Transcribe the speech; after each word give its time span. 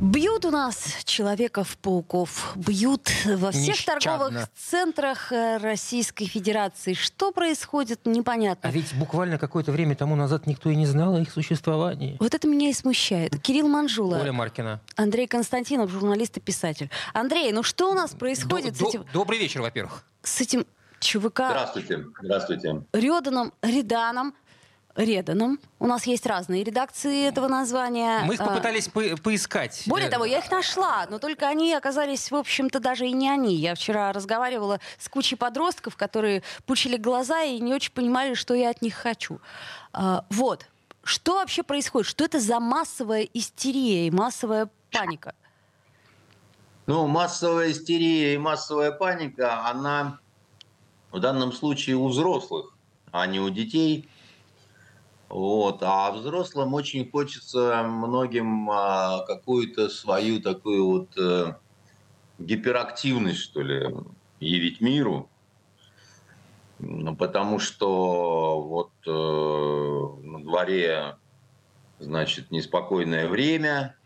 Бьют 0.00 0.44
у 0.44 0.50
нас 0.52 0.98
человеков-пауков, 1.04 2.52
бьют 2.54 3.10
во 3.26 3.50
всех 3.50 3.74
Нещадно. 3.74 4.00
торговых 4.00 4.48
центрах 4.54 5.32
э, 5.32 5.56
Российской 5.56 6.26
Федерации. 6.26 6.92
Что 6.94 7.32
происходит, 7.32 8.06
непонятно. 8.06 8.68
А 8.68 8.72
ведь 8.72 8.94
буквально 8.94 9.38
какое-то 9.38 9.72
время 9.72 9.96
тому 9.96 10.14
назад 10.14 10.46
никто 10.46 10.70
и 10.70 10.76
не 10.76 10.86
знал 10.86 11.16
о 11.16 11.20
их 11.20 11.32
существовании. 11.32 12.16
Вот 12.20 12.32
это 12.32 12.46
меня 12.46 12.70
и 12.70 12.72
смущает. 12.72 13.40
Кирилл 13.42 13.66
Манжула, 13.66 14.18
Оля 14.20 14.32
Маркина. 14.32 14.80
Андрей 14.94 15.26
Константинов, 15.26 15.90
журналист 15.90 16.36
и 16.36 16.40
писатель. 16.40 16.90
Андрей, 17.12 17.50
ну 17.50 17.64
что 17.64 17.90
у 17.90 17.94
нас 17.94 18.12
происходит 18.12 18.78
До- 18.78 18.84
с 18.86 18.88
этим, 18.90 19.02
до- 19.02 19.12
Добрый 19.12 19.38
вечер, 19.40 19.62
во-первых. 19.62 20.04
с 20.22 20.40
этим 20.40 20.64
ЧВК 21.00 21.40
Здравствуйте. 21.48 22.04
Здравствуйте. 22.22 22.82
Рёданом, 22.92 23.52
Реданом, 23.62 24.32
Реданом? 24.98 25.60
У 25.78 25.86
нас 25.86 26.06
есть 26.06 26.26
разные 26.26 26.64
редакции 26.64 27.26
этого 27.28 27.46
названия. 27.46 28.22
Мы 28.24 28.34
их 28.34 28.40
А, 28.40 28.46
попытались 28.46 28.88
по- 28.88 29.16
поискать. 29.16 29.84
Более 29.86 30.08
Э, 30.08 30.10
того, 30.10 30.24
я 30.24 30.38
их 30.40 30.50
нашла, 30.50 31.06
но 31.08 31.18
только 31.20 31.46
они 31.46 31.72
оказались, 31.72 32.30
в 32.32 32.34
общем-то, 32.34 32.80
даже 32.80 33.06
и 33.06 33.12
не 33.12 33.30
они. 33.30 33.54
Я 33.54 33.76
вчера 33.76 34.12
разговаривала 34.12 34.80
с 34.98 35.08
кучей 35.08 35.36
подростков, 35.36 35.96
которые 35.96 36.42
пучили 36.66 36.96
глаза 36.96 37.42
и 37.42 37.60
не 37.60 37.72
очень 37.72 37.92
понимали, 37.92 38.34
что 38.34 38.54
я 38.54 38.70
от 38.70 38.82
них 38.82 38.94
хочу. 38.94 39.40
А, 39.92 40.24
вот. 40.30 40.66
Что 41.04 41.36
вообще 41.36 41.62
происходит? 41.62 42.08
Что 42.08 42.24
это 42.24 42.40
за 42.40 42.58
массовая 42.58 43.22
истерия 43.32 44.08
и 44.08 44.10
массовая 44.10 44.68
паника? 44.90 45.32
Ну, 46.86 47.06
массовая 47.06 47.70
истерия 47.70 48.34
и 48.34 48.38
массовая 48.38 48.90
паника, 48.92 49.64
она 49.66 50.18
в 51.12 51.20
данном 51.20 51.52
случае 51.52 51.96
у 51.96 52.08
взрослых, 52.08 52.74
а 53.12 53.26
не 53.26 53.40
у 53.40 53.48
детей. 53.48 54.08
Вот. 55.28 55.82
А 55.82 56.10
взрослым 56.12 56.74
очень 56.74 57.10
хочется 57.10 57.82
многим 57.82 58.70
а, 58.70 59.24
какую-то 59.26 59.90
свою 59.90 60.40
такую 60.40 60.86
вот 60.86 61.18
э, 61.18 61.54
гиперактивность, 62.38 63.40
что 63.40 63.60
ли, 63.60 63.94
явить 64.40 64.80
миру. 64.80 65.28
Ну, 66.78 67.14
потому 67.16 67.58
что 67.58 68.62
вот 68.62 68.92
э, 69.06 70.26
на 70.26 70.42
дворе, 70.42 71.16
значит, 71.98 72.50
неспокойное 72.50 73.28
время, 73.28 73.96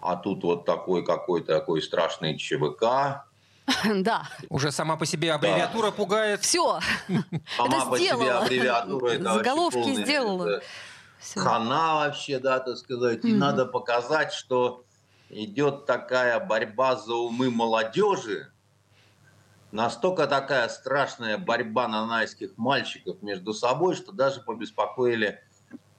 а 0.00 0.16
тут 0.16 0.42
вот 0.42 0.64
такой 0.64 1.04
какой-то 1.04 1.58
такой 1.58 1.82
страшный 1.82 2.38
ЧВК. 2.38 3.25
Да, 3.96 4.28
Уже 4.48 4.70
сама 4.72 4.96
по 4.96 5.06
себе 5.06 5.32
аббревиатура 5.32 5.90
пугает. 5.90 6.40
все. 6.42 6.80
Сама 7.56 7.76
Это 7.78 7.86
по 7.86 7.98
себе 7.98 8.06
сделала. 8.16 8.38
аббревиатура. 8.40 9.10
это 9.10 9.32
Заголовки 9.34 9.74
полная, 9.82 10.04
сделала. 10.04 10.48
это. 10.48 10.64
Хана 11.34 11.94
вообще, 11.96 12.38
да, 12.38 12.60
так 12.60 12.76
сказать. 12.76 13.24
И 13.24 13.28
Мгм. 13.30 13.38
надо 13.38 13.66
показать, 13.66 14.32
что 14.32 14.84
идет 15.30 15.86
такая 15.86 16.38
борьба 16.38 16.94
за 16.96 17.14
умы 17.14 17.50
молодежи, 17.50 18.52
настолько 19.72 20.26
такая 20.28 20.68
страшная 20.68 21.36
борьба 21.38 21.88
нанайских 21.88 22.50
мальчиков 22.56 23.20
между 23.22 23.52
собой, 23.52 23.96
что 23.96 24.12
даже 24.12 24.40
побеспокоили 24.40 25.40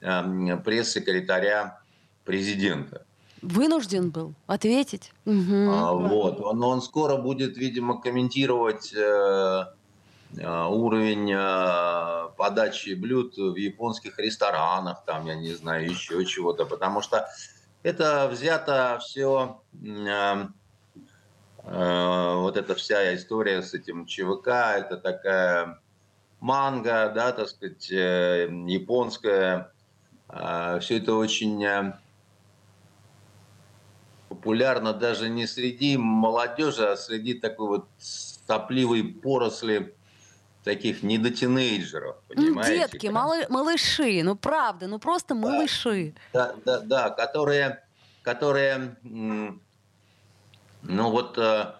эм, 0.00 0.62
пресс-секретаря 0.62 1.80
президента. 2.24 3.04
Вынужден 3.42 4.10
был 4.10 4.34
ответить. 4.46 5.12
Мгм. 5.24 5.70
А, 5.70 5.92
вот. 5.92 6.40
Но 6.54 6.70
он 6.70 6.82
скоро 6.82 7.16
будет, 7.16 7.56
видимо, 7.56 8.00
комментировать 8.00 8.92
э, 8.92 9.64
э, 10.36 10.66
уровень 10.66 11.32
э, 11.32 12.28
подачи 12.36 12.94
блюд 12.94 13.36
в 13.36 13.54
японских 13.54 14.18
ресторанах, 14.18 15.04
там, 15.04 15.26
я 15.26 15.36
не 15.36 15.54
знаю, 15.54 15.88
еще 15.88 16.24
чего-то, 16.24 16.64
потому 16.66 17.00
что 17.00 17.28
это 17.82 18.28
взято 18.30 18.98
все, 19.00 19.60
вот 21.62 22.56
эта 22.56 22.74
вся 22.74 23.14
история 23.14 23.62
с 23.62 23.74
этим 23.74 24.06
ЧВК, 24.06 24.48
это 24.48 24.96
такая 24.96 25.78
манга, 26.40 27.12
да, 27.14 27.32
так 27.32 27.48
сказать, 27.48 27.90
э, 27.92 28.48
японская, 28.66 29.70
все 30.28 30.98
это 30.98 31.14
очень 31.14 31.64
э, 31.64 31.92
популярно 34.28 34.92
даже 34.92 35.28
не 35.28 35.46
среди 35.46 35.96
молодежи, 35.96 36.86
а 36.86 36.96
среди 36.96 37.34
такой 37.34 37.68
вот 37.68 37.88
сопливой 37.98 39.02
поросли 39.02 39.94
таких 40.64 41.02
недотинейджеров, 41.02 42.16
Ну, 42.28 42.34
понимаете? 42.34 42.88
детки, 42.88 43.06
малы- 43.06 43.46
малыши, 43.48 44.22
ну 44.22 44.36
правда, 44.36 44.86
ну 44.86 44.98
просто 44.98 45.34
малыши. 45.34 46.14
Да, 46.32 46.54
да, 46.64 46.80
да, 46.80 47.10
которые, 47.10 47.82
которые, 48.22 48.96
ну 49.02 49.60
вот, 50.82 51.38
э, 51.38 51.74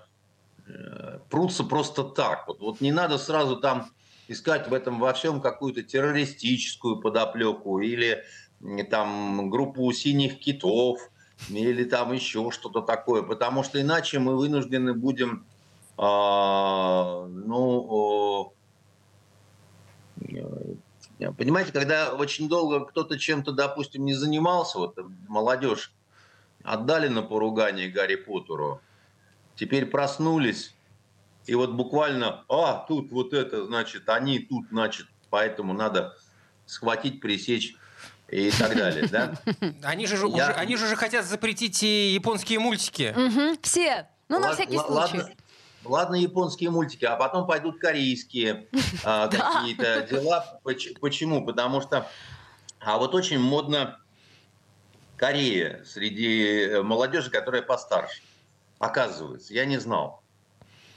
прутся 1.29 1.65
просто 1.65 2.05
так. 2.05 2.47
Вот, 2.49 2.61
вот 2.61 2.81
не 2.81 2.93
надо 2.93 3.19
сразу 3.19 3.57
там 3.57 3.91
искать 4.29 4.69
в 4.69 4.75
этом 4.75 4.99
во 5.01 5.13
всем 5.13 5.41
какую-то 5.41 5.83
террористическую 5.83 7.01
подоплеку 7.01 7.81
или 7.81 8.25
там 8.91 9.51
группу 9.51 9.91
синих 9.93 10.39
китов 10.41 10.99
или 11.49 11.85
там 11.85 12.13
еще 12.13 12.51
что-то 12.51 12.81
такое, 12.83 13.23
потому 13.23 13.63
что 13.63 13.81
иначе 13.81 14.19
мы 14.19 14.37
вынуждены 14.37 14.95
будем, 14.95 15.47
а, 15.97 17.27
ну, 17.29 18.53
э, 18.55 18.59
Понимаете, 21.37 21.73
когда 21.73 22.15
очень 22.15 22.49
долго 22.49 22.85
кто-то 22.85 23.19
чем-то, 23.19 23.51
допустим, 23.53 24.05
не 24.05 24.15
занимался, 24.15 24.79
вот 24.79 24.97
молодежь 25.27 25.93
отдали 26.63 27.09
на 27.09 27.23
поругание 27.23 27.89
Гарри 27.89 28.15
Поттеру, 28.15 28.81
теперь 29.57 29.87
проснулись, 29.87 30.77
и 31.47 31.55
вот 31.57 31.73
буквально, 31.73 32.45
а, 32.49 32.85
тут 32.87 33.11
вот 33.11 33.33
это, 33.33 33.65
значит, 33.65 34.09
они 34.09 34.39
тут, 34.39 34.69
значит, 34.71 35.07
поэтому 35.31 35.73
надо 35.73 36.17
схватить, 36.67 37.21
пресечь 37.21 37.75
и 38.29 38.51
так 38.51 38.77
далее, 38.77 39.07
да? 39.09 39.35
Они 39.83 40.07
же, 40.07 40.27
уже, 40.27 40.37
Я- 40.37 40.49
они 40.49 40.77
же 40.77 40.85
уже 40.87 40.97
хотят 40.97 41.25
запретить 41.25 41.83
и 41.83 42.11
японские 42.13 42.59
мультики. 42.59 43.15
Мгм, 43.17 43.59
Все. 43.63 44.07
Ну, 44.29 44.39
на 44.39 44.49
Ла- 44.49 44.55
всякий 44.55 44.77
ла- 44.77 44.85
случай. 44.85 45.19
Ладно, 45.19 45.35
ладно 45.85 46.15
японские 46.17 46.71
мультики, 46.71 47.05
а 47.07 47.17
потом 47.17 47.47
пойдут 47.47 47.79
корейские 47.79 48.67
а, 49.05 49.29
какие-то 49.29 50.03
дела. 50.11 50.61
Поч- 50.63 50.93
Почему? 51.01 51.45
Потому 51.47 51.81
что 51.81 52.07
а 52.81 52.99
вот 52.99 53.15
очень 53.15 53.39
модно 53.39 53.99
Корея 55.17 55.83
среди 55.85 56.61
э, 56.65 56.83
молодежи, 56.83 57.31
которая 57.31 57.63
постарше. 57.63 58.23
Оказывается, 58.79 59.53
я 59.53 59.65
не 59.65 59.79
знал. 59.79 60.23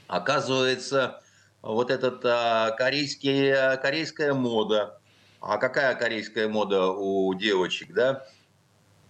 Оказывается, 0.06 1.20
вот 1.62 1.90
этот 1.90 2.20
а, 2.24 2.70
корейский, 2.72 3.50
а, 3.52 3.76
корейская 3.78 4.32
мода. 4.34 5.00
А 5.42 5.58
какая 5.58 5.96
корейская 5.96 6.46
мода 6.46 6.86
у 6.86 7.34
девочек, 7.34 7.92
да? 7.92 8.24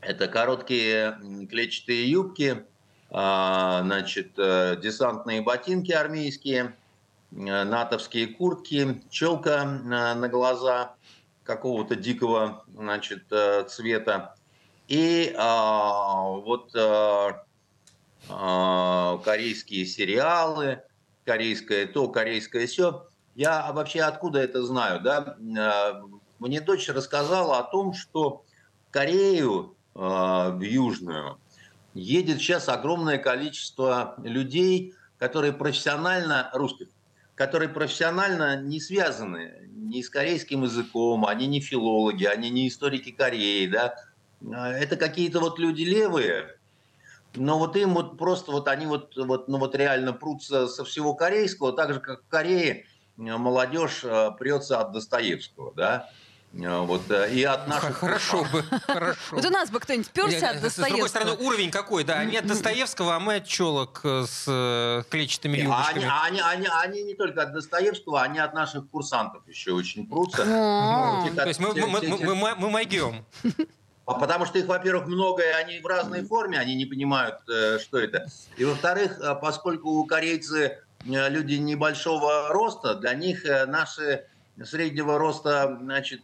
Это 0.00 0.28
короткие 0.28 1.19
клетчатые 1.50 2.10
юбки, 2.10 2.65
а, 3.10 3.82
значит, 3.82 4.32
э, 4.38 4.76
десантные 4.82 5.43
ботинки 5.43 5.93
армейские, 5.93 6.75
э, 7.32 7.65
натовские 7.65 8.28
куртки, 8.28 9.03
челка 9.10 9.65
на, 9.66 10.15
на 10.15 10.28
глаза 10.31 10.94
какого-то 11.44 11.96
дикого, 11.96 12.64
значит, 12.75 13.25
э, 13.31 13.64
цвета. 13.69 14.34
И 14.88 15.34
а, 15.37 16.23
вот 16.31 16.75
а, 16.75 17.44
корейские 19.19 19.84
сериалы, 19.84 20.81
корейское 21.26 21.87
то, 21.87 22.08
корейское 22.08 22.67
все. 22.67 23.06
Я 23.34 23.70
вообще 23.73 24.00
откуда 24.00 24.40
это 24.40 24.62
знаю, 24.62 25.00
да? 25.00 25.37
А, 26.43 26.47
Мне 26.47 26.61
дочь 26.61 26.89
рассказала 26.89 27.59
о 27.59 27.62
том, 27.62 27.94
что 27.94 28.44
Корею, 28.91 29.77
а, 29.94 30.50
в 30.50 30.61
Южную, 30.61 31.39
едет 31.94 32.39
сейчас 32.39 32.69
огромное 32.69 33.19
количество 33.19 34.15
людей, 34.23 34.94
которые 35.19 35.53
профессионально, 35.53 36.50
русских, 36.53 36.89
которые 37.35 37.69
профессионально 37.69 38.61
не 38.61 38.81
связаны 38.81 39.69
ни 39.73 40.03
с 40.03 40.11
корейским 40.11 40.65
языком, 40.65 41.27
они 41.27 41.47
не 41.47 41.61
филологи, 41.61 42.25
они 42.25 42.50
не 42.50 42.69
историки 42.69 43.11
Кореи, 43.12 43.67
да, 43.67 43.94
А, 44.53 44.71
это 44.73 44.97
какие-то 44.97 45.41
вот 45.41 45.59
люди 45.59 45.83
левые, 45.83 46.59
но 47.35 47.59
вот 47.59 47.77
им 47.77 47.94
вот 47.94 48.19
просто 48.19 48.53
вот 48.53 48.69
они 48.69 48.87
вот, 48.87 49.17
вот, 49.17 49.49
ну 49.49 49.59
вот 49.59 49.75
реально 49.75 50.12
прутся 50.12 50.67
со 50.67 50.85
всего 50.85 51.15
корейского, 51.15 51.73
так 51.73 51.94
же 51.94 52.00
как 52.00 52.23
в 52.25 52.29
Корее 52.29 52.87
молодежь 53.17 54.05
прется 54.39 54.81
от 54.81 54.93
Достоевского, 54.93 55.73
да, 55.75 56.11
вот, 56.52 57.02
и 57.10 57.43
от 57.44 57.66
наших... 57.66 57.96
Хорошо 57.96 58.44
бы, 58.52 58.62
хорошо. 58.87 59.37
Вот 59.37 59.44
у 59.44 59.50
нас 59.50 59.70
бы 59.70 59.81
кто-нибудь 59.81 60.10
перся 60.10 60.50
от 60.50 60.60
Достоевского. 60.60 60.87
С 60.87 60.90
другой 60.90 61.08
стороны, 61.08 61.32
уровень 61.32 61.70
какой, 61.70 62.04
да? 62.04 62.19
Они 62.19 62.37
от 62.37 62.46
Достоевского, 62.46 63.16
а 63.16 63.20
мы 63.20 63.37
от 63.37 63.46
челок 63.46 64.00
с 64.04 65.04
клетчатыми 65.10 65.58
юбочками. 65.58 66.08
Они, 66.25 66.40
они, 66.40 66.66
они, 66.66 66.69
они 66.70 67.02
не 67.04 67.14
только 67.14 67.43
от 67.43 67.52
Достоевского, 67.52 68.22
они 68.22 68.38
от 68.38 68.54
наших 68.54 68.88
курсантов 68.90 69.46
еще 69.49 69.72
очень 69.72 70.06
прутся. 70.06 70.44
То 70.44 71.44
есть 71.46 71.60
мы, 71.60 71.75
мы, 71.75 71.87
мы, 71.87 72.34
мы, 72.34 72.55
мы 72.55 72.70
могем. 72.70 73.25
А 74.05 74.14
потому 74.14 74.46
что 74.46 74.58
их, 74.58 74.66
во-первых, 74.66 75.06
много, 75.06 75.43
и 75.43 75.52
они 75.52 75.78
в 75.81 75.87
разной 75.87 76.25
форме, 76.25 76.58
они 76.58 76.75
не 76.75 76.87
понимают, 76.87 77.37
э, 77.48 77.78
что 77.78 77.98
это. 77.98 78.26
И, 78.56 78.64
во-вторых, 78.64 79.19
э, 79.20 79.34
поскольку 79.40 80.05
корейцы 80.06 80.78
э, 81.05 81.28
люди 81.28 81.55
небольшого 81.55 82.48
роста, 82.48 82.96
для 82.96 83.14
них 83.14 83.44
наши 83.44 84.26
среднего 84.64 85.19
роста 85.19 85.78
значит, 85.81 86.22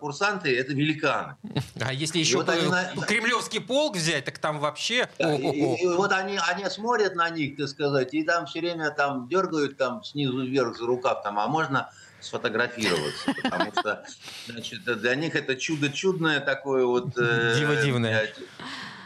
курсанты– 0.00 0.56
это 0.58 0.72
великаны. 0.72 1.36
А 1.80 1.92
если 1.92 2.18
еще 2.18 2.38
вот 2.38 2.48
они, 2.48 2.70
кремлевский 3.06 3.60
полк 3.60 3.96
взять, 3.96 4.24
так 4.24 4.38
там 4.38 4.60
вообще… 4.60 5.08
И, 5.18 5.24
и, 5.24 5.82
и 5.82 5.86
вот 5.88 6.12
они, 6.12 6.38
они 6.48 6.64
смотрят 6.70 7.14
на 7.14 7.28
них, 7.30 7.56
так 7.56 7.68
сказать, 7.68 8.14
и 8.14 8.22
там 8.22 8.46
все 8.46 8.60
время 8.60 8.90
там 8.90 9.28
дергают 9.28 9.76
там 9.76 10.04
снизу 10.04 10.44
вверх 10.44 10.76
за 10.76 10.86
рукав, 10.86 11.22
там, 11.22 11.38
а 11.38 11.48
можно 11.48 11.90
сфотографироваться, 12.22 13.34
потому 13.42 13.72
что 13.72 14.04
значит, 14.46 14.84
для 14.84 15.14
них 15.14 15.34
это 15.34 15.56
чудо 15.56 15.90
чудное 15.90 16.40
такое 16.40 16.84
вот... 16.84 17.18
Э, 17.18 17.56
Диво-дивное. 17.58 18.32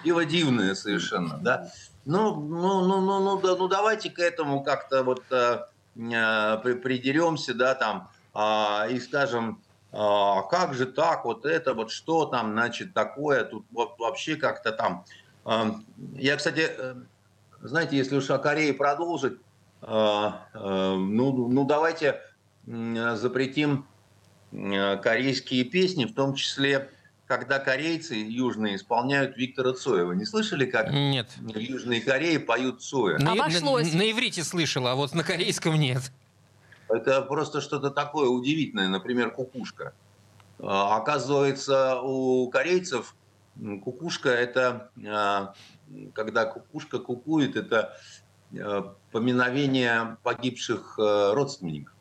Диво-дивное 0.05 0.75
совершенно, 0.75 1.39
да. 1.39 1.71
Ну, 2.05 2.37
ну, 2.37 2.85
ну, 2.85 3.01
ну, 3.01 3.21
ну, 3.21 3.41
да, 3.41 3.57
ну 3.57 3.69
давайте 3.69 4.11
к 4.11 4.19
этому 4.19 4.63
как-то 4.63 5.03
вот 5.03 5.25
э, 5.31 5.35
э 5.35 5.59
придеремся, 5.97 7.55
да, 7.55 7.75
там, 7.75 8.11
э, 8.35 8.93
и 8.93 9.01
скажем, 9.01 9.61
а 9.99 10.43
как 10.43 10.75
же 10.75 10.85
так, 10.87 11.25
вот 11.25 11.47
это 11.47 11.73
вот 11.73 11.91
что 11.91 12.27
там, 12.27 12.53
значит, 12.53 12.93
такое, 12.93 13.45
тут 13.45 13.65
вообще 13.73 14.37
как-то 14.37 14.73
там. 14.73 15.05
Э, 15.47 15.71
я, 16.15 16.37
кстати, 16.37 16.69
э, 16.69 16.95
знаете, 17.63 17.97
если 17.97 18.17
уж 18.17 18.29
о 18.31 18.39
Корее 18.39 18.75
продолжить, 18.75 19.39
э, 19.81 20.31
ну, 20.53 21.49
ну 21.49 21.65
давайте 21.65 22.21
запретим 22.67 23.87
корейские 24.51 25.65
песни, 25.65 26.05
в 26.05 26.15
том 26.15 26.35
числе, 26.35 26.91
когда 27.27 27.59
корейцы 27.59 28.15
южные 28.15 28.77
исполняют 28.77 29.37
Виктора 29.37 29.73
Цоева. 29.73 30.13
Не 30.13 30.25
слышали, 30.25 30.65
как 30.65 30.93
нет. 30.93 31.29
в 31.39 31.59
Южной 31.59 32.01
Корее 32.01 32.39
поют 32.39 32.83
Цоя? 32.83 33.19
На, 33.19 33.33
Обошлось. 33.33 33.93
На, 33.93 33.99
на 33.99 34.11
иврите 34.11 34.45
слышала, 34.45 34.93
а 34.93 34.95
вот 34.95 35.13
на 35.15 35.25
корейском 35.25 35.75
нет. 35.75 36.13
Это 36.89 37.23
просто 37.23 37.61
что-то 37.61 37.91
такое 37.91 38.29
удивительное, 38.29 38.89
например, 38.89 39.33
кукушка. 39.33 39.93
А, 40.61 40.97
оказывается, 40.97 42.01
у 42.01 42.49
корейцев 42.49 43.17
кукушка 43.83 44.29
это, 44.29 44.91
а, 45.05 45.55
когда 46.15 46.45
кукушка 46.45 47.01
кукует, 47.01 47.57
это 47.57 47.97
а, 48.57 48.95
поминовение 49.11 50.17
погибших 50.23 50.95
родственников. 50.97 51.96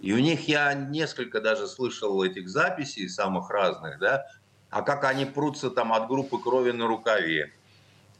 И 0.00 0.12
у 0.12 0.18
них 0.18 0.48
я 0.48 0.74
несколько 0.74 1.40
даже 1.40 1.66
слышал 1.66 2.22
этих 2.22 2.48
записей 2.48 3.08
самых 3.08 3.50
разных, 3.50 3.98
да, 3.98 4.26
а 4.70 4.82
как 4.82 5.04
они 5.04 5.24
прутся 5.24 5.70
там 5.70 5.92
от 5.92 6.06
группы 6.08 6.38
крови 6.38 6.72
на 6.72 6.86
рукаве. 6.86 7.52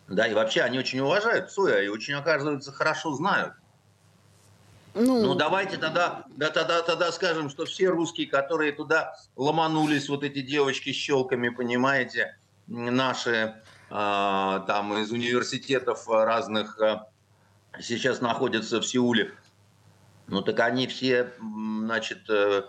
Да, 0.08 0.26
и 0.26 0.34
вообще 0.34 0.62
они 0.62 0.78
очень 0.78 1.00
уважают 1.00 1.50
Цоя 1.50 1.82
и 1.82 1.88
очень, 1.88 2.14
оказывается, 2.14 2.72
хорошо 2.72 3.12
знают. 3.14 3.54
Ну, 4.94 5.22
ну 5.22 5.34
давайте 5.34 5.76
тогда, 5.76 6.24
да, 6.28 6.48
тогда, 6.48 6.80
тогда 6.80 7.12
скажем, 7.12 7.50
что 7.50 7.66
все 7.66 7.88
русские, 7.88 8.26
которые 8.28 8.72
туда 8.72 9.14
ломанулись, 9.36 10.08
вот 10.08 10.24
эти 10.24 10.40
девочки 10.40 10.90
с 10.90 10.96
щелками, 10.96 11.50
понимаете, 11.50 12.38
наши 12.66 13.56
э, 13.90 14.60
там 14.66 14.96
из 14.96 15.10
университетов 15.10 16.08
разных 16.08 16.80
э, 16.80 17.00
сейчас 17.80 18.22
находятся 18.22 18.80
в 18.80 18.86
Сеуле, 18.86 19.34
ну 20.28 20.42
так 20.42 20.60
они 20.60 20.86
все, 20.86 21.32
значит, 21.38 22.28
э, 22.28 22.62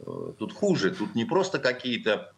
э, 0.00 0.32
тут 0.38 0.52
хуже. 0.52 0.90
Тут 0.90 1.14
не 1.14 1.24
просто 1.24 1.58
какие-то 1.58 2.32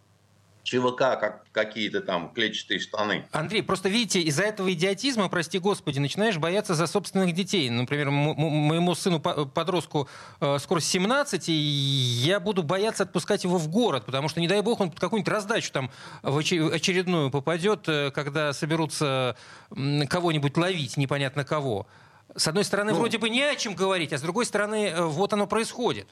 ЧВК, 0.63 0.99
как 0.99 1.47
какие-то 1.53 2.03
там 2.03 2.31
клетчатые 2.35 2.79
штаны. 2.79 3.25
Андрей, 3.33 3.63
просто 3.63 3.89
видите, 3.89 4.21
из-за 4.21 4.43
этого 4.43 4.71
идиотизма, 4.71 5.31
прости 5.31 5.59
господи, 5.59 5.99
начинаешь 5.99 6.37
бояться 6.37 6.75
за 6.75 6.87
собственных 6.87 7.33
детей. 7.33 7.71
Например, 7.71 8.11
моему 8.11 8.95
сыну 8.95 9.21
подростку 9.21 10.09
э, 10.41 10.59
скоро 10.59 10.81
17, 10.81 11.49
и 11.49 11.53
я 11.53 12.39
буду 12.39 12.63
бояться 12.63 13.05
отпускать 13.05 13.45
его 13.45 13.57
в 13.57 13.69
город, 13.69 14.05
потому 14.05 14.29
что, 14.29 14.41
не 14.41 14.49
дай 14.49 14.61
бог, 14.61 14.81
он 14.81 14.91
под 14.91 15.01
какую-нибудь 15.01 15.33
раздачу 15.33 15.73
там 15.73 15.91
в 16.23 16.37
очередную 16.37 17.31
попадет, 17.31 17.87
когда 18.15 18.53
соберутся 18.53 19.37
кого-нибудь 19.71 20.57
ловить, 20.59 20.99
непонятно 20.99 21.45
кого. 21.45 21.87
С 22.35 22.47
одной 22.47 22.65
стороны, 22.65 22.93
ну, 22.93 22.99
вроде 22.99 23.19
бы 23.19 23.31
не 23.31 23.43
о 23.43 23.57
чем 23.57 23.75
говорить, 23.75 24.13
а 24.13 24.19
с 24.19 24.23
другой 24.23 24.47
стороны, 24.47 24.89
э, 24.89 25.03
вот 25.03 25.33
оно 25.33 25.47
происходит. 25.47 26.09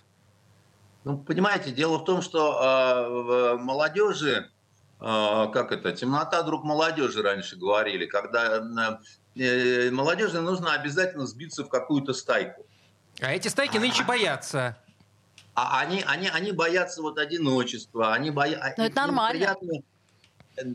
Ну, 1.04 1.18
понимаете, 1.18 1.70
дело 1.70 1.98
в 1.98 2.04
том, 2.04 2.22
что 2.22 3.54
э, 3.56 3.62
молодежи, 3.62 4.50
э, 5.00 5.46
как 5.52 5.72
это, 5.72 5.92
темнота 5.92 6.42
друг 6.42 6.64
молодежи 6.64 7.22
раньше 7.22 7.56
говорили, 7.56 8.06
когда 8.06 8.58
э, 9.36 9.40
э, 9.40 9.90
молодежи 9.90 10.40
нужно 10.40 10.72
обязательно 10.72 11.26
сбиться 11.26 11.64
в 11.64 11.68
какую-то 11.68 12.12
стайку. 12.12 12.66
А 13.20 13.32
эти 13.32 13.48
стайки 13.48 13.78
нынче 13.78 14.02
а, 14.02 14.06
боятся. 14.06 14.78
А 15.54 15.80
они, 15.80 16.02
они, 16.06 16.28
они 16.28 16.52
боятся 16.52 17.02
вот 17.02 17.18
одиночества, 17.18 18.12
они 18.12 18.30
боятся... 18.30 18.74
Ну, 18.76 18.84
это 18.84 18.96
нормально. 18.96 19.38
Приятно, 19.38 19.82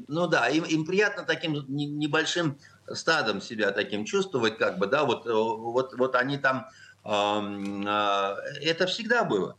ну 0.07 0.27
да, 0.27 0.47
им, 0.49 0.63
им 0.63 0.85
приятно 0.85 1.23
таким 1.23 1.65
небольшим 1.67 2.57
стадом 2.95 3.41
себя 3.41 3.71
таким 3.71 4.05
чувствовать, 4.05 4.57
как 4.57 4.77
бы, 4.77 4.87
да, 4.87 5.03
вот, 5.03 5.25
э, 5.25 5.31
вот, 5.31 5.93
вот 5.97 6.15
они 6.15 6.37
там, 6.37 6.67
э, 7.05 8.35
это 8.61 8.85
всегда 8.87 9.23
было. 9.23 9.57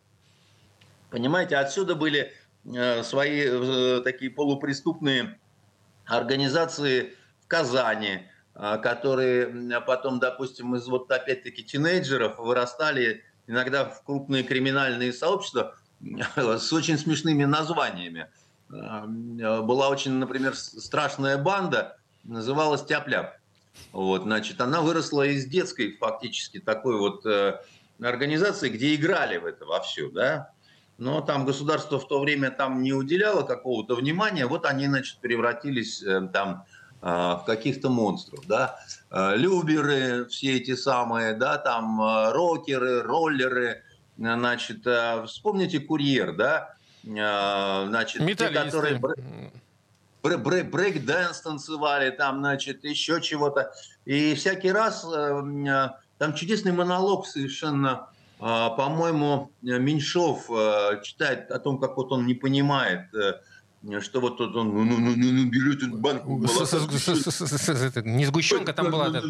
Понимаете, 1.13 1.59
отсюда 1.59 1.95
были 1.95 2.33
э, 2.65 3.03
свои 3.03 3.45
э, 3.45 4.01
такие 4.03 4.31
полупреступные 4.31 5.39
организации 6.07 7.15
в 7.45 7.49
Казани, 7.49 8.27
э, 8.55 8.79
которые 8.79 9.81
потом, 9.83 10.21
допустим, 10.21 10.75
из 10.75 10.87
вот 10.87 11.13
опять-таки 11.13 11.65
тинейджеров 11.65 12.39
вырастали 12.39 13.25
иногда 13.47 13.85
в 13.85 14.03
крупные 14.05 14.43
криминальные 14.43 15.13
сообщества 15.13 15.77
с 16.01 16.73
очень 16.73 16.97
смешными 16.97 17.45
названиями. 17.45 18.29
Была 18.69 19.89
очень, 19.91 20.13
например, 20.13 20.57
страшная 20.57 21.37
банда, 21.37 21.99
называлась 22.25 22.85
Тяп-ляп. 22.85 23.37
Вот, 23.93 24.23
значит, 24.23 24.61
она 24.61 24.81
выросла 24.81 25.27
из 25.27 25.47
детской 25.47 25.97
фактически 25.97 26.61
такой 26.61 26.99
вот 26.99 27.25
э, 27.27 27.61
организации, 28.01 28.69
где 28.69 28.95
играли 28.95 29.39
в 29.39 29.47
это 29.47 29.65
вовсю, 29.65 30.11
да. 30.11 30.51
Но 30.99 31.21
там 31.21 31.45
государство 31.45 31.99
в 31.99 32.07
то 32.07 32.21
время 32.21 32.51
там 32.51 32.83
не 32.83 32.93
уделяло 32.93 33.43
какого-то 33.43 33.95
внимания, 33.97 34.47
вот 34.47 34.67
они, 34.67 34.87
значит, 34.87 35.19
превратились 35.19 36.03
э, 36.03 36.29
там 36.33 36.65
э, 37.01 37.07
в 37.07 37.45
каких-то 37.47 37.89
монстров, 37.89 38.47
да. 38.47 38.79
Э, 39.11 39.37
люберы 39.37 40.27
все 40.27 40.59
эти 40.59 40.75
самые, 40.77 41.35
да, 41.35 41.59
там 41.59 42.01
э, 42.01 42.33
рокеры, 42.33 43.03
роллеры, 43.03 43.83
значит, 44.17 44.87
э, 44.87 45.25
вспомните 45.27 45.81
«Курьер», 45.81 46.37
да, 46.37 46.75
э, 47.05 47.87
значит, 47.89 48.25
те, 48.37 48.49
которые 48.49 49.01
брейк-дэнс 50.23 51.41
танцевали, 51.41 52.11
там, 52.11 52.39
значит, 52.41 52.85
еще 52.85 53.21
чего-то. 53.21 53.73
И 54.05 54.35
всякий 54.35 54.71
раз 54.71 55.05
э, 55.05 55.43
э, 55.69 55.89
там 56.19 56.35
чудесный 56.35 56.73
монолог 56.73 57.27
совершенно, 57.27 58.09
э, 58.39 58.43
по-моему, 58.43 59.51
Меньшов 59.63 60.47
читает 61.03 61.51
о 61.51 61.59
том, 61.59 61.79
как 61.79 61.97
вот 61.97 62.13
он 62.13 62.27
не 62.27 62.35
понимает, 62.35 63.09
что 64.01 64.21
вот 64.21 64.39
тут 64.39 64.55
он, 64.55 64.69
ну, 64.69 64.85
ну, 64.85 64.99
ну, 64.99 65.15
ну, 65.17 65.33
ну 65.33 65.51
берет 65.51 65.83
эту 65.83 65.97
банку. 65.97 66.39
Не 68.03 68.25
сгущенка 68.27 68.73
там 68.73 68.91
была. 68.91 69.23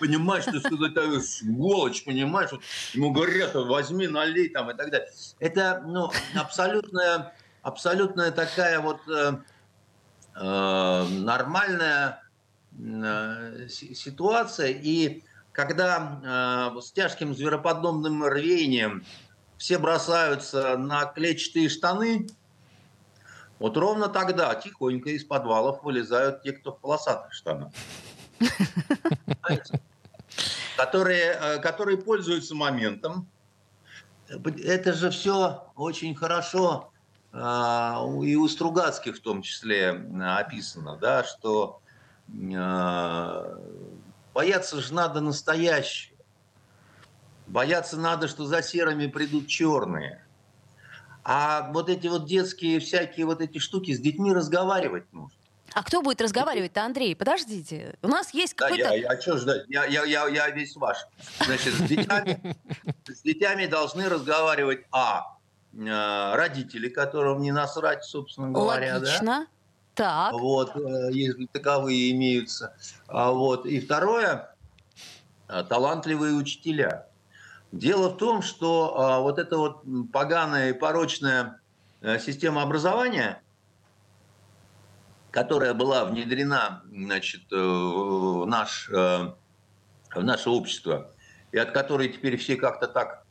Понимаешь, 0.00 0.42
что 0.42 0.86
это 0.86 1.20
сволочь, 1.20 2.04
понимаешь? 2.04 2.50
Вот 2.50 2.62
ему 2.94 3.12
говорят, 3.12 3.54
возьми, 3.54 4.08
налей 4.08 4.48
там 4.48 4.70
и 4.70 4.74
так 4.74 4.90
далее. 4.90 5.08
Это, 5.38 5.84
ну, 5.86 6.10
абсолютная, 6.34 7.32
абсолютная 7.62 8.32
такая 8.32 8.80
вот 8.80 9.00
нормальная 10.34 12.22
э, 12.78 13.68
ситуация. 13.68 14.68
И 14.68 15.22
когда 15.52 16.72
э, 16.76 16.80
с 16.80 16.92
тяжким 16.92 17.34
звероподобным 17.34 18.24
рвением 18.24 19.04
все 19.56 19.78
бросаются 19.78 20.76
на 20.76 21.04
клетчатые 21.06 21.68
штаны, 21.68 22.26
вот 23.58 23.76
ровно 23.76 24.08
тогда 24.08 24.54
тихонько 24.56 25.10
из 25.10 25.24
подвалов 25.24 25.84
вылезают 25.84 26.42
те, 26.42 26.52
кто 26.52 26.72
в 26.72 26.80
полосатых 26.80 27.32
штанах. 27.32 27.72
Которые, 30.76 31.60
которые 31.60 31.98
пользуются 31.98 32.56
моментом, 32.56 33.28
это 34.28 34.92
же 34.92 35.10
все 35.10 35.70
очень 35.76 36.16
хорошо 36.16 36.92
и 37.34 38.36
у 38.36 38.48
Стругацких 38.48 39.16
в 39.16 39.20
том 39.20 39.42
числе 39.42 39.90
описано, 40.22 40.96
да, 40.96 41.24
что 41.24 41.80
а, 42.56 43.58
бояться 44.32 44.80
же 44.80 44.94
надо 44.94 45.20
настоящего. 45.20 46.14
Бояться 47.46 47.96
надо, 47.98 48.28
что 48.28 48.46
за 48.46 48.62
серыми 48.62 49.08
придут 49.08 49.48
черные. 49.48 50.24
А 51.24 51.70
вот 51.72 51.88
эти 51.88 52.06
вот 52.06 52.26
детские 52.26 52.78
всякие 52.78 53.26
вот 53.26 53.40
эти 53.40 53.58
штуки 53.58 53.92
с 53.92 54.00
детьми 54.00 54.32
разговаривать 54.32 55.12
нужно. 55.12 55.36
А 55.72 55.82
кто 55.82 56.02
будет 56.02 56.20
разговаривать-то, 56.20 56.84
Андрей? 56.84 57.16
Подождите. 57.16 57.98
У 58.02 58.06
нас 58.06 58.32
есть 58.32 58.54
какой-то... 58.54 58.84
Да, 58.84 58.94
я, 58.94 59.12
я, 59.12 59.20
что 59.20 59.38
ждать? 59.38 59.64
Я, 59.68 59.84
я, 59.86 60.04
я, 60.04 60.28
я 60.28 60.50
весь 60.50 60.76
ваш. 60.76 60.98
Значит, 61.44 61.74
с 61.74 61.80
детьми, 61.82 62.54
с 63.06 63.22
детьми 63.22 63.66
должны 63.66 64.08
разговаривать, 64.08 64.84
а, 64.92 65.33
родители, 65.76 66.88
которым 66.88 67.40
не 67.42 67.52
насрать, 67.52 68.04
собственно 68.04 68.50
говоря. 68.50 68.94
Логично. 68.94 69.46
Да? 69.46 69.46
Так. 69.94 70.32
Вот, 70.32 70.74
э, 70.76 71.10
если 71.12 71.46
таковые 71.46 72.10
имеются. 72.12 72.76
А 73.06 73.30
вот. 73.30 73.66
И 73.66 73.80
второе, 73.80 74.54
э, 75.48 75.64
талантливые 75.68 76.34
учителя. 76.34 77.06
Дело 77.72 78.08
в 78.10 78.16
том, 78.18 78.42
что 78.42 79.20
вот 79.22 79.38
эта 79.40 79.56
вот 79.56 79.82
поганая 80.12 80.70
и 80.70 80.72
порочная 80.72 81.60
система 82.20 82.62
образования, 82.62 83.42
которая 85.34 85.74
была 85.74 86.04
внедрена 86.04 86.84
значит, 86.88 87.42
э, 87.50 87.56
в, 87.56 88.46
наш, 88.46 88.88
э, 88.88 89.32
в 90.14 90.22
наше 90.22 90.48
общество, 90.48 91.10
и 91.50 91.58
от 91.58 91.72
которой 91.72 92.08
теперь 92.08 92.36
все 92.36 92.54
как-то 92.54 92.86
так 92.86 93.23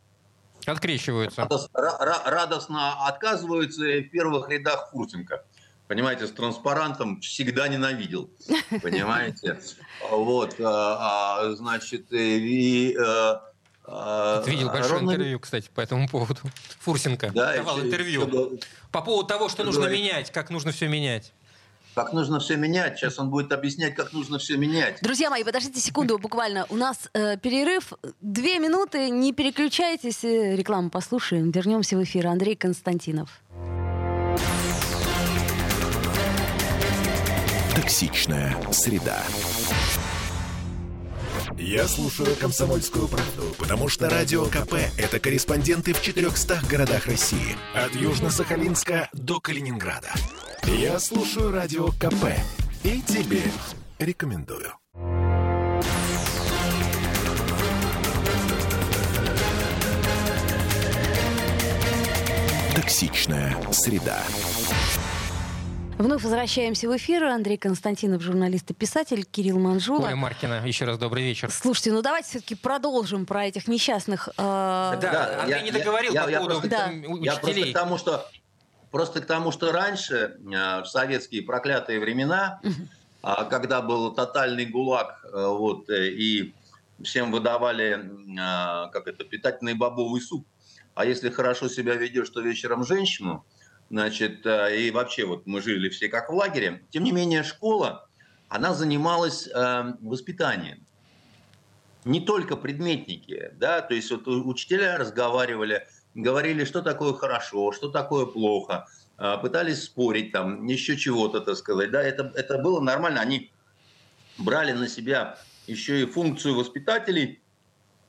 Открещиваются. 0.66 1.48
радостно 1.74 3.08
отказываются, 3.08 3.82
в 3.82 4.10
первых 4.10 4.50
рядах 4.50 4.90
Фурсенко. 4.92 5.44
Понимаете, 5.88 6.28
с 6.28 6.32
транспарантом 6.32 7.20
всегда 7.22 7.68
ненавидел. 7.68 8.30
Понимаете? 8.82 9.60
Вот, 10.10 10.56
а, 10.60 11.42
а, 11.42 11.56
значит, 11.56 12.08
и... 12.12 12.96
Ты 13.86 14.52
видел 14.52 14.70
большое 14.70 14.94
Ровно... 14.94 15.12
интервью, 15.12 15.40
кстати, 15.42 15.70
по 15.74 15.82
этому 15.82 16.08
поводу. 16.08 16.40
Фурсенко 16.80 17.32
да, 17.34 17.54
давал 17.54 17.82
интервью. 17.82 18.22
Чтобы... 18.22 18.60
По 18.92 19.02
поводу 19.02 19.28
того, 19.28 19.50
что 19.50 19.66
нужно 19.66 19.82
говорит... 19.82 20.02
менять, 20.02 20.32
как 20.32 20.50
нужно 20.50 20.72
все 20.72 20.88
менять 20.88 21.34
как 21.94 22.14
нужно 22.14 22.40
все 22.40 22.56
менять. 22.56 22.98
Сейчас 22.98 23.20
он 23.20 23.30
будет 23.30 23.52
объяснять, 23.52 23.96
как 23.96 24.14
нужно 24.14 24.40
все 24.40 24.58
менять. 24.58 25.00
Друзья 25.02 25.30
мои, 25.30 25.44
подождите 25.44 25.80
секунду 25.80 26.18
буквально. 26.18 26.66
У 26.70 26.76
нас 26.76 27.10
э, 27.14 27.38
перерыв. 27.38 27.94
Две 28.22 28.60
минуты. 28.60 29.10
Не 29.10 29.34
переключайтесь. 29.34 30.24
Э, 30.24 30.56
рекламу 30.56 30.90
послушаем. 30.90 31.52
Вернемся 31.52 31.98
в 31.98 32.04
эфир. 32.04 32.28
Андрей 32.28 32.56
Константинов. 32.56 33.30
Токсичная 37.76 38.56
среда. 38.72 39.22
Я 41.58 41.88
слушаю 41.88 42.36
«Комсомольскую 42.36 43.08
правду», 43.08 43.44
потому 43.60 43.88
что 43.88 44.10
«Радио 44.10 44.46
КП»— 44.46 44.74
это 44.98 45.20
корреспонденты 45.20 45.94
в 45.94 46.02
400 46.02 46.62
городах 46.70 47.06
России. 47.06 47.56
От 47.76 47.92
Южно-Сахалинска 47.94 49.08
до 49.14 49.40
Калининграда. 49.40 50.10
Я 50.66 50.98
слушаю 50.98 51.52
радио 51.52 51.88
КП 51.88 52.32
и 52.84 53.02
тебе 53.02 53.42
рекомендую. 54.00 54.74
Токсичная 62.76 63.58
среда. 63.72 64.22
Вновь 65.98 66.24
возвращаемся 66.24 66.88
в 66.90 66.98
эфир. 66.98 67.24
Андрей 67.26 67.58
Константинов, 67.58 68.22
журналист 68.22 68.72
и 68.72 68.74
писатель, 68.74 69.26
Кирилл 69.26 69.60
Манжула. 69.60 70.08
Оля 70.08 70.16
Маркина, 70.16 70.66
еще 70.66 70.86
раз 70.86 70.98
добрый 70.98 71.24
вечер. 71.24 71.52
Слушайте, 71.52 71.92
ну 71.92 72.02
давайте 72.02 72.30
все-таки 72.30 72.56
продолжим 72.56 73.26
про 73.26 73.46
этих 73.46 73.68
несчастных... 73.68 74.30
Э... 74.30 74.32
Да, 74.38 74.98
да, 75.02 75.42
Андрей 75.42 75.58
я, 75.58 75.62
не 75.62 75.72
договорил 75.72 76.14
я, 76.14 76.24
по 76.24 76.30
я, 76.30 76.38
поводу 76.40 76.60
просто, 76.62 76.70
да. 76.70 76.88
учителей. 77.08 77.24
Я 77.24 77.36
просто 77.36 77.70
к 77.70 77.74
тому, 77.74 77.98
что 77.98 78.30
Просто 78.94 79.22
к 79.22 79.26
тому, 79.26 79.52
что 79.52 79.72
раньше, 79.72 80.38
э, 80.38 80.82
в 80.82 80.86
советские 80.86 81.42
проклятые 81.42 82.00
времена, 82.00 82.62
а, 83.24 83.46
когда 83.46 83.82
был 83.82 84.14
тотальный 84.14 84.68
гулаг, 84.68 85.20
э, 85.26 85.48
вот, 85.48 85.90
э, 85.90 86.10
и 86.10 86.54
всем 87.02 87.32
выдавали, 87.32 88.12
как 88.94 89.08
это, 89.08 89.24
питательный 89.24 89.74
бобовый 89.74 90.22
суп, 90.22 90.46
а 90.94 91.06
если 91.06 91.32
хорошо 91.32 91.70
себя 91.70 91.96
ведешь, 91.96 92.30
то 92.30 92.42
вечером 92.42 92.86
женщину, 92.86 93.44
значит, 93.90 94.46
и 94.46 94.92
вообще 94.94 95.26
вот 95.26 95.48
мы 95.48 95.60
жили 95.60 95.90
все 95.90 96.08
как 96.08 96.30
в 96.30 96.36
лагере. 96.36 96.84
Тем 96.92 97.04
не 97.04 97.12
менее, 97.12 97.42
школа, 97.42 98.08
она 98.48 98.76
занималась 98.76 99.50
воспитанием. 100.02 100.86
Не 102.06 102.22
только 102.22 102.56
предметники, 102.56 103.54
да, 103.56 103.82
то 103.82 103.96
есть 103.96 104.12
вот 104.12 104.28
учителя 104.28 105.00
разговаривали 105.00 105.88
говорили, 106.16 106.64
что 106.66 106.82
такое 106.82 107.14
хорошо, 107.14 107.72
что 107.72 107.90
такое 107.90 108.26
плохо, 108.26 108.88
а, 109.18 109.38
пытались 109.38 109.84
спорить 109.84 110.32
там, 110.32 110.66
еще 110.66 110.98
чего-то, 110.98 111.42
так 111.42 111.56
сказать. 111.56 111.92
Да, 111.92 112.02
это, 112.02 112.32
это 112.36 112.58
было 112.58 112.80
нормально. 112.80 113.22
Они 113.22 113.52
брали 114.38 114.74
на 114.74 114.88
себя 114.88 115.38
еще 115.68 116.02
и 116.02 116.06
функцию 116.06 116.56
воспитателей. 116.56 117.42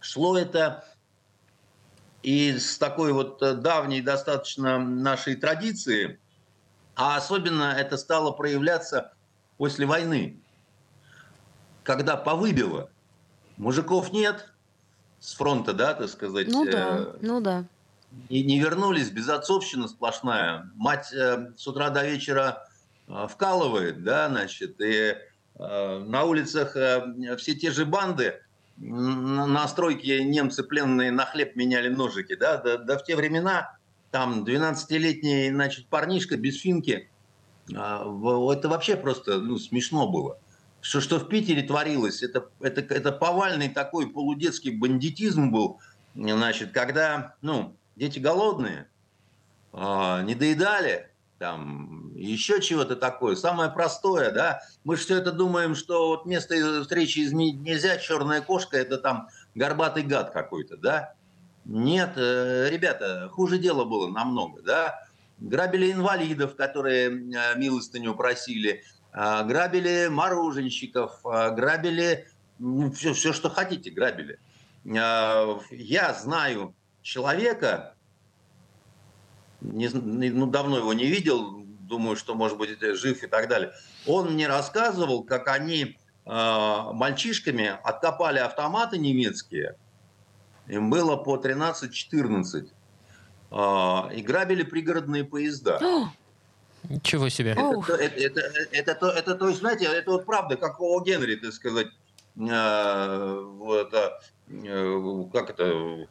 Шло 0.01 0.37
это 0.37 0.85
и 2.23 2.59
с 2.59 2.79
такой 2.79 3.13
вот 3.13 3.39
давней 3.61 4.01
достаточно 4.01 4.79
нашей 4.79 5.37
традиции, 5.37 6.19
а 6.97 7.17
особенно 7.17 7.75
это 7.77 7.97
стало 7.97 8.33
проявляться 8.33 9.13
после 9.57 9.87
войны, 9.87 10.41
когда 11.83 12.17
повыбило. 12.17 12.91
Мужиков 13.57 14.13
нет 14.13 14.53
с 15.21 15.35
фронта, 15.35 15.73
да, 15.73 15.95
так 15.95 16.09
сказать. 16.09 16.49
Ну 16.49 16.65
да, 16.65 16.99
э, 16.99 17.17
ну 17.21 17.41
да 17.41 17.65
и 18.29 18.43
не 18.43 18.59
вернулись, 18.59 19.11
безотцовщина 19.11 19.89
сплошная. 19.89 20.71
Мать 20.77 21.13
э, 21.13 21.53
с 21.57 21.67
утра 21.67 21.91
до 21.91 22.05
вечера 22.07 22.69
э, 23.07 23.27
вкалывает, 23.29 24.03
да, 24.03 24.29
значит, 24.29 24.81
и 24.81 25.15
э, 25.59 25.99
на 25.99 26.25
улицах 26.25 26.77
э, 26.77 27.37
все 27.37 27.55
те 27.55 27.71
же 27.71 27.85
банды, 27.85 28.41
на 28.77 29.69
стройке 29.69 30.25
немцы 30.25 30.65
пленные 30.65 31.13
на 31.13 31.27
хлеб 31.27 31.55
меняли 31.55 31.89
ножики, 31.89 32.35
да, 32.35 32.57
да, 32.57 32.77
да 32.77 32.99
в 32.99 33.05
те 33.05 33.15
времена 33.15 33.77
там 34.11 34.45
12-летний, 34.45 35.51
значит, 35.51 35.87
парнишка 35.87 36.37
без 36.37 36.61
финки, 36.61 37.09
э, 37.69 37.75
это 37.75 38.69
вообще 38.69 38.97
просто 38.97 39.39
ну, 39.39 39.59
смешно 39.59 40.09
было. 40.09 40.39
Что, 40.81 41.01
что 41.01 41.19
в 41.19 41.29
Питере 41.29 41.63
творилось, 41.63 42.23
это, 42.23 42.49
это, 42.61 42.83
это 42.83 43.11
повальный 43.11 43.71
такой 43.71 44.07
полудетский 44.07 44.71
бандитизм 44.77 45.51
был, 45.51 45.81
значит, 46.15 46.73
когда, 46.73 47.37
ну, 47.41 47.75
дети 47.97 48.19
голодные, 48.19 48.89
а, 49.73 50.23
не 50.23 50.35
доедали, 50.35 51.11
там, 51.39 52.13
еще 52.15 52.61
чего-то 52.61 52.97
такое. 52.97 53.35
Самое 53.35 53.71
простое, 53.71 54.31
да, 54.31 54.63
мы 54.85 54.97
же 54.97 55.03
все 55.03 55.19
это 55.19 55.33
думаем, 55.33 55.75
что 55.75 56.09
вот 56.09 56.27
место 56.27 56.83
встречи 56.83 57.21
изменить 57.25 57.61
нельзя, 57.61 57.97
черная 57.99 58.41
кошка– 58.41 58.77
это 58.79 58.99
там 58.99 59.29
горбатый 59.55 60.05
гад 60.05 60.31
какой-то, 60.31 60.77
да. 60.77 61.15
Нет, 61.65 62.13
э, 62.17 62.69
ребята, 62.71 63.29
хуже 63.33 63.59
дело 63.59 63.85
было 63.85 64.09
намного, 64.09 64.63
да. 64.63 65.07
Грабили 65.39 65.93
инвалидов, 65.93 66.55
которые 66.57 67.09
э, 67.09 67.59
милостыню 67.59 68.15
просили, 68.15 68.85
а, 69.13 69.43
грабили 69.45 70.09
мороженщиков, 70.09 71.21
а, 71.25 71.51
грабили 71.51 72.27
ну, 72.59 72.91
все, 72.93 73.13
все, 73.13 73.33
что 73.33 73.51
хотите, 73.51 73.91
грабили. 73.91 74.39
Я 74.85 76.15
знаю 76.21 76.75
человека, 77.05 77.95
не, 79.61 79.89
ну, 79.89 80.47
давно 80.47 80.79
его 80.79 80.93
не 80.93 81.07
видел, 81.07 81.65
думаю, 81.65 82.17
что, 82.17 82.35
может 82.35 82.59
быть, 82.59 82.81
жив 82.81 83.23
и 83.23 83.27
так 83.29 83.49
далее. 83.49 83.73
Он 84.07 84.33
мне 84.33 84.49
рассказывал, 84.49 85.23
как 85.23 85.47
они 85.49 85.97
э, 86.27 86.91
мальчишками 86.93 87.79
откопали 87.85 88.39
автоматы 88.41 88.99
немецкие, 88.99 89.77
им 90.67 90.91
было 90.91 91.17
по 91.17 91.37
13-14, 91.37 92.71
э, 93.51 94.17
и 94.17 94.23
грабили 94.23 94.63
пригородные 94.65 95.25
поезда. 95.25 95.79
Ничего 96.89 97.29
себе. 97.29 97.53
Это, 97.53 97.95
это, 97.95 98.21
это, 98.21 98.41
это, 98.41 98.93
это, 98.93 99.07
это, 99.07 99.35
то 99.37 99.49
есть, 99.49 99.61
знаете, 99.61 99.87
это 99.87 100.11
вот 100.11 100.27
правда, 100.27 100.57
как 100.57 100.81
о 100.81 101.03
Генри, 101.03 101.37
так 101.37 101.53
сказать, 101.53 101.89
э, 102.37 103.41
вот, 103.57 103.95
э, 103.95 105.29
как 105.33 105.51
это, 105.51 106.09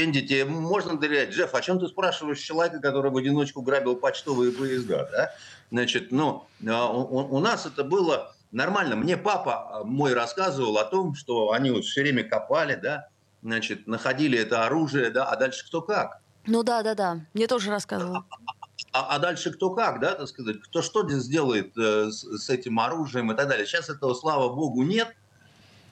Энди, 0.00 0.22
тебе 0.22 0.44
можно 0.44 0.98
доверять? 0.98 1.30
Джефф, 1.30 1.54
о 1.54 1.60
чем 1.60 1.78
ты 1.78 1.86
спрашиваешь 1.86 2.40
человека, 2.40 2.80
который 2.80 3.10
в 3.10 3.16
одиночку 3.16 3.62
грабил 3.62 3.96
почтовые 3.96 4.52
поезда? 4.52 5.08
Да? 5.12 5.32
Значит, 5.70 6.12
ну, 6.12 6.46
а, 6.66 6.88
у, 6.88 7.36
у 7.36 7.40
нас 7.40 7.66
это 7.66 7.84
было 7.84 8.34
нормально. 8.52 8.96
Мне 8.96 9.16
папа 9.16 9.82
мой 9.84 10.14
рассказывал 10.14 10.78
о 10.78 10.84
том, 10.84 11.14
что 11.14 11.52
они 11.52 11.70
вот 11.70 11.84
все 11.84 12.02
время 12.02 12.24
копали, 12.24 12.74
да, 12.76 13.08
значит, 13.42 13.86
находили 13.86 14.38
это 14.38 14.66
оружие, 14.66 15.10
да, 15.10 15.26
а 15.26 15.36
дальше 15.36 15.66
кто 15.66 15.82
как. 15.82 16.20
Ну 16.46 16.62
да, 16.62 16.82
да, 16.82 16.94
да. 16.94 17.20
Мне 17.34 17.46
тоже 17.46 17.70
рассказывал. 17.70 18.24
А, 18.92 19.16
а 19.16 19.18
дальше 19.18 19.50
кто 19.50 19.70
как, 19.70 20.00
да, 20.00 20.14
так 20.14 20.28
сказать, 20.28 20.60
кто 20.62 20.82
что 20.82 21.08
сделает 21.08 21.76
э, 21.76 22.10
с, 22.10 22.22
с 22.22 22.50
этим 22.50 22.78
оружием 22.78 23.32
и 23.32 23.36
так 23.36 23.48
далее. 23.48 23.66
Сейчас 23.66 23.88
этого, 23.88 24.14
слава 24.14 24.54
богу, 24.54 24.82
нет, 24.82 25.14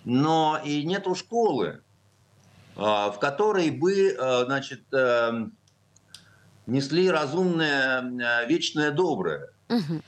но 0.04 0.60
и 0.64 0.84
нету 0.84 1.14
школы, 1.14 1.66
э, 1.66 1.91
в 2.74 3.16
которой 3.20 3.70
бы, 3.70 4.16
э, 4.18 4.44
значит, 4.46 4.82
э, 4.92 5.46
несли 6.66 7.10
разумное, 7.10 8.02
э, 8.02 8.46
вечное 8.46 8.90
доброе. 8.90 9.50
Угу. 9.68 10.02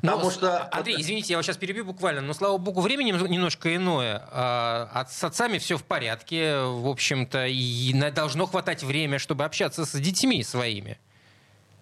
Потому 0.00 0.24
но, 0.24 0.30
что... 0.30 0.68
Андрей, 0.72 1.00
извините, 1.00 1.32
я 1.32 1.38
вас 1.38 1.46
сейчас 1.46 1.56
перебью 1.56 1.84
буквально, 1.84 2.20
но, 2.20 2.32
слава 2.34 2.56
богу, 2.58 2.80
времени 2.80 3.10
немножко 3.10 3.74
иное. 3.74 4.22
А, 4.30 5.06
с 5.08 5.24
отцами 5.24 5.58
все 5.58 5.76
в 5.76 5.84
порядке, 5.84 6.60
в 6.60 6.86
общем-то, 6.86 7.46
и 7.46 7.92
должно 8.12 8.46
хватать 8.46 8.82
время, 8.84 9.18
чтобы 9.18 9.44
общаться 9.44 9.84
с 9.84 9.92
детьми 9.98 10.42
своими. 10.44 10.98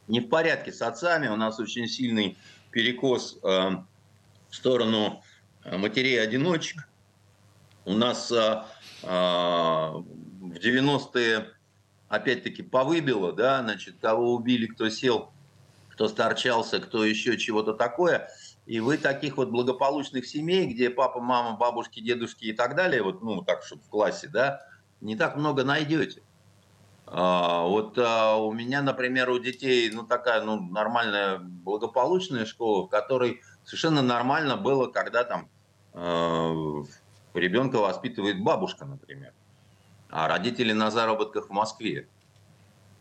Не 0.09 0.21
в 0.21 0.29
порядке 0.29 0.73
с 0.73 0.81
отцами, 0.83 1.29
у 1.29 1.37
нас 1.37 1.59
очень 1.59 1.89
сильный 1.89 2.39
перекос 2.71 3.39
э, 3.43 3.71
в 4.51 4.55
сторону 4.55 5.23
э, 5.65 5.77
матерей-одиночек. 5.77 6.89
У 7.85 7.93
нас 7.93 8.33
э, 8.33 8.63
в 10.57 10.65
90-е 10.65 11.53
опять-таки 12.09 12.63
повыбило, 12.63 13.33
да, 13.33 13.63
значит, 13.63 13.97
кого 14.01 14.35
убили, 14.35 14.67
кто 14.67 14.89
сел 14.89 15.31
кто 15.97 16.09
сторчался, 16.09 16.79
кто 16.79 17.07
еще 17.07 17.39
чего-то 17.39 17.73
такое. 17.73 18.29
И 18.67 18.81
вы 18.81 18.99
таких 18.99 19.39
вот 19.39 19.49
благополучных 19.49 20.27
семей, 20.27 20.67
где 20.67 20.91
папа, 20.91 21.21
мама, 21.21 21.57
бабушки, 21.57 22.01
дедушки 22.01 22.45
и 22.45 22.53
так 22.53 22.77
далее, 22.77 23.03
вот, 23.03 23.23
ну, 23.23 23.41
так, 23.41 23.63
чтобы 23.63 23.83
в 23.83 23.89
классе, 23.89 24.29
да, 24.29 24.61
не 25.01 25.17
так 25.17 25.37
много 25.37 25.65
найдете. 25.65 26.23
А, 27.07 27.63
вот 27.63 27.97
а, 27.97 28.37
у 28.37 28.53
меня, 28.53 28.83
например, 28.83 29.31
у 29.31 29.39
детей, 29.39 29.91
ну, 29.91 30.03
такая, 30.03 30.43
ну, 30.43 30.61
нормальная, 30.61 31.39
благополучная 31.39 32.45
школа, 32.45 32.87
в 32.87 32.91
которой 32.91 33.41
совершенно 33.65 34.03
нормально 34.03 34.59
было, 34.59 34.89
когда 34.89 35.25
там 35.25 35.49
э, 35.95 36.83
ребенка 37.33 37.77
воспитывает 37.77 38.43
бабушка, 38.43 38.85
например, 38.85 39.33
а 40.17 40.29
родители 40.29 40.73
на 40.73 40.91
заработках 40.91 41.49
в 41.49 41.53
Москве 41.53 42.09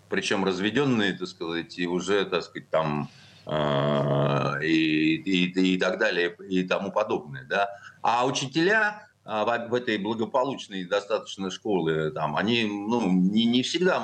причем 0.09 0.45
разведенные, 0.45 1.13
так 1.13 1.27
сказать, 1.27 1.77
и 1.79 1.87
уже, 1.87 2.25
так 2.25 2.43
сказать, 2.43 2.69
там 2.69 3.09
э, 3.45 4.63
и, 4.63 5.15
и, 5.15 5.73
и 5.73 5.77
так 5.77 5.97
далее, 5.97 6.35
и 6.47 6.63
тому 6.63 6.91
подобное, 6.91 7.43
да. 7.43 7.69
А 8.01 8.25
учителя 8.25 9.07
а, 9.23 9.43
в 9.45 9.73
этой 9.73 9.97
благополучной 9.97 10.85
достаточно 10.85 11.49
школы, 11.49 12.11
там, 12.11 12.35
они 12.35 12.65
ну, 12.65 13.11
не, 13.11 13.45
не 13.45 13.63
всегда 13.63 14.01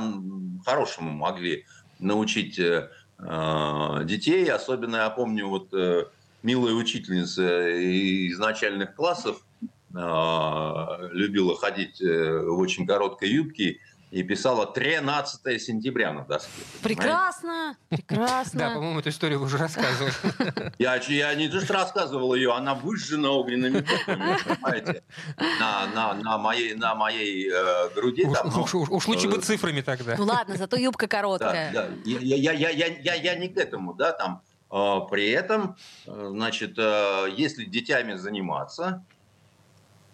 хорошему 0.66 1.12
могли 1.12 1.66
научить 2.00 2.58
э, 2.58 2.90
э, 3.20 4.02
детей. 4.04 4.50
Особенно 4.52 4.98
я 4.98 5.10
помню, 5.12 5.48
вот 5.48 5.74
э, 5.74 6.06
милая 6.42 6.74
учительница 6.74 7.70
из 7.70 8.40
начальных 8.40 8.96
классов 8.96 9.46
любила 9.94 11.56
ходить 11.58 12.02
э, 12.02 12.44
в 12.46 12.60
очень 12.60 12.88
короткой 12.88 13.30
юбке 13.30 13.80
и 14.12 14.24
писала 14.24 14.66
13 14.66 15.62
сентября 15.62 16.12
на 16.12 16.26
доске. 16.26 16.52
Прекрасно, 16.84 17.78
прекрасно. 17.88 18.60
Да, 18.60 18.70
по-моему, 18.72 19.00
эту 19.00 19.10
историю 19.10 19.40
вы 19.40 19.46
уже 19.46 19.58
рассказывали. 19.58 20.14
Я, 20.78 20.96
я 20.96 21.34
не 21.36 21.48
то 21.48 21.62
что 21.62 21.74
рассказывал 21.74 22.36
ее, 22.36 22.54
она 22.54 22.76
выжжена 22.76 23.32
огненными 23.32 23.80
буквами, 23.80 24.38
понимаете, 24.46 25.04
на, 25.60 25.88
на, 25.88 26.14
на 26.16 26.38
моей, 26.38 26.74
на 26.76 26.94
моей 26.94 27.50
э, 27.50 27.90
груди. 27.96 28.26
Уж, 28.26 28.38
там, 28.38 28.52
ну, 28.54 28.64
уж, 28.64 28.76
уж 28.76 29.08
лучше 29.08 29.30
бы 29.30 29.38
э, 29.38 29.42
цифрами 29.42 29.80
тогда. 29.80 30.16
Ну 30.18 30.26
ладно, 30.26 30.58
зато 30.58 30.76
юбка 30.76 31.08
короткая. 31.08 31.72
Да, 31.72 31.88
да. 31.88 31.94
Я, 32.04 32.36
я, 32.36 32.52
я, 32.52 32.70
я, 32.70 32.88
я, 32.88 33.14
я 33.16 33.36
не 33.36 33.48
к 33.48 33.58
этому, 33.58 33.94
да, 33.94 34.12
там. 34.12 34.42
Э, 34.70 35.00
при 35.10 35.30
этом, 35.30 35.78
э, 36.06 36.28
значит, 36.32 36.78
если 36.78 37.64
детьми 37.64 38.16
заниматься, 38.16 39.06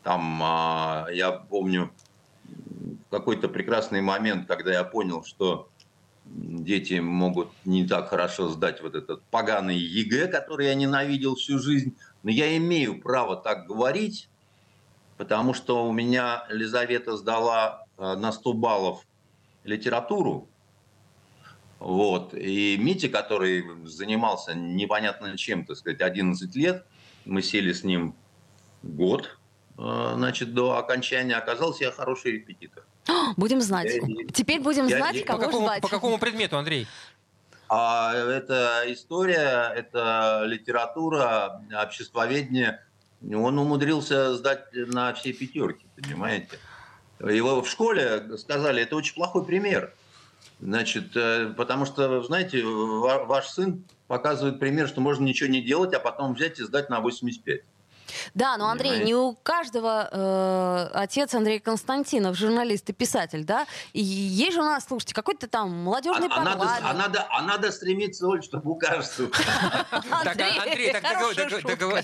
там, 0.07 0.41
э, 0.41 1.15
я 1.15 1.33
помню, 1.33 1.91
какой-то 3.09 3.49
прекрасный 3.49 3.99
момент, 3.99 4.47
когда 4.47 4.71
я 4.71 4.85
понял, 4.85 5.25
что 5.25 5.67
дети 6.23 6.99
могут 6.99 7.49
не 7.65 7.85
так 7.85 8.07
хорошо 8.07 8.47
сдать 8.47 8.81
вот 8.81 8.95
этот 8.95 9.21
поганый 9.23 9.75
ЕГЭ, 9.75 10.27
который 10.27 10.67
я 10.67 10.75
ненавидел 10.75 11.35
всю 11.35 11.59
жизнь, 11.59 11.93
но 12.23 12.31
я 12.31 12.55
имею 12.55 13.01
право 13.01 13.35
так 13.35 13.67
говорить, 13.67 14.29
потому 15.17 15.53
что 15.53 15.85
у 15.85 15.91
меня 15.91 16.45
Лизавета 16.47 17.17
сдала 17.17 17.83
э, 17.97 18.15
на 18.15 18.31
100 18.31 18.53
баллов 18.53 19.05
литературу, 19.65 20.47
вот, 21.79 22.33
и 22.33 22.77
Митя, 22.77 23.09
который 23.09 23.65
занимался 23.83 24.53
непонятно 24.53 25.37
чем, 25.37 25.65
так 25.65 25.75
сказать, 25.75 25.99
11 25.99 26.55
лет, 26.55 26.85
мы 27.25 27.41
сели 27.41 27.73
с 27.73 27.83
ним 27.83 28.15
год, 28.83 29.37
значит, 29.77 30.53
до 30.53 30.77
окончания, 30.77 31.35
оказался 31.35 31.85
я 31.85 31.91
хороший 31.91 32.33
репетитор. 32.33 32.83
Будем 33.37 33.61
знать. 33.61 33.93
Я, 33.93 34.27
Теперь 34.33 34.59
будем 34.59 34.87
я, 34.87 34.97
знать, 34.97 35.15
я, 35.15 35.25
кого 35.25 35.39
по 35.39 35.45
какому, 35.45 35.65
звать. 35.65 35.81
По 35.81 35.87
какому 35.87 36.17
предмету, 36.17 36.57
Андрей? 36.57 36.87
А, 37.69 38.13
это 38.15 38.83
история, 38.87 39.71
это 39.75 40.43
литература, 40.45 41.61
обществоведение. 41.71 42.83
Он 43.21 43.57
умудрился 43.57 44.35
сдать 44.35 44.65
на 44.73 45.13
все 45.13 45.33
пятерки, 45.33 45.85
понимаете? 45.95 46.59
Его 47.19 47.61
в 47.61 47.69
школе 47.69 48.37
сказали, 48.37 48.83
это 48.83 48.95
очень 48.95 49.15
плохой 49.15 49.43
пример. 49.43 49.93
Значит, 50.59 51.15
э, 51.15 51.53
потому 51.57 51.85
что, 51.85 52.21
знаете, 52.23 52.63
ваш 52.63 53.47
сын 53.47 53.83
показывает 54.07 54.59
пример, 54.59 54.87
что 54.87 55.01
можно 55.01 55.23
ничего 55.23 55.49
не 55.49 55.61
делать, 55.61 55.93
а 55.93 55.99
потом 55.99 56.33
взять 56.33 56.59
и 56.59 56.63
сдать 56.63 56.89
на 56.89 56.99
85. 56.99 57.61
Да, 58.33 58.57
но 58.57 58.69
Андрей, 58.69 59.03
не 59.03 59.15
у 59.15 59.33
каждого 59.33 60.09
э, 60.11 60.89
отец 60.93 61.33
Андрей 61.33 61.59
Константинов, 61.59 62.37
журналист 62.37 62.89
и 62.89 62.93
писатель, 62.93 63.43
да? 63.43 63.65
И 63.93 64.01
есть 64.01 64.53
же 64.53 64.61
у 64.61 64.65
нас, 64.65 64.85
слушайте, 64.87 65.13
какой-то 65.13 65.47
там 65.47 65.71
молодежный 65.71 66.27
а, 66.27 66.29
парламент. 66.29 66.61
А 66.61 66.65
надо, 66.65 66.89
а, 66.89 66.93
надо, 66.93 67.27
а 67.29 67.41
надо 67.41 67.71
стремиться, 67.71 68.27
Оль, 68.27 68.43
чтобы 68.43 68.71
у 68.71 68.75
каждого. 68.75 69.29
Андрей, 70.11 70.91
так 70.91 71.07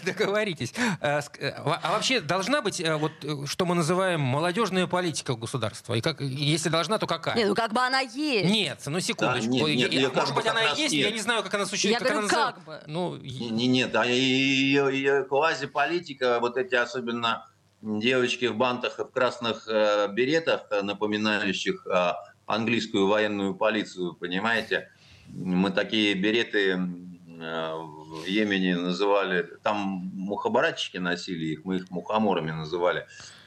договоритесь. 0.04 0.74
Э, 1.02 1.22
э, 1.40 1.50
а 1.50 1.92
вообще 1.92 2.22
должна 2.22 2.62
быть, 2.62 2.80
э, 2.80 2.96
вот 2.96 3.12
что 3.46 3.66
мы 3.66 3.76
называем 3.76 4.22
молодежная 4.22 4.88
политика 4.88 5.36
государства? 5.36 5.94
И 5.94 6.02
как, 6.02 6.22
если 6.22 6.70
должна, 6.70 6.98
то 6.98 7.08
какая? 7.08 7.36
Нет, 7.36 7.48
ну 7.50 7.56
как 7.56 7.74
бы 7.74 7.82
она 7.82 8.00
есть. 8.00 8.50
Нет, 8.50 8.80
ну 8.86 9.00
секундочку. 9.00 9.52
Может 9.52 10.36
быть, 10.36 10.48
она 10.48 10.62
есть, 10.74 10.94
я 10.94 11.12
не 11.12 11.20
знаю, 11.20 11.44
как 11.44 11.54
она 11.54 11.66
существует. 11.66 12.02
Я 12.02 12.10
говорю, 12.10 12.28
как 12.28 12.64
бы. 12.64 12.82
Ну, 12.88 13.16
нет, 13.18 13.96
а 13.96 14.06
ее 14.06 15.24
квазиполитика 15.24 15.93
политика, 15.94 16.40
вот 16.40 16.58
эти 16.58 16.76
особенно 16.76 17.46
девочки 17.82 18.46
в 18.46 18.56
бантах 18.56 19.00
и 19.00 19.04
в 19.04 19.12
красных 19.12 19.68
э, 19.68 20.08
беретах, 20.12 20.66
э, 20.72 20.82
напоминающих 20.82 21.86
э, 21.86 22.14
английскую 22.46 23.08
военную 23.08 23.56
полицию, 23.56 24.16
понимаете? 24.16 24.90
Мы 25.30 25.72
такие 25.72 26.16
береты 26.16 26.78
в 26.78 28.26
Йемене 28.26 28.78
называли, 28.78 29.48
там 29.64 30.12
мухобаратчики 30.14 30.98
носили 30.98 31.46
их, 31.46 31.66
мы 31.66 31.78
их 31.78 31.90
мухоморами 31.92 32.52
называли. 32.52 33.06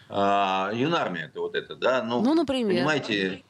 А, 0.08 0.70
юнармия 0.74 1.26
это 1.26 1.40
вот 1.40 1.54
это, 1.54 1.76
да? 1.76 2.02
Ну, 2.02 2.22
ну 2.22 2.34
например. 2.34 2.76
Понимаете, 2.76 3.44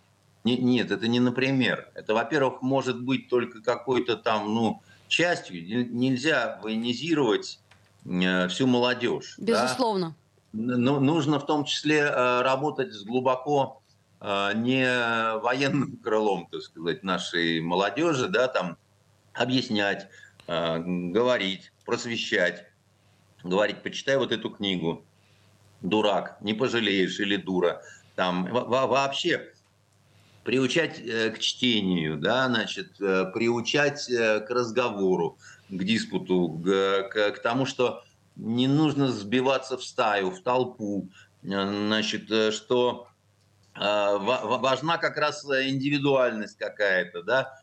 не, 0.45 0.57
нет, 0.57 0.91
это 0.91 1.09
не 1.09 1.21
например. 1.21 1.89
Это, 1.95 2.15
во-первых, 2.15 2.63
может 2.63 3.01
быть 3.01 3.29
только 3.29 3.63
какой-то 3.63 4.17
там, 4.17 4.53
ну, 4.55 4.83
частью. 5.09 5.65
Нельзя 5.65 6.61
военизировать 6.63 7.61
Э, 7.66 7.66
всю 8.49 8.67
молодежь. 8.67 9.35
Безусловно. 9.39 10.15
Да? 10.53 10.77
Ну, 10.77 11.01
нужно 11.01 11.39
в 11.39 11.47
том 11.47 11.65
числе 11.65 11.99
э, 11.99 12.43
работать 12.43 12.93
с 12.93 13.03
глубоко 13.05 13.83
э, 14.21 14.53
не 14.55 15.39
военным 15.41 15.97
крылом, 16.05 16.49
так 16.51 16.63
сказать, 16.63 17.03
нашей 17.03 17.61
молодежи, 17.61 18.29
да, 18.29 18.49
там 18.49 18.77
объяснять, 19.35 20.09
говорить, 20.47 21.73
просвещать, 21.85 22.65
говорить, 23.43 23.83
почитай 23.83 24.17
вот 24.17 24.33
эту 24.33 24.49
книгу, 24.49 25.05
дурак, 25.83 26.39
не 26.41 26.55
пожалеешь 26.55 27.21
или 27.21 27.37
дура, 27.37 27.83
там 28.15 28.49
вообще 28.51 29.53
приучать 30.47 31.05
к 31.05 31.39
чтению, 31.39 32.17
да, 32.17 32.47
значит, 32.47 32.97
приучать 32.97 34.07
к 34.07 34.47
разговору, 34.49 35.37
к 35.69 35.85
диспуту, 35.85 36.49
к, 36.65 37.09
к, 37.11 37.33
к 37.33 37.43
тому, 37.43 37.67
что 37.67 38.03
не 38.37 38.69
нужно 38.69 39.09
сбиваться 39.09 39.77
в 39.77 39.85
стаю, 39.85 40.31
в 40.31 40.41
толпу, 40.41 41.09
значит, 41.43 42.31
э, 42.31 42.51
что 42.53 43.09
э, 43.75 43.81
важна 43.81 44.99
как 44.99 45.17
раз 45.17 45.45
индивидуальность 45.45 46.59
какая-то, 46.59 47.23
да, 47.23 47.61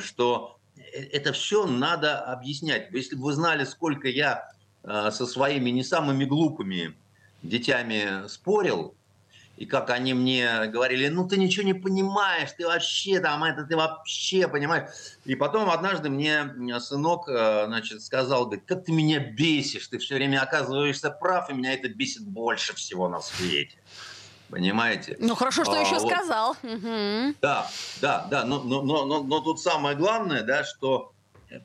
что 0.00 0.58
э, 0.76 0.80
это 0.80 1.32
все 1.32 1.66
надо 1.66 2.20
объяснять. 2.20 2.88
Если 2.92 3.16
бы 3.16 3.24
вы 3.24 3.32
знали, 3.32 3.64
сколько 3.64 4.08
я 4.08 4.50
со 4.84 5.26
своими 5.26 5.70
не 5.70 5.82
самыми 5.82 6.24
глупыми 6.24 6.94
детьми 7.42 8.28
спорил, 8.28 8.94
и 9.56 9.64
как 9.64 9.90
они 9.90 10.12
мне 10.12 10.66
говорили, 10.66 11.08
ну 11.08 11.26
ты 11.26 11.38
ничего 11.38 11.64
не 11.64 11.72
понимаешь, 11.72 12.50
ты 12.56 12.66
вообще 12.66 13.20
там 13.20 13.42
это, 13.42 13.64
ты 13.64 13.76
вообще 13.76 14.48
понимаешь. 14.48 14.90
И 15.24 15.34
потом 15.34 15.70
однажды 15.70 16.10
мне 16.10 16.78
сынок, 16.80 17.28
э, 17.28 17.64
значит, 17.66 18.02
сказал, 18.02 18.44
говорит, 18.44 18.64
как 18.66 18.84
ты 18.84 18.92
меня 18.92 19.18
бесишь, 19.18 19.88
ты 19.88 19.98
все 19.98 20.16
время 20.16 20.42
оказываешься 20.42 21.10
прав, 21.10 21.48
и 21.48 21.54
меня 21.54 21.72
это 21.72 21.88
бесит 21.88 22.22
больше 22.26 22.74
всего 22.74 23.08
на 23.08 23.20
свете. 23.20 23.78
Понимаете? 24.50 25.16
Ну 25.18 25.34
хорошо, 25.34 25.64
что 25.64 25.72
а, 25.72 25.80
еще 25.80 25.98
вот, 25.98 26.12
сказал. 26.12 26.56
Да, 27.40 27.68
да, 28.00 28.26
да, 28.30 28.44
но, 28.44 28.62
но, 28.62 28.82
но, 28.82 29.04
но, 29.04 29.22
но 29.22 29.40
тут 29.40 29.60
самое 29.60 29.96
главное, 29.96 30.42
да, 30.42 30.64
что, 30.64 31.12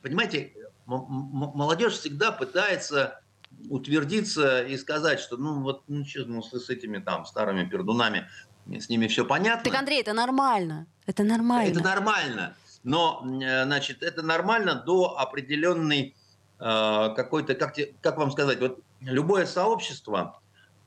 понимаете, 0.02 0.52
молодежь 0.86 1.94
всегда 1.94 2.32
пытается 2.32 3.21
утвердиться 3.68 4.62
и 4.62 4.76
сказать, 4.76 5.20
что 5.20 5.36
ну 5.36 5.62
вот 5.62 5.82
ну, 5.88 6.04
что, 6.04 6.24
ну, 6.26 6.42
с, 6.42 6.50
с 6.50 6.70
этими 6.70 6.98
там 6.98 7.24
старыми 7.26 7.68
пердунами, 7.68 8.28
с 8.66 8.88
ними 8.88 9.06
все 9.06 9.24
понятно. 9.24 9.70
Так, 9.70 9.78
Андрей, 9.78 10.00
это 10.00 10.12
нормально. 10.12 10.86
Это 11.06 11.24
нормально. 11.24 11.70
Это 11.70 11.82
нормально. 11.82 12.56
Но, 12.84 13.24
э, 13.24 13.64
значит, 13.64 14.02
это 14.02 14.22
нормально 14.22 14.74
до 14.74 15.18
определенной 15.18 16.16
э, 16.58 17.14
какой-то, 17.16 17.54
как, 17.54 17.76
как 18.00 18.18
вам 18.18 18.30
сказать, 18.30 18.60
вот 18.60 18.80
любое 19.00 19.46
сообщество, 19.46 20.40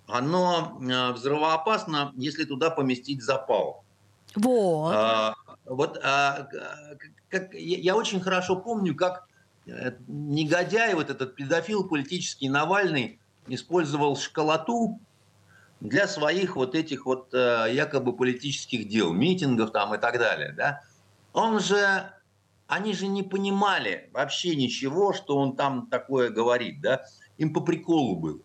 оно 0.08 0.80
э, 0.82 1.12
взрывоопасно, 1.14 2.14
если 2.16 2.44
туда 2.44 2.70
поместить 2.70 3.24
запал. 3.24 3.84
Вот. 4.36 4.92
А, 4.94 5.36
вот 5.66 5.98
а, 6.04 6.50
как, 7.30 7.54
я 7.54 7.96
очень 7.96 8.20
хорошо 8.20 8.58
помню, 8.58 8.94
как 8.94 9.28
Э, 9.28 9.35
негодяй, 10.08 10.94
вот 10.94 11.10
этот 11.10 11.36
педофил 11.36 11.88
политический 11.88 12.50
Навальный, 12.50 13.20
использовал 13.48 14.16
школоту 14.18 15.00
для 15.80 16.08
своих 16.08 16.56
вот 16.56 16.76
этих 16.76 17.06
вот 17.06 17.34
э, 17.34 17.68
якобы 17.72 18.16
политических 18.16 18.88
дел, 18.88 19.14
митингов 19.14 19.72
там 19.72 19.94
и 19.94 19.98
так 19.98 20.18
далее, 20.18 20.54
да. 20.54 20.82
Он 21.34 21.60
же, 21.60 22.12
они 22.68 22.94
же 22.94 23.08
не 23.08 23.24
понимали 23.24 24.10
вообще 24.14 24.56
ничего, 24.56 25.14
что 25.14 25.38
он 25.38 25.56
там 25.56 25.88
такое 25.88 26.30
говорит, 26.30 26.82
да. 26.82 27.04
Им 27.38 27.54
по 27.54 27.62
приколу 27.62 28.16
было. 28.16 28.40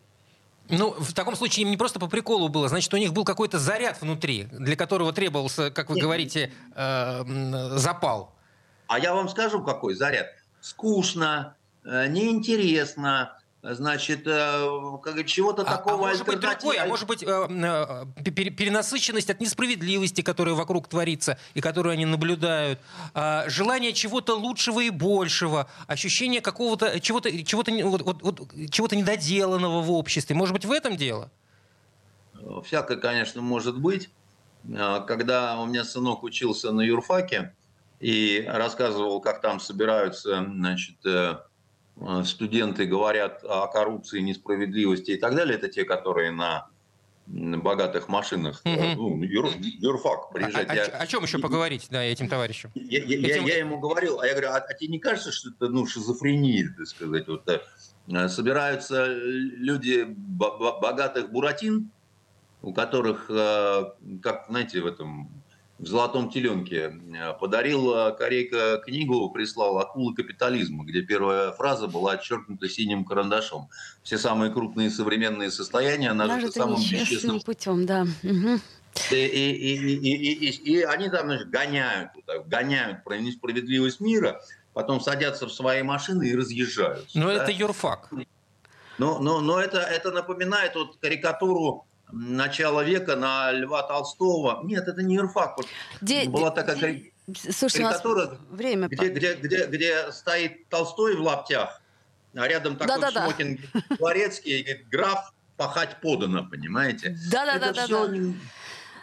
Ну, 0.69 0.91
в 0.99 1.13
таком 1.15 1.35
случае 1.37 1.65
им 1.65 1.71
не 1.71 1.77
просто 1.77 1.99
по 1.99 2.09
приколу 2.09 2.49
было, 2.49 2.69
значит, 2.69 2.93
у 2.95 2.97
них 2.97 3.13
был 3.13 3.25
какой-то 3.25 3.59
заряд 3.59 4.01
внутри, 4.01 4.45
для 4.53 4.77
которого 4.77 5.13
требовался, 5.13 5.71
как 5.71 5.89
вы 5.89 5.97
Нет. 5.97 6.05
говорите, 6.05 6.53
э, 6.75 7.77
запал. 7.77 8.35
А 8.87 8.99
я 8.99 9.15
вам 9.15 9.29
скажу, 9.29 9.63
какой 9.63 9.95
заряд 9.95 10.27
скучно, 10.61 11.57
э, 11.85 12.07
неинтересно, 12.09 13.41
значит, 13.63 14.27
э, 14.27 14.67
чего-то 15.27 15.63
а, 15.63 15.65
такого 15.65 15.95
а 15.95 15.99
может 15.99 16.27
быть 16.27 16.41
другое, 16.41 16.83
а 16.83 16.87
может 16.87 17.07
быть 17.07 17.23
э, 17.23 17.27
перенасыщенность 18.25 19.29
от 19.31 19.41
несправедливости, 19.41 20.23
которая 20.23 20.55
вокруг 20.55 20.89
творится 20.89 21.39
и 21.55 21.61
которую 21.61 21.93
они 21.93 22.07
наблюдают, 22.07 22.79
э, 23.15 23.49
желание 23.49 23.93
чего-то 23.93 24.35
лучшего 24.35 24.81
и 24.81 24.91
большего, 24.91 25.69
ощущение 25.87 26.41
какого-то 26.41 27.01
чего-то 27.01 27.31
чего-то 27.45 27.73
вот, 27.85 28.03
вот, 28.03 28.23
вот, 28.23 28.41
чего-то 28.71 28.97
недоделанного 28.97 29.83
в 29.83 29.91
обществе. 29.93 30.35
Может 30.35 30.55
быть 30.55 30.65
в 30.65 30.73
этом 30.73 30.97
дело? 30.97 31.31
Всякое, 32.65 32.97
конечно, 32.97 33.43
может 33.43 33.79
быть. 33.79 34.11
Когда 35.07 35.59
у 35.59 35.67
меня 35.67 35.85
сынок 35.85 36.23
учился 36.23 36.71
на 36.71 36.83
юрфаке, 36.83 37.55
и 38.01 38.45
рассказывал, 38.49 39.21
как 39.21 39.41
там 39.41 39.61
собираются 39.61 40.45
значит, 40.45 40.97
э, 41.05 41.37
студенты, 42.25 42.87
говорят 42.87 43.45
о 43.45 43.67
коррупции, 43.69 44.21
несправедливости 44.21 45.13
и 45.13 45.17
так 45.17 45.35
далее. 45.35 45.57
Это 45.57 45.69
те, 45.69 45.85
которые 45.85 46.31
на 46.31 46.69
богатых 47.27 48.09
машинах, 48.09 48.61
угу. 48.65 48.83
ну, 48.97 49.23
юр, 49.23 49.51
юрфак 49.61 50.33
приезжать. 50.33 50.69
А, 50.69 50.75
я, 50.75 50.85
о, 50.87 51.03
о 51.03 51.07
чем 51.07 51.23
еще 51.23 51.39
поговорить 51.39 51.87
да, 51.91 52.03
этим 52.03 52.29
товарищам? 52.29 52.73
Я, 52.75 53.05
я, 53.05 53.19
этим... 53.19 53.47
я, 53.47 53.55
я 53.55 53.59
ему 53.59 53.79
говорил, 53.79 54.21
а 54.21 54.27
я 54.27 54.33
говорю, 54.33 54.49
а, 54.49 54.57
а 54.57 54.75
тебе 54.75 54.89
не 54.89 54.99
кажется, 54.99 55.31
что 55.31 55.51
это 55.51 55.69
ну, 55.69 55.87
шизофрения, 55.87 56.75
так 56.77 56.87
сказать? 56.87 57.29
Вот, 57.29 57.49
э, 57.49 58.29
собираются 58.29 59.07
люди 59.07 60.05
богатых 60.09 61.31
буратин, 61.31 61.91
у 62.63 62.73
которых, 62.73 63.27
э, 63.31 63.85
как, 64.23 64.47
знаете, 64.49 64.81
в 64.81 64.87
этом 64.87 65.40
в 65.81 65.87
«Золотом 65.87 66.31
теленке». 66.31 66.93
Э, 67.15 67.33
подарил 67.33 67.95
э, 67.95 68.17
Корейка 68.17 68.81
книгу, 68.85 69.31
прислал 69.31 69.79
«Акулы 69.79 70.15
капитализма», 70.15 70.85
где 70.85 71.03
первая 71.03 71.53
фраза 71.53 71.89
была 71.89 72.13
отчеркнута 72.13 72.69
синим 72.69 73.05
карандашом. 73.05 73.69
Все 74.03 74.19
самые 74.19 74.53
крупные 74.53 74.91
современные 74.91 75.51
состояния 75.51 76.13
нажиты 76.13 76.53
самым 76.53 76.81
бесчестным 76.81 77.41
путем, 77.41 77.87
да. 77.87 78.07
Угу. 78.23 78.61
И, 79.11 79.15
и, 79.15 79.77
и, 79.95 80.33
и, 80.33 80.73
и 80.73 80.83
они 80.83 81.09
там 81.09 81.27
значит, 81.27 81.49
гоняют, 81.49 82.11
гоняют 82.47 83.03
про 83.03 83.19
несправедливость 83.19 84.01
мира, 84.01 84.43
потом 84.75 85.01
садятся 85.01 85.47
в 85.47 85.53
свои 85.53 85.83
машины 85.83 86.29
и 86.29 86.37
разъезжают. 86.37 87.09
Но 87.15 87.29
да? 87.29 87.43
это 87.43 87.53
юрфак. 87.53 88.11
Но, 88.99 89.19
но, 89.19 89.41
но 89.41 89.59
это, 89.59 89.79
это 89.79 90.11
напоминает 90.11 90.75
вот 90.75 90.99
карикатуру 90.99 91.87
начала 92.13 92.83
века 92.83 93.17
на 93.17 93.53
Льва 93.53 93.83
Толстого. 93.83 94.61
Нет, 94.65 94.89
это 94.89 95.03
не 95.03 95.17
юрфак. 95.17 95.59
Де, 96.01 96.29
была 96.29 96.51
такая 96.51 96.77
де, 96.77 97.13
Слушайте, 97.35 97.85
карикатура, 97.85 98.39
время 98.51 98.89
где, 98.89 99.09
где, 99.09 99.35
где, 99.35 99.67
где 99.67 100.13
стоит 100.13 100.69
Толстой 100.69 101.17
в 101.17 101.21
лаптях, 101.21 101.81
а 102.35 102.49
рядом 102.49 102.77
такой 102.77 103.01
да, 103.01 103.11
да, 103.11 103.25
смокинг 103.25 103.61
да. 103.73 103.97
дворецкий, 103.97 104.61
и 104.61 104.63
говорит, 104.63 104.89
граф 104.89 105.33
пахать 105.57 106.01
подано, 106.01 106.47
понимаете? 106.51 107.17
Да-да-да. 107.31 107.73
да, 107.73 107.87
да. 107.87 108.07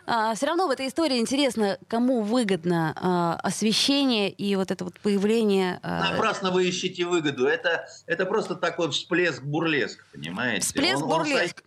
А, 0.10 0.34
все 0.36 0.46
равно 0.46 0.67
в 0.67 0.72
этой 0.72 0.88
истории 0.88 1.20
интересно, 1.20 1.78
кому 1.89 2.22
выгодно 2.22 2.93
а, 2.96 3.39
освещение 3.43 4.30
и 4.32 4.56
вот 4.56 4.72
это 4.72 4.86
вот 4.86 4.98
появление... 5.02 5.82
А... 5.84 6.12
Напрасно 6.12 6.50
вы 6.50 6.65
ищете 6.65 7.04
выгоду. 7.04 7.46
Это, 7.46 7.86
это 8.06 8.26
просто 8.26 8.56
такой 8.56 8.89
всплеск 8.91 9.43
бурлеск, 9.43 10.06
понимаете? 10.13 10.62
Всплеск 10.62 11.04
бурлеск. 11.04 11.62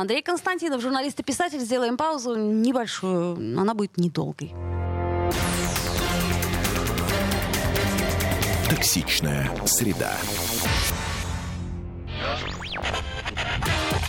Андрей 0.00 0.22
Константинов, 0.22 0.80
журналист 0.80 1.20
и 1.20 1.22
писатель. 1.22 1.60
Сделаем 1.60 1.96
паузу 1.96 2.36
небольшую. 2.36 3.58
Она 3.58 3.74
будет 3.74 3.96
недолгой. 3.96 4.52
Токсичная 8.68 9.50
среда. 9.66 10.16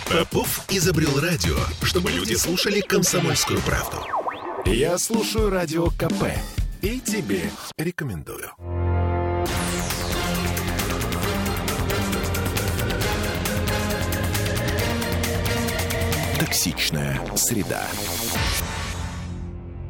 Попов 0.10 0.66
изобрел 0.70 1.20
радио, 1.20 1.58
чтобы 1.84 2.12
люди 2.12 2.34
слушали 2.34 2.80
комсомольскую 2.82 3.60
правду. 3.62 3.98
Я 4.66 4.98
слушаю 4.98 5.50
радио 5.50 5.88
КП 5.88 6.32
и 6.82 7.00
тебе 7.00 7.50
рекомендую. 7.78 8.52
Токсичная 16.48 17.20
среда. 17.36 17.84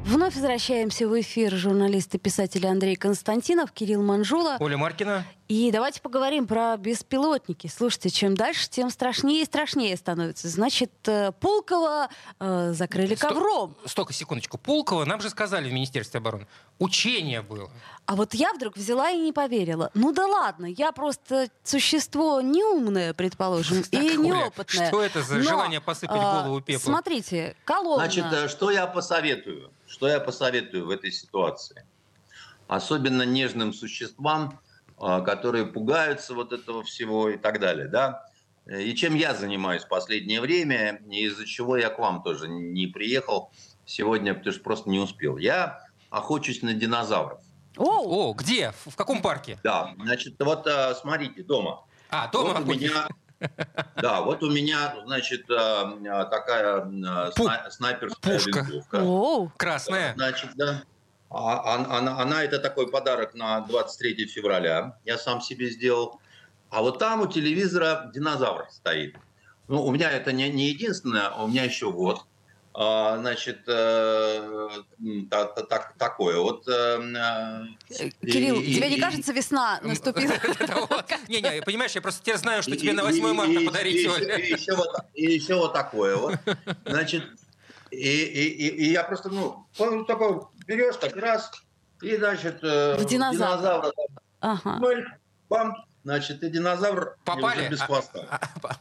Вновь 0.05 0.33
возвращаемся 0.33 1.07
в 1.07 1.21
эфир 1.21 1.53
журналист 1.53 2.15
и 2.15 2.17
писатель 2.17 2.65
Андрей 2.65 2.95
Константинов, 2.95 3.71
Кирилл 3.71 4.01
Манжула. 4.01 4.57
Оля 4.59 4.75
Маркина. 4.75 5.23
И 5.47 5.71
давайте 5.71 6.01
поговорим 6.01 6.45
про 6.45 6.75
беспилотники. 6.75 7.67
Слушайте, 7.67 8.09
чем 8.09 8.35
дальше, 8.35 8.69
тем 8.69 8.89
страшнее 8.89 9.43
и 9.43 9.45
страшнее 9.45 9.95
становится. 9.95 10.49
Значит, 10.49 10.91
э, 11.05 11.31
Пулково 11.39 12.09
э, 12.39 12.73
закрыли 12.73 13.15
ковром. 13.15 13.73
Сто, 13.79 13.89
столько, 13.89 14.13
секундочку. 14.13 14.57
Пулково, 14.57 15.05
нам 15.05 15.21
же 15.21 15.29
сказали 15.29 15.69
в 15.69 15.73
Министерстве 15.73 16.17
обороны, 16.17 16.47
учение 16.79 17.41
было. 17.41 17.71
А 18.07 18.17
вот 18.17 18.33
я 18.33 18.53
вдруг 18.53 18.75
взяла 18.75 19.09
и 19.09 19.17
не 19.19 19.31
поверила. 19.31 19.89
Ну 19.93 20.11
да 20.11 20.27
ладно, 20.27 20.65
я 20.65 20.91
просто 20.91 21.47
существо 21.63 22.41
неумное, 22.41 23.13
предположим, 23.13 23.83
и 23.91 24.17
неопытное. 24.17 24.87
Что 24.89 25.01
это 25.01 25.23
за 25.23 25.41
желание 25.41 25.79
посыпать 25.79 26.19
а, 26.19 26.43
голову 26.43 26.59
пеплом? 26.59 26.93
Смотрите, 26.93 27.55
колонна. 27.63 28.03
Значит, 28.03 28.25
э, 28.33 28.47
что 28.49 28.69
я 28.69 28.85
посоветую? 28.85 29.71
Что 29.87 30.09
я 30.09 30.19
посоветую 30.19 30.87
в 30.87 30.89
этой 30.89 31.13
ситуации? 31.13 31.85
Особенно 32.67 33.23
нежным 33.23 33.71
существам, 33.71 34.59
которые 34.99 35.65
пугаются 35.65 36.33
вот 36.33 36.53
этого 36.53 36.83
всего 36.83 37.29
и 37.29 37.37
так 37.37 37.59
далее, 37.59 37.87
да. 37.87 38.25
И 38.65 38.93
чем 38.95 39.15
я 39.15 39.33
занимаюсь 39.33 39.83
в 39.83 39.87
последнее 39.87 40.41
время, 40.41 40.99
из-за 41.09 41.45
чего 41.45 41.77
я 41.77 41.89
к 41.89 41.99
вам 41.99 42.21
тоже 42.21 42.47
не 42.49 42.87
приехал 42.87 43.51
сегодня, 43.85 44.33
потому 44.33 44.51
что 44.53 44.63
просто 44.63 44.89
не 44.89 44.99
успел. 44.99 45.37
Я 45.37 45.79
охочусь 46.09 46.61
на 46.61 46.73
динозавров. 46.73 47.39
О, 47.77 48.29
О 48.29 48.33
где? 48.33 48.73
В 48.85 48.95
каком 48.95 49.21
парке? 49.21 49.59
Да, 49.63 49.93
значит, 49.99 50.35
вот 50.39 50.65
а, 50.67 50.95
смотрите, 50.95 51.43
дома. 51.43 51.85
А, 52.09 52.27
дома 52.27 52.55
вот 52.55 52.63
у 52.63 52.79
меня, 52.79 53.07
Да, 53.95 54.21
вот 54.21 54.41
у 54.43 54.51
меня, 54.51 54.95
значит, 55.05 55.45
а, 55.51 56.25
такая 56.25 56.89
снайперская 57.69 58.33
Пушка. 58.39 58.59
винтовка. 58.61 59.01
О, 59.03 59.51
красная. 59.55 60.13
Значит, 60.15 60.49
да. 60.55 60.81
А, 61.29 61.75
она, 61.75 62.19
она 62.19 62.43
это 62.43 62.59
такой 62.59 62.89
подарок 62.89 63.33
на 63.33 63.61
23 63.61 64.27
февраля. 64.27 64.97
Я 65.05 65.17
сам 65.17 65.41
себе 65.41 65.69
сделал. 65.69 66.19
А 66.69 66.81
вот 66.81 66.99
там 66.99 67.21
у 67.21 67.27
телевизора 67.27 68.11
динозавр 68.13 68.67
стоит. 68.71 69.15
Ну, 69.67 69.83
у 69.83 69.91
меня 69.91 70.11
это 70.11 70.31
не, 70.31 70.49
не 70.49 70.69
единственное, 70.69 71.29
у 71.31 71.47
меня 71.47 71.63
еще 71.63 71.91
вот. 71.91 72.25
а, 72.73 73.17
значит, 73.17 73.63
э, 73.67 74.69
так, 75.29 75.67
так, 75.67 75.95
такое. 75.97 76.39
Вот, 76.39 76.65
э, 76.67 77.65
Кирилл, 78.21 78.61
и, 78.61 78.73
тебе 78.75 78.87
и, 78.87 78.95
не 78.95 78.99
кажется, 79.01 79.33
весна 79.33 79.79
наступила? 79.83 80.33
Не-не, 81.27 81.61
понимаешь, 81.63 81.91
я 81.93 82.01
просто 82.01 82.21
теперь 82.21 82.37
знаю, 82.37 82.63
что 82.63 82.77
тебе 82.77 82.93
на 82.93 83.03
8 83.03 83.33
марта 83.33 83.59
подарить 83.65 84.07
И 85.15 85.23
еще 85.25 85.55
вот 85.55 85.73
такое 85.73 86.15
вот. 86.15 86.35
Значит, 86.85 87.23
и 87.91 88.89
я 88.91 89.03
просто, 89.03 89.29
ну, 89.29 89.65
такой 90.05 90.41
берешь 90.67 90.97
так 90.97 91.15
раз, 91.15 91.51
и, 92.01 92.15
значит, 92.17 92.59
динозавра. 92.61 93.91
Ага. 94.39 94.79
Бам, 95.49 95.75
значит, 96.03 96.43
и 96.43 96.49
динозавр 96.49 97.17
Попали? 97.23 97.69
без 97.69 97.81
хвоста. 97.81 98.39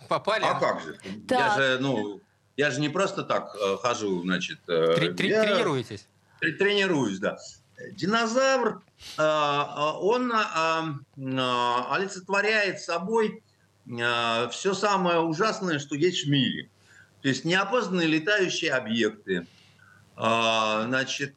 Попали? 0.08 0.44
А 0.44 0.58
как 0.58 0.82
же? 0.82 0.98
Я 1.30 1.56
же, 1.56 1.78
ну, 1.80 2.20
я 2.56 2.70
же 2.70 2.80
не 2.80 2.88
просто 2.88 3.22
так 3.22 3.54
э, 3.54 3.76
хожу, 3.80 4.22
значит... 4.22 4.58
Э, 4.68 4.94
Тр 4.96 5.24
я... 5.24 5.44
Тренируетесь? 5.44 6.08
Тренируюсь, 6.40 7.18
да. 7.18 7.38
Динозавр, 7.92 8.82
э, 9.16 9.22
он 10.00 10.32
олицетворяет 11.90 12.80
собой 12.80 13.42
все 14.50 14.74
самое 14.74 15.20
ужасное, 15.20 15.78
что 15.78 15.94
есть 15.94 16.26
в 16.26 16.28
мире. 16.30 16.68
То 17.22 17.28
есть 17.28 17.44
неопознанные 17.44 18.08
летающие 18.08 18.72
объекты. 18.72 19.46
Значит, 20.16 21.36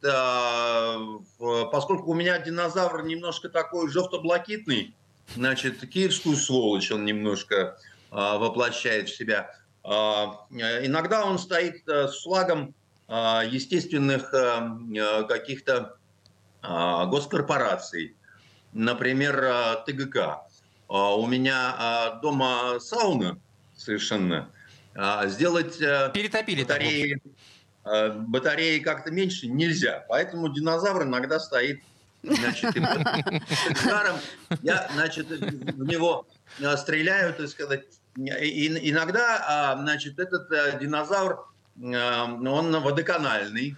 поскольку 1.72 2.12
у 2.12 2.14
меня 2.14 2.40
динозавр 2.40 3.04
немножко 3.04 3.50
такой 3.50 3.90
жовто-блакитный, 3.90 4.96
значит, 5.36 5.82
киевскую 5.90 6.38
сволочь 6.38 6.90
он 6.90 7.04
немножко 7.04 7.78
воплощает 8.10 9.10
в 9.10 9.16
себя. 9.18 9.54
А, 9.84 10.46
иногда 10.52 11.26
он 11.26 11.40
стоит 11.40 11.88
э, 11.88 12.08
с 12.08 12.22
флагом 12.22 12.76
а, 13.08 13.44
естественных 13.44 14.34
э, 14.34 14.62
э, 14.96 15.24
каких-то 15.24 15.98
а, 16.62 17.06
госкорпораций, 17.06 18.16
например, 18.74 19.84
ТГК. 19.86 20.46
У 20.88 21.28
меня 21.28 22.20
дома 22.24 22.80
сауна 22.80 23.40
совершенно. 23.76 24.50
Сделать 25.26 25.78
Перетопили 25.78 26.64
батареи, 26.64 27.22
батареи 27.84 28.80
как-то 28.80 29.12
меньше 29.12 29.48
нельзя. 29.48 30.06
Поэтому 30.10 30.50
динозавр 30.50 31.04
иногда 31.04 31.40
стоит 31.40 31.82
значит, 32.24 32.76
жаром. 33.84 34.18
Я, 34.62 34.90
значит, 34.94 35.28
в 35.30 35.84
него 35.86 36.28
стреляю, 36.78 37.34
так 37.34 37.48
сказать, 37.48 37.86
и, 38.18 38.90
иногда, 38.90 39.44
а, 39.48 39.78
значит, 39.78 40.20
этот 40.20 40.52
э, 40.52 40.78
динозавр, 40.80 41.46
э, 41.82 42.24
он 42.24 42.82
водоканальный. 42.82 43.78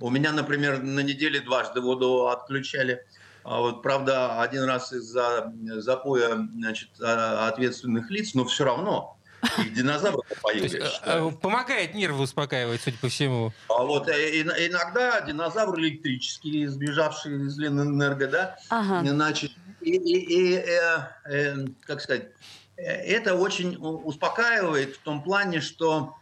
У 0.00 0.10
меня, 0.10 0.32
например, 0.32 0.82
на 0.82 1.00
неделе 1.00 1.40
дважды 1.40 1.80
воду 1.80 2.28
отключали. 2.28 3.04
А 3.44 3.60
вот, 3.60 3.82
правда, 3.82 4.42
один 4.42 4.64
раз 4.64 4.92
из-за 4.92 5.52
запоя 5.76 6.48
значит, 6.54 6.90
а, 7.00 7.48
ответственных 7.48 8.10
лиц, 8.10 8.34
но 8.34 8.44
все 8.44 8.64
равно 8.64 9.17
их 9.58 9.74
динозавры 9.74 10.22
поели. 10.42 10.82
Э, 11.04 11.30
помогает 11.30 11.94
нервы 11.94 12.22
успокаивать, 12.22 12.80
судя 12.80 12.98
по 12.98 13.08
всему. 13.08 13.52
А 13.68 13.82
вот 13.82 14.08
иногда 14.08 15.20
динозавр 15.20 15.78
электрический, 15.78 16.66
сбежавший 16.66 17.46
из 17.46 17.58
Ленэнерго, 17.58 18.26
да, 18.28 18.56
ага. 18.68 19.08
значит, 19.08 19.52
и, 19.80 19.92
и, 19.92 20.52
и 20.52 20.54
э, 20.56 20.98
э, 21.30 21.66
как 21.86 22.00
сказать, 22.00 22.28
это 22.76 23.34
очень 23.34 23.76
успокаивает 23.76 24.96
в 24.96 25.02
том 25.02 25.22
плане, 25.22 25.60
что, 25.60 26.16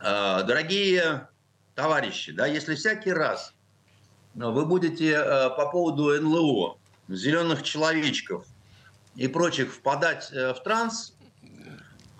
э, 0.00 0.42
дорогие 0.44 1.28
товарищи, 1.74 2.32
да, 2.32 2.46
если 2.46 2.74
всякий 2.74 3.12
раз 3.12 3.54
вы 4.34 4.66
будете 4.66 5.12
э, 5.12 5.50
по 5.50 5.70
поводу 5.70 6.20
НЛО, 6.20 6.76
зеленых 7.08 7.62
человечков 7.62 8.46
и 9.16 9.26
прочих 9.26 9.72
впадать 9.72 10.30
э, 10.32 10.54
в 10.54 10.62
транс, 10.62 11.14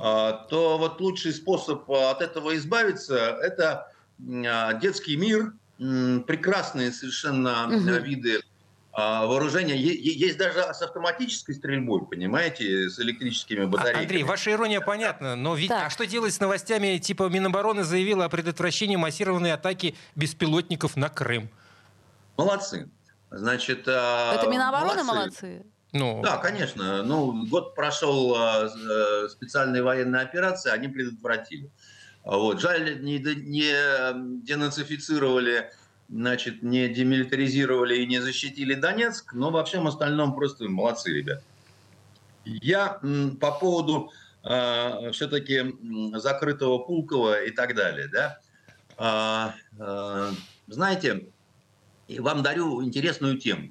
то 0.01 0.77
вот 0.79 1.01
лучший 1.01 1.33
способ 1.33 1.91
от 1.91 2.23
этого 2.23 2.57
избавиться– 2.57 3.17
это 3.43 3.93
детский 4.19 5.17
мир, 5.17 5.53
прекрасные 5.79 6.91
совершенно 6.93 7.67
угу. 7.67 8.05
виды 8.05 8.41
а, 8.93 9.27
вооружения. 9.27 9.77
Есть 9.77 10.37
даже 10.37 10.61
с 10.61 10.83
автоматической 10.83 11.55
стрельбой, 11.55 12.05
понимаете, 12.05 12.91
с 12.91 12.99
электрическими 12.99 13.65
а, 13.65 13.67
батарейками. 13.67 14.03
Андрей, 14.03 14.23
ваша 14.25 14.51
ирония 14.51 14.81
понятна, 14.81 15.37
но 15.37 15.55
ведь... 15.55 15.71
А 15.71 15.89
что 15.91 16.07
делать 16.07 16.35
с 16.35 16.41
новостями, 16.41 16.99
типа 16.99 17.29
Минобороны 17.29 17.85
заявила 17.85 18.25
о 18.25 18.29
предотвращении 18.29 18.97
массированной 18.97 19.53
атаки 19.53 19.95
беспилотников 20.17 20.97
на 20.97 21.09
Крым? 21.09 21.51
Молодцы. 22.37 22.91
Значит, 23.31 23.83
Это 23.83 24.47
Минобороны 24.51 25.05
молодцы? 25.05 25.47
молодцы? 25.47 25.67
Ну... 25.92 26.20
Да, 26.22 26.37
конечно. 26.38 27.03
Ну, 27.03 27.46
год 27.46 27.74
прошел 27.74 28.37
э, 28.37 29.29
специальные 29.29 29.83
военные 29.83 30.22
операции, 30.22 30.70
они 30.70 30.88
предотвратили. 30.88 31.70
Вот. 32.24 32.61
Жаль, 32.61 33.03
не, 33.03 33.18
не 33.18 34.42
денацифицировали 34.42 35.70
значит, 36.11 36.62
не 36.62 36.88
демилитаризировали 36.88 37.98
и 37.98 38.07
не 38.07 38.18
защитили 38.18 38.74
Донецк, 38.74 39.33
но 39.33 39.50
во 39.50 39.64
всем 39.64 39.87
остальном 39.87 40.35
просто 40.35 40.68
молодцы, 40.68 41.12
ребят. 41.12 41.42
Я 42.44 43.00
по 43.40 43.53
поводу 43.53 44.11
э, 44.42 45.11
все-таки 45.12 45.76
закрытого 46.14 46.79
Пулкова 46.79 47.44
и 47.44 47.50
так 47.50 47.76
далее, 47.76 48.09
да, 48.09 48.40
э, 48.98 49.79
э, 49.79 50.33
знаете, 50.66 51.29
вам 52.18 52.42
дарю 52.42 52.83
интересную 52.83 53.38
тему. 53.38 53.70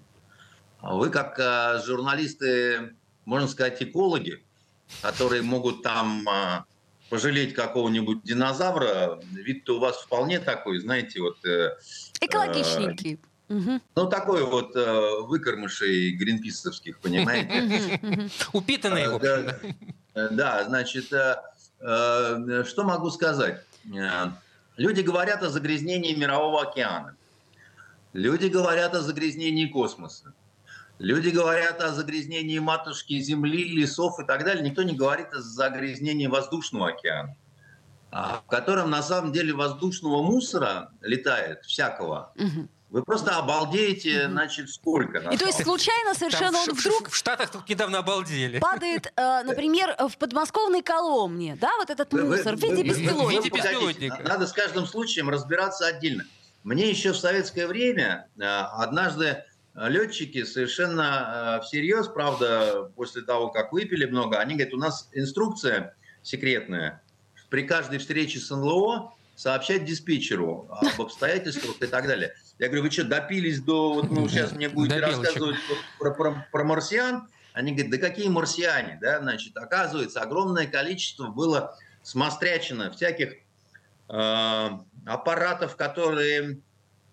Вы 0.81 1.09
как 1.09 1.37
э, 1.39 1.81
журналисты, 1.85 2.95
можно 3.25 3.47
сказать, 3.47 3.81
экологи, 3.81 4.41
которые 5.01 5.41
могут 5.41 5.83
там 5.83 6.27
э, 6.27 6.63
пожалеть 7.09 7.53
какого-нибудь 7.53 8.23
динозавра, 8.23 9.19
вид-то 9.31 9.77
у 9.77 9.79
вас 9.79 9.97
вполне 9.97 10.39
такой, 10.39 10.79
знаете, 10.79 11.21
вот... 11.21 11.43
Э, 11.45 11.77
Экологичненький. 12.21 13.19
Угу. 13.49 13.81
Ну, 13.95 14.09
такой 14.09 14.45
вот 14.45 14.75
э, 14.75 15.21
выкормышей 15.21 16.11
гринписовских, 16.11 16.99
понимаете? 16.99 18.29
Упитанный, 18.53 19.07
в 19.07 19.15
общем. 19.15 19.75
Да, 20.13 20.63
значит, 20.65 21.11
э, 21.13 21.35
э, 21.79 22.63
что 22.67 22.83
могу 22.83 23.09
сказать? 23.09 23.63
Э, 23.93 24.31
люди 24.77 25.01
говорят 25.01 25.43
о 25.43 25.49
загрязнении 25.49 26.13
мирового 26.13 26.61
океана. 26.61 27.15
Люди 28.13 28.47
говорят 28.47 28.95
о 28.95 29.01
загрязнении 29.01 29.65
космоса. 29.67 30.33
Люди 30.99 31.29
говорят 31.29 31.81
о 31.81 31.93
загрязнении 31.93 32.59
матушки 32.59 33.17
Земли, 33.19 33.63
лесов 33.63 34.19
и 34.19 34.25
так 34.25 34.43
далее. 34.43 34.63
Никто 34.63 34.83
не 34.83 34.95
говорит 34.95 35.33
о 35.33 35.41
загрязнении 35.41 36.27
воздушного 36.27 36.89
океана, 36.89 37.37
а, 38.11 38.41
в 38.45 38.49
котором 38.49 38.89
на 38.89 39.01
самом 39.01 39.31
деле 39.31 39.53
воздушного 39.53 40.21
мусора 40.21 40.91
летает 41.01 41.63
всякого. 41.63 42.33
Вы 42.89 43.03
просто 43.03 43.37
обалдеете, 43.37 44.25
угу. 44.25 44.31
значит, 44.31 44.69
сколько. 44.69 45.19
И 45.19 45.37
то 45.37 45.45
есть 45.45 45.63
случайно 45.63 46.15
совершенно 46.15 46.53
Там 46.53 46.69
он 46.69 46.75
в, 46.75 46.79
вдруг... 46.79 47.09
В 47.09 47.15
Штатах 47.15 47.51
тут 47.51 47.69
недавно 47.69 47.99
обалдели. 47.99 48.57
Падает, 48.59 49.13
э, 49.15 49.43
например, 49.43 49.95
в 50.09 50.17
подмосковной 50.17 50.81
Коломне, 50.81 51.55
да, 51.61 51.69
вот 51.77 51.91
этот 51.91 52.11
мусор 52.11 52.55
в 52.55 52.61
виде 52.61 52.81
беспилотника. 52.81 53.25
В 53.25 53.29
виде 53.29 53.49
беспилотника. 53.49 54.23
Надо 54.23 54.47
с 54.47 54.53
каждым 54.53 54.87
случаем 54.87 55.29
разбираться 55.29 55.85
отдельно. 55.85 56.25
Мне 56.63 56.89
еще 56.89 57.13
в 57.13 57.17
советское 57.17 57.67
время 57.67 58.27
э, 58.37 58.43
однажды 58.43 59.45
летчики 59.87 60.43
совершенно 60.43 61.59
э, 61.61 61.65
всерьез, 61.65 62.07
правда, 62.07 62.91
после 62.95 63.21
того, 63.21 63.49
как 63.49 63.71
выпили 63.71 64.05
много, 64.05 64.39
они 64.39 64.55
говорят, 64.55 64.73
у 64.73 64.77
нас 64.77 65.09
инструкция 65.13 65.95
секретная, 66.21 67.01
при 67.49 67.63
каждой 67.65 67.99
встрече 67.99 68.39
с 68.39 68.49
НЛО 68.49 69.13
сообщать 69.35 69.85
диспетчеру 69.85 70.67
об 70.69 71.01
обстоятельствах 71.01 71.77
и 71.81 71.87
так 71.87 72.07
далее. 72.07 72.33
Я 72.57 72.67
говорю, 72.67 72.83
вы 72.83 72.91
что, 72.91 73.05
допились 73.05 73.61
до... 73.61 73.93
Вот, 73.93 74.11
ну, 74.11 74.27
сейчас 74.27 74.51
мне 74.51 74.67
будете 74.67 74.99
рассказывать 74.99 75.55
про, 75.97 76.11
про, 76.11 76.47
про 76.51 76.63
марсиан? 76.65 77.29
Они 77.53 77.71
говорят, 77.71 77.91
да 77.91 77.97
какие 77.97 78.27
марсиане? 78.27 78.99
Да? 79.01 79.19
Значит, 79.19 79.55
оказывается, 79.55 80.19
огромное 80.21 80.67
количество 80.67 81.27
было 81.27 81.77
смострячено 82.03 82.91
всяких 82.91 83.35
э, 84.09 84.69
аппаратов, 85.05 85.77
которые 85.77 86.59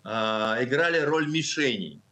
э, 0.04 0.08
играли 0.08 0.98
роль 0.98 1.30
мишеней 1.30 2.02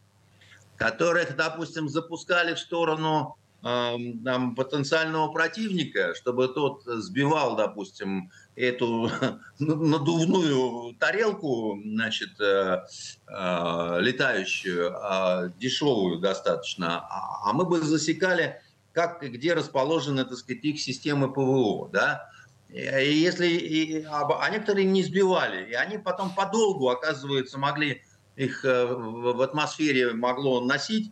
которых, 0.77 1.35
допустим, 1.35 1.89
запускали 1.89 2.53
в 2.53 2.59
сторону 2.59 3.37
э, 3.63 3.97
там, 4.23 4.55
потенциального 4.55 5.31
противника, 5.31 6.13
чтобы 6.15 6.47
тот 6.49 6.83
сбивал, 6.85 7.55
допустим, 7.55 8.31
эту 8.55 9.09
надувную 9.59 10.95
тарелку, 10.99 11.79
значит, 11.83 12.39
э, 12.39 12.85
э, 13.27 13.97
летающую, 14.01 14.91
э, 14.91 15.51
дешевую 15.59 16.19
достаточно, 16.19 16.99
а, 16.99 17.49
а 17.49 17.53
мы 17.53 17.65
бы 17.65 17.81
засекали, 17.81 18.61
как 18.91 19.23
и 19.23 19.27
где 19.27 19.53
расположены, 19.53 20.25
так 20.25 20.37
сказать, 20.37 20.63
их 20.63 20.79
системы 20.79 21.31
ПВО, 21.31 21.89
да, 21.91 22.29
И 22.69 22.79
если, 22.79 23.47
и, 23.47 24.03
а 24.03 24.49
некоторые 24.49 24.85
не 24.85 25.03
сбивали, 25.03 25.69
и 25.69 25.73
они 25.73 25.97
потом 25.97 26.33
подолгу, 26.33 26.89
оказывается, 26.89 27.57
могли 27.57 28.01
их 28.35 28.65
э, 28.65 28.85
в 28.85 29.41
атмосфере 29.41 30.13
могло 30.13 30.61
носить. 30.61 31.11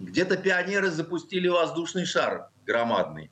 Где-то 0.00 0.36
пионеры 0.36 0.90
запустили 0.90 1.48
воздушный 1.48 2.04
шар 2.04 2.48
громадный. 2.66 3.30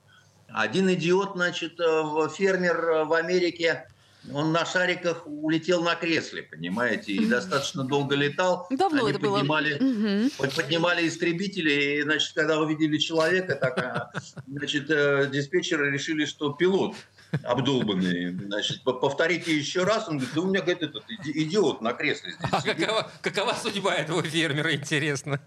Один 0.49 0.92
идиот, 0.92 1.33
значит, 1.35 1.81
э, 1.81 2.29
фермер 2.37 3.05
в 3.05 3.12
Америке 3.14 3.87
он 4.33 4.53
на 4.53 4.64
шариках 4.64 5.27
улетел 5.27 5.83
на 5.83 5.97
кресле, 5.97 6.45
понимаете, 6.45 7.12
и 7.12 7.27
достаточно 7.27 7.83
долго 7.83 8.14
летал. 8.14 8.66
Давно 8.71 9.07
Они 9.07 9.11
это 9.11 9.18
поднимали, 9.18 10.31
было. 10.38 10.49
поднимали 10.51 11.09
истребители, 11.09 11.99
и, 11.99 12.03
значит, 12.03 12.33
когда 12.33 12.61
увидели 12.61 12.99
человека, 12.99 13.57
так, 13.57 13.79
а, 13.79 14.12
значит, 14.47 14.88
э, 14.90 15.29
диспетчеры 15.33 15.90
решили, 15.90 16.25
что 16.25 16.53
пилот 16.53 16.95
обдолбанный. 17.42 18.33
Значит, 18.33 18.83
повторите 18.83 19.57
еще 19.57 19.85
раз. 19.85 20.09
Он 20.09 20.18
говорит, 20.18 20.35
да 20.35 20.40
у 20.40 20.47
меня, 20.47 20.61
говорит, 20.61 20.83
этот 20.83 21.05
идиот 21.25 21.81
на 21.81 21.92
кресле 21.92 22.33
здесь. 22.33 22.51
А 22.53 22.62
какова, 22.62 23.11
какова 23.21 23.55
судьба 23.55 23.95
этого 23.95 24.23
фермера, 24.23 24.75
интересно? 24.75 25.40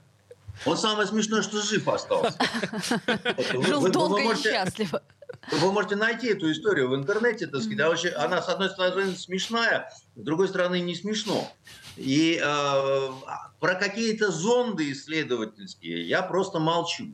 Он 0.65 0.77
самое 0.77 1.07
смешное, 1.07 1.41
что 1.41 1.61
жив 1.61 1.87
остался. 1.87 2.37
Жил 3.67 3.89
долго 3.91 4.21
и 4.21 4.35
счастливо. 4.35 5.01
Вы 5.51 5.71
можете 5.71 5.95
найти 5.95 6.27
эту 6.27 6.51
историю 6.51 6.89
в 6.89 6.95
интернете, 6.95 7.45
так 7.47 7.61
сказать. 7.61 7.79
А 7.79 7.89
вообще, 7.89 8.09
она, 8.09 8.41
с 8.41 8.49
одной 8.49 8.69
стороны, 8.69 9.15
смешная, 9.15 9.91
с 10.15 10.21
другой 10.21 10.47
стороны, 10.47 10.79
не 10.79 10.95
смешно. 10.95 11.51
И 11.97 12.41
э, 12.41 13.09
про 13.59 13.75
какие-то 13.75 14.31
зонды 14.31 14.91
исследовательские 14.91 16.07
я 16.07 16.23
просто 16.23 16.59
молчу. 16.59 17.13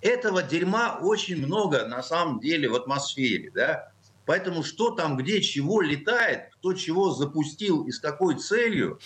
Этого 0.00 0.42
дерьма 0.42 0.98
очень 1.00 1.44
много 1.44 1.84
на 1.86 2.02
самом 2.02 2.40
деле 2.40 2.68
в 2.68 2.74
атмосфере. 2.74 3.50
Да? 3.54 3.90
Поэтому 4.28 4.62
что 4.62 4.90
там, 4.90 5.16
где, 5.16 5.40
чего 5.40 5.80
летает, 5.80 6.50
кто 6.52 6.74
чего 6.74 7.12
запустил 7.12 7.84
и 7.84 7.90
с 7.90 7.98
какой 7.98 8.34
целью, 8.34 9.00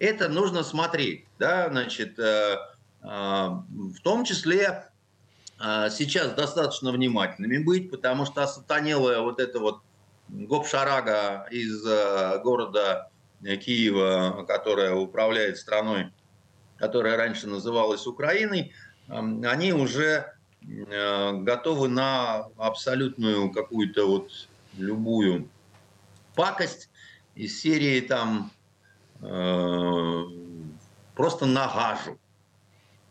это 0.00 0.28
нужно 0.28 0.64
смотреть. 0.64 1.24
Да? 1.38 1.68
Значит, 1.70 2.18
э, 2.18 2.56
э, 3.00 3.06
в 3.06 4.00
том 4.02 4.24
числе 4.24 4.90
а, 5.60 5.88
сейчас 5.88 6.32
достаточно 6.32 6.90
внимательными 6.90 7.58
быть, 7.58 7.92
потому 7.92 8.26
что 8.26 8.42
осатанелая 8.42 9.20
вот 9.20 9.38
эта 9.38 9.60
вот 9.60 9.82
гопшарага 10.28 11.46
из 11.52 11.86
э, 11.86 12.40
города 12.42 13.08
Киева, 13.40 14.44
которая 14.48 14.94
управляет 14.94 15.58
страной, 15.58 16.10
которая 16.76 17.16
раньше 17.16 17.46
называлась 17.46 18.04
Украиной, 18.08 18.72
они 19.06 19.72
уже 19.72 20.34
э, 20.60 21.32
готовы 21.34 21.86
на 21.86 22.48
абсолютную 22.56 23.52
какую-то 23.52 24.06
вот 24.06 24.32
любую 24.76 25.48
пакость 26.34 26.90
из 27.34 27.60
серии 27.60 28.00
там 28.00 28.52
э, 29.20 30.22
просто 31.14 31.46
нагажу. 31.46 32.18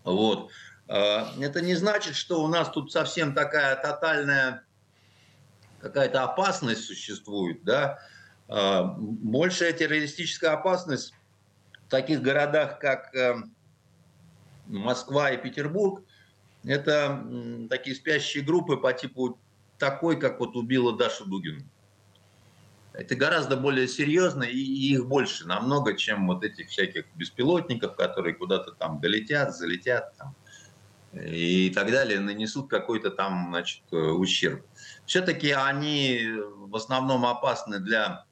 Вот. 0.04 0.52
А, 0.88 1.34
это 1.40 1.62
не 1.62 1.76
значит, 1.76 2.16
что 2.16 2.44
у 2.44 2.48
нас 2.48 2.70
тут 2.70 2.92
совсем 2.92 3.34
такая 3.34 3.76
тотальная 3.76 4.64
какая-то 5.80 6.24
опасность 6.24 6.86
существует, 6.86 7.64
да. 7.64 8.00
А, 8.48 8.84
большая 8.98 9.74
террористическая 9.74 10.54
опасность 10.54 11.14
в 11.88 11.90
таких 11.90 12.22
городах, 12.22 12.80
как 12.80 13.14
э, 13.16 13.36
Москва 14.68 15.32
и 15.32 15.38
Петербург, 15.38 16.04
это 16.64 17.24
такие 17.70 17.96
спящие 17.96 18.44
группы 18.44 18.78
по 18.78 18.92
типу 18.92 19.40
такой, 19.78 20.20
как 20.20 20.40
вот 20.40 20.56
убила 20.56 20.96
Дашу 20.96 21.26
Дугину. 21.26 21.64
Это 22.94 23.16
гораздо 23.16 23.58
более 23.58 23.88
серьезно, 23.88 24.44
и 24.44 24.58
их 24.58 25.06
больше 25.06 25.46
намного, 25.46 25.96
чем 25.96 26.28
вот 26.28 26.44
этих 26.44 26.70
всяких 26.70 27.06
беспилотников, 27.16 27.96
которые 27.96 28.36
куда-то 28.36 28.72
там 28.72 29.02
долетят, 29.02 29.54
залетят, 29.54 30.16
там, 30.18 30.34
и 31.14 31.70
так 31.72 31.92
далее, 31.92 32.20
нанесут 32.20 32.70
какой-то 32.70 33.10
там 33.10 33.48
значит, 33.50 33.84
э, 33.92 33.98
ущерб. 33.98 34.66
Все-таки 35.06 35.52
они 35.52 36.26
в 36.56 36.76
основном 36.76 37.26
опасны 37.26 37.80
для 37.80 38.26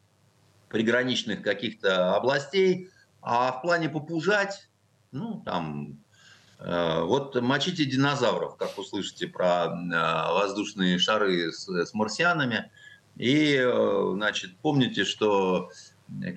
приграничных 0.70 1.42
каких-то 1.42 2.16
областей, 2.16 2.90
а 3.22 3.52
в 3.52 3.62
плане 3.62 3.90
попужать, 3.90 4.70
ну, 5.12 5.42
там, 5.46 6.03
вот 6.66 7.40
мочите 7.42 7.86
динозавров, 7.86 8.56
как 8.56 8.78
услышите 8.78 9.28
про 9.28 9.66
э, 9.66 10.34
воздушные 10.34 10.98
шары 10.98 11.52
с, 11.52 11.68
с 11.68 11.94
марсианами, 11.94 12.72
и, 13.18 13.58
э, 13.60 14.12
значит, 14.14 14.58
помните, 14.62 15.04
что 15.04 15.70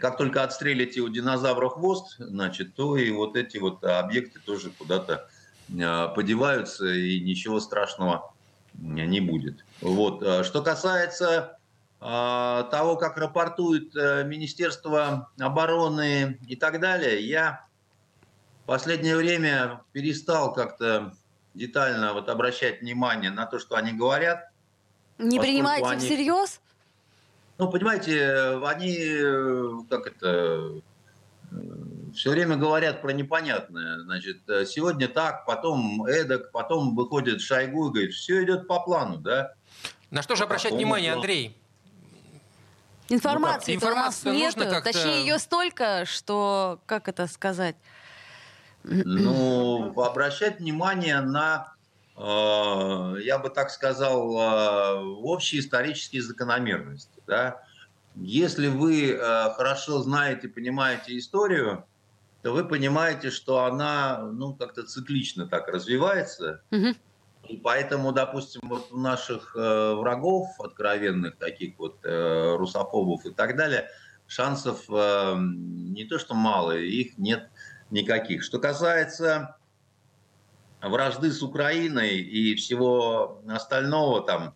как 0.01 0.17
только 0.17 0.43
отстрелите 0.43 1.01
у 1.01 1.09
динозавра 1.09 1.69
хвост, 1.69 2.17
значит, 2.19 2.75
то 2.75 2.97
и 2.97 3.11
вот 3.11 3.37
эти 3.37 3.59
вот 3.59 3.85
объекты 3.85 4.41
тоже 4.41 4.71
куда-то 4.71 5.29
Э, 5.69 6.09
подеваются, 6.15 6.87
и 6.87 7.21
ничего 7.21 7.59
страшного 7.61 8.33
не 8.75 9.21
будет. 9.21 9.65
Вот. 9.81 10.23
Э, 10.23 10.45
что 10.45 10.63
касается 10.63 11.59
э, 12.01 12.05
того, 12.71 12.97
как 12.97 13.17
рапортует 13.17 13.95
Министерство 13.95 15.31
обороны 15.39 16.39
и 16.47 16.57
так 16.57 16.81
далее, 16.81 17.27
я 17.27 17.66
в 18.67 18.69
последнее 18.69 19.17
время 19.17 19.83
перестал 19.93 20.53
как-то 20.53 21.15
детально 21.55 22.13
вот 22.15 22.29
обращать 22.29 22.81
внимание 22.81 23.31
на 23.31 23.47
то, 23.47 23.61
что 23.61 23.77
они 23.77 23.93
говорят. 23.93 24.51
Не 25.19 25.39
принимаете 25.39 25.87
они... 25.87 26.05
всерьез? 26.05 26.61
Ну, 27.59 27.71
понимаете, 27.71 28.59
они, 28.65 29.85
как 29.89 30.09
это, 30.09 30.83
все 32.13 32.31
время 32.31 32.57
говорят 32.57 33.03
про 33.03 33.13
непонятное. 33.13 34.01
Значит, 34.01 34.39
сегодня 34.67 35.07
так, 35.07 35.47
потом 35.47 36.05
эдак, 36.05 36.51
потом 36.51 36.97
выходит 36.97 37.41
Шойгу 37.41 37.87
и 37.87 37.93
говорит, 37.93 38.15
все 38.15 38.43
идет 38.43 38.67
по 38.67 38.81
плану, 38.81 39.19
да? 39.19 39.53
На 40.11 40.23
что 40.23 40.35
же 40.35 40.43
обращать 40.43 40.73
внимание, 40.73 41.13
Андрей? 41.13 41.57
Информации 43.09 43.79
ну, 43.81 43.87
у 43.87 43.95
нас 43.95 44.25
нет, 44.25 44.57
точнее 44.83 45.21
ее 45.21 45.39
столько, 45.39 46.05
что, 46.05 46.81
как 46.87 47.07
это 47.07 47.29
сказать? 47.29 47.77
Ну, 48.87 49.93
обращать 50.01 50.61
внимание 50.61 51.21
на, 51.21 51.73
э, 52.17 52.21
я 53.23 53.39
бы 53.39 53.51
так 53.51 53.71
сказал, 53.71 54.39
э, 54.39 55.05
общие 55.23 55.61
исторические 55.61 56.23
закономерности, 56.23 57.23
да? 57.27 57.63
Если 58.15 58.69
вы 58.69 59.11
э, 59.11 59.19
хорошо 59.57 60.01
знаете, 60.03 60.49
понимаете 60.49 61.19
историю, 61.19 61.85
то 62.43 62.53
вы 62.53 62.65
понимаете, 62.65 63.31
что 63.31 63.65
она 63.65 64.19
ну, 64.19 64.55
как-то 64.55 64.85
циклично 64.85 65.47
так 65.47 65.69
развивается. 65.69 66.63
Угу. 66.71 66.95
И 67.49 67.57
поэтому, 67.59 68.13
допустим, 68.13 68.63
вот 68.65 68.89
у 68.93 68.99
наших 68.99 69.55
врагов, 69.55 70.49
откровенных 70.59 71.37
таких 71.37 71.79
вот 71.79 71.99
русофобов 72.03 73.25
и 73.25 73.31
так 73.31 73.57
далее, 73.57 73.89
шансов 74.27 74.89
не 74.89 76.05
то 76.07 76.19
что 76.19 76.35
мало, 76.35 76.77
их 76.77 77.19
нет 77.19 77.49
никаких. 77.91 78.43
Что 78.43 78.59
касается 78.59 79.57
вражды 80.81 81.31
с 81.31 81.43
Украиной 81.43 82.19
и 82.19 82.55
всего 82.55 83.43
остального, 83.49 84.23
там, 84.23 84.55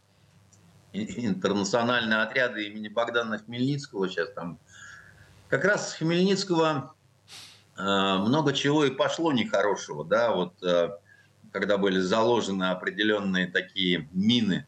интернациональные 0.93 2.21
отряды 2.21 2.67
имени 2.67 2.89
Богдана 2.89 3.39
Хмельницкого 3.39 4.09
сейчас 4.09 4.33
там. 4.33 4.59
Как 5.49 5.65
раз 5.65 5.91
с 5.91 5.95
Хмельницкого 5.95 6.95
э, 7.77 7.83
много 7.83 8.53
чего 8.53 8.85
и 8.85 8.91
пошло 8.91 9.33
нехорошего, 9.33 10.05
да, 10.05 10.33
вот 10.33 10.63
э, 10.63 10.91
когда 11.53 11.79
были 11.79 11.99
заложены 11.99 12.71
определенные 12.71 13.47
такие 13.47 14.09
мины 14.13 14.67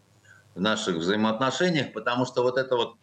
в 0.54 0.60
наших 0.60 0.96
взаимоотношениях, 0.96 1.92
потому 1.92 2.26
что 2.26 2.42
вот 2.42 2.58
это 2.58 2.76
вот 2.76 2.96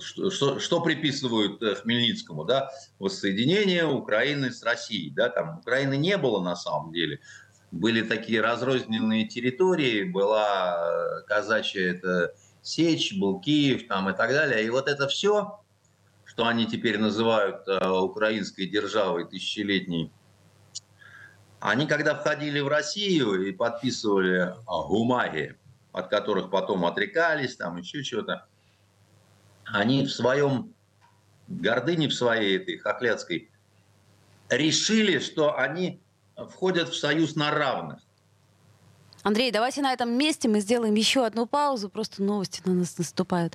что, 0.00 0.58
что, 0.58 0.80
приписывают 0.80 1.62
э, 1.62 1.74
Хмельницкому, 1.74 2.44
да, 2.44 2.70
воссоединение 2.98 3.86
Украины 3.86 4.50
с 4.50 4.62
Россией, 4.62 5.10
да, 5.10 5.28
там 5.28 5.58
Украины 5.58 5.96
не 5.96 6.16
было 6.16 6.40
на 6.40 6.56
самом 6.56 6.92
деле, 6.92 7.20
были 7.70 8.02
такие 8.02 8.40
разрозненные 8.40 9.26
территории, 9.26 10.04
была 10.04 11.20
э, 11.20 11.22
казачья 11.26 11.92
это 11.92 12.34
Сечь, 12.62 13.18
был 13.18 13.40
Киев 13.40 13.86
там 13.88 14.08
и 14.10 14.12
так 14.12 14.30
далее. 14.30 14.64
И 14.64 14.70
вот 14.70 14.88
это 14.88 15.08
все, 15.08 15.60
что 16.24 16.46
они 16.46 16.66
теперь 16.66 16.98
называют 16.98 17.66
э, 17.66 17.88
украинской 17.88 18.66
державой 18.66 19.26
тысячелетней, 19.26 20.12
они 21.60 21.86
когда 21.86 22.14
входили 22.14 22.60
в 22.60 22.68
Россию 22.68 23.46
и 23.46 23.52
подписывали 23.52 24.54
бумаги, 24.66 25.56
от 25.92 26.08
которых 26.08 26.50
потом 26.50 26.86
отрекались, 26.86 27.56
там 27.56 27.76
еще 27.76 28.02
что-то, 28.02 28.46
они 29.72 30.04
в 30.04 30.10
своем 30.10 30.74
гордыне 31.48 32.08
в 32.08 32.14
своей 32.14 32.56
этой 32.56 32.78
хохлядской 32.78 33.50
решили, 34.48 35.18
что 35.18 35.56
они 35.56 36.00
входят 36.36 36.88
в 36.88 36.96
союз 36.96 37.36
на 37.36 37.50
равных. 37.50 37.98
Андрей, 39.22 39.50
давайте 39.50 39.82
на 39.82 39.92
этом 39.92 40.10
месте 40.16 40.48
мы 40.48 40.60
сделаем 40.60 40.94
еще 40.94 41.26
одну 41.26 41.46
паузу. 41.46 41.90
Просто 41.90 42.22
новости 42.22 42.62
на 42.64 42.72
нас 42.72 42.96
наступают. 42.96 43.54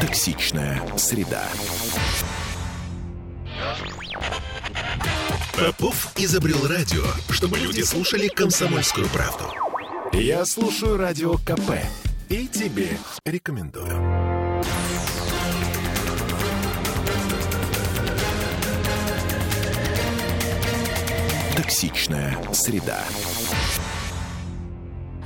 Токсичная 0.00 0.80
среда. 0.96 1.48
Попов 5.58 6.12
изобрел 6.16 6.66
радио, 6.66 7.04
чтобы 7.30 7.58
люди 7.58 7.82
слушали 7.82 8.28
комсомольскую 8.28 9.08
правду. 9.08 9.71
Я 10.12 10.44
слушаю 10.44 10.96
радио 10.96 11.34
КП 11.38 11.78
и 12.28 12.46
тебе 12.46 12.88
рекомендую. 13.24 14.22
Токсичная 21.56 22.36
среда. 22.52 23.00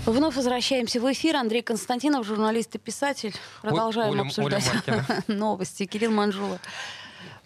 Вновь 0.05 0.37
возвращаемся 0.37 1.01
в 1.01 1.13
эфир. 1.13 1.37
Андрей 1.37 1.63
Константинов, 1.63 2.27
журналист 2.27 2.75
и 2.75 2.79
писатель. 2.79 3.35
Продолжаем 3.63 4.13
Оля- 4.13 4.23
обсуждать 4.23 4.65
Оля 4.87 5.05
новости. 5.29 5.85
Кирилл 5.87 6.13
Манжула. 6.13 6.59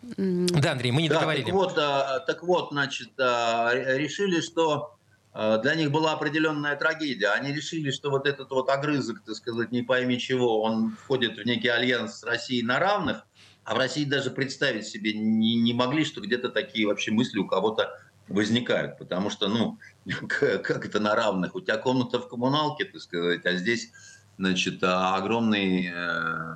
Да, 0.02 0.72
Андрей, 0.72 0.92
мы 0.92 1.02
не 1.02 1.08
Да, 1.08 1.16
договорили. 1.16 1.44
так 1.46 1.54
вот, 1.54 1.74
а, 1.78 2.20
так 2.20 2.42
вот, 2.42 2.68
значит, 2.72 3.10
а, 3.18 3.70
ре- 3.72 3.98
решили, 3.98 4.40
что 4.40 4.96
для 5.32 5.74
них 5.76 5.92
была 5.92 6.12
определенная 6.12 6.74
трагедия. 6.76 7.28
Они 7.28 7.52
решили, 7.52 7.90
что 7.90 8.10
вот 8.10 8.26
этот 8.26 8.50
вот 8.50 8.68
огрызок, 8.68 9.22
так 9.24 9.36
сказать, 9.36 9.70
не 9.70 9.82
пойми 9.82 10.18
чего, 10.18 10.62
он 10.62 10.96
входит 10.96 11.38
в 11.38 11.44
некий 11.46 11.68
альянс 11.68 12.18
с 12.18 12.24
Россией 12.24 12.64
на 12.64 12.80
равных, 12.80 13.24
а 13.64 13.74
в 13.74 13.78
России 13.78 14.04
даже 14.04 14.30
представить 14.30 14.86
себе 14.86 15.12
не, 15.12 15.54
не 15.54 15.72
могли, 15.72 16.04
что 16.04 16.20
где-то 16.20 16.48
такие 16.48 16.88
вообще 16.88 17.12
мысли 17.12 17.38
у 17.38 17.46
кого-то 17.46 17.96
возникают. 18.26 18.98
Потому 18.98 19.30
что, 19.30 19.48
ну, 19.48 19.78
как 20.28 20.62
как 20.64 20.86
это 20.86 21.00
на 21.00 21.14
равных? 21.14 21.54
У 21.54 21.60
тебя 21.60 21.76
комната 21.76 22.18
в 22.18 22.28
коммуналке, 22.28 22.86
так 22.86 23.00
сказать, 23.00 23.44
а 23.46 23.54
здесь, 23.54 23.92
значит, 24.38 24.82
а, 24.82 25.16
огромный 25.16 25.92
э, 25.94 26.54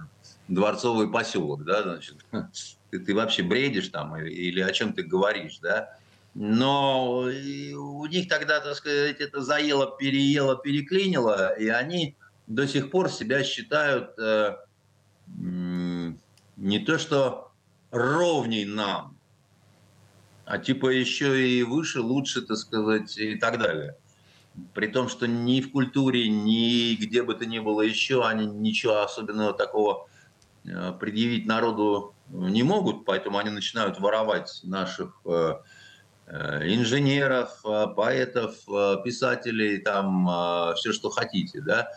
дворцовый 0.48 1.10
поселок, 1.10 1.64
да, 1.64 1.82
значит, 1.82 2.16
ты, 2.90 2.98
ты 2.98 3.14
вообще 3.14 3.42
бредишь 3.42 3.88
там 3.88 4.16
или, 4.16 4.30
или 4.30 4.60
о 4.60 4.72
чем 4.72 4.92
ты 4.92 5.02
говоришь, 5.02 5.58
да? 5.58 5.96
Но 6.34 7.20
у 7.20 8.06
них 8.06 8.28
тогда, 8.28 8.60
так 8.60 8.74
сказать, 8.74 9.20
это 9.20 9.40
заело, 9.40 9.96
переело, 9.96 10.56
переклинило, 10.56 11.54
и 11.54 11.68
они 11.68 12.16
до 12.48 12.66
сих 12.66 12.90
пор 12.90 13.08
себя 13.08 13.44
считают 13.44 14.18
э, 14.18 14.56
не 15.28 16.78
то 16.80 16.98
что 16.98 17.52
ровней 17.92 18.64
нам, 18.64 19.16
а 20.44 20.58
типа 20.58 20.88
еще 20.88 21.48
и 21.48 21.62
выше, 21.62 22.00
лучше, 22.00 22.42
так 22.42 22.56
сказать, 22.56 23.16
и 23.16 23.36
так 23.36 23.58
далее. 23.58 23.96
При 24.72 24.88
том, 24.88 25.08
что 25.08 25.26
ни 25.26 25.60
в 25.60 25.70
культуре, 25.70 26.28
ни 26.28 26.96
где 26.96 27.22
бы 27.22 27.34
то 27.34 27.46
ни 27.46 27.60
было 27.60 27.82
еще, 27.82 28.26
они 28.26 28.46
ничего 28.46 29.02
особенного 29.02 29.52
такого 29.52 30.08
э, 30.64 30.92
предъявить 30.98 31.46
народу 31.46 32.14
не 32.28 32.64
могут, 32.64 33.04
поэтому 33.04 33.38
они 33.38 33.50
начинают 33.50 34.00
воровать 34.00 34.60
наших 34.64 35.20
э, 35.24 35.54
инженеров, 36.26 37.60
э, 37.64 37.86
поэтов, 37.94 38.56
э, 38.68 38.96
писателей, 39.04 39.78
там 39.78 40.26
все, 40.76 40.92
что 40.92 41.10
хотите, 41.10 41.60
да, 41.60 41.90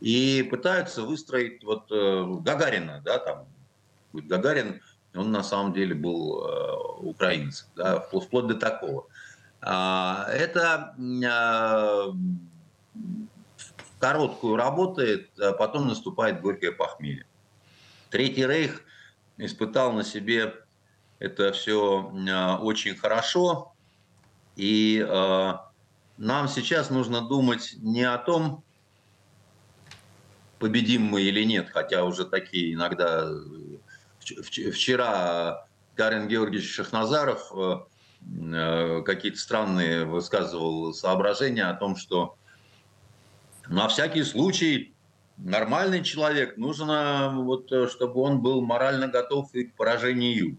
и 0.00 0.46
пытаются 0.50 1.02
выстроить 1.02 1.62
вот 1.62 1.90
э, 1.92 2.24
Гагарина, 2.40 3.02
да, 3.04 3.18
там 3.18 3.46
Гагарин, 4.12 4.80
он 5.14 5.30
на 5.30 5.42
самом 5.42 5.72
деле 5.72 5.94
был 5.94 6.42
э, 6.42 6.76
украинцем, 7.00 7.68
да, 7.76 7.96
впло- 7.96 8.20
вплоть 8.20 8.46
до 8.46 8.54
такого. 8.54 9.06
А, 9.60 10.26
Это 10.30 10.94
э, 10.98 12.12
в 12.94 13.98
короткую 13.98 14.56
работает, 14.56 15.30
а 15.38 15.52
потом 15.52 15.86
наступает 15.86 16.40
горькое 16.40 16.72
похмелье. 16.72 17.26
Третий 18.08 18.46
рейх 18.46 18.82
испытал 19.36 19.92
на 19.92 20.02
себе 20.02 20.54
это 21.20 21.52
все 21.52 22.10
очень 22.62 22.96
хорошо, 22.96 23.72
и 24.56 25.06
э, 25.06 25.52
нам 26.16 26.48
сейчас 26.48 26.90
нужно 26.90 27.20
думать 27.20 27.74
не 27.78 28.02
о 28.02 28.18
том, 28.18 28.64
победим 30.58 31.02
мы 31.02 31.22
или 31.22 31.44
нет, 31.44 31.70
хотя 31.70 32.04
уже 32.04 32.24
такие 32.24 32.74
иногда... 32.74 33.30
вч- 34.20 34.40
вч- 34.40 34.70
Вчера 34.70 35.66
Карен 35.94 36.26
Георгиевич 36.26 36.74
Шахназаров 36.74 37.52
э, 37.54 39.02
какие-то 39.04 39.38
странные 39.38 40.06
высказывал 40.06 40.94
соображения 40.94 41.64
о 41.64 41.74
том, 41.74 41.96
что 41.96 42.34
на 43.68 43.88
всякий 43.88 44.22
случай 44.24 44.94
нормальный 45.36 46.02
человек 46.02 46.56
нужно, 46.56 47.30
вот, 47.34 47.70
чтобы 47.90 48.20
он 48.20 48.40
был 48.40 48.62
морально 48.62 49.08
готов 49.08 49.54
и 49.54 49.64
к 49.64 49.74
поражению. 49.74 50.56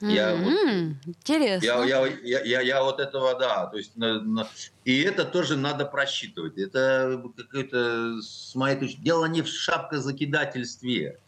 Я 0.00 0.34
вот- 0.34 0.52
М, 0.52 1.00
Интересно. 1.04 1.66
Я, 1.66 1.84
я, 1.84 2.06
я, 2.22 2.40
я, 2.42 2.60
я 2.60 2.82
вот 2.82 3.00
этого, 3.00 3.38
да, 3.38 3.66
то 3.66 3.76
есть, 3.76 3.96
на- 3.96 4.20
на- 4.22 4.48
и 4.84 5.00
это 5.02 5.24
тоже 5.24 5.56
надо 5.56 5.84
просчитывать. 5.84 6.56
Это 6.58 7.22
какое-то, 7.36 8.20
с 8.22 8.54
моей 8.54 8.78
точки 8.78 9.00
дело 9.02 9.26
не 9.26 9.42
в 9.42 9.48
шапкозакидательстве. 9.48 11.20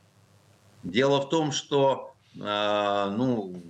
Дело 0.83 1.20
в 1.20 1.29
том, 1.29 1.53
что, 1.53 2.14
э, 2.35 3.11
ну, 3.16 3.62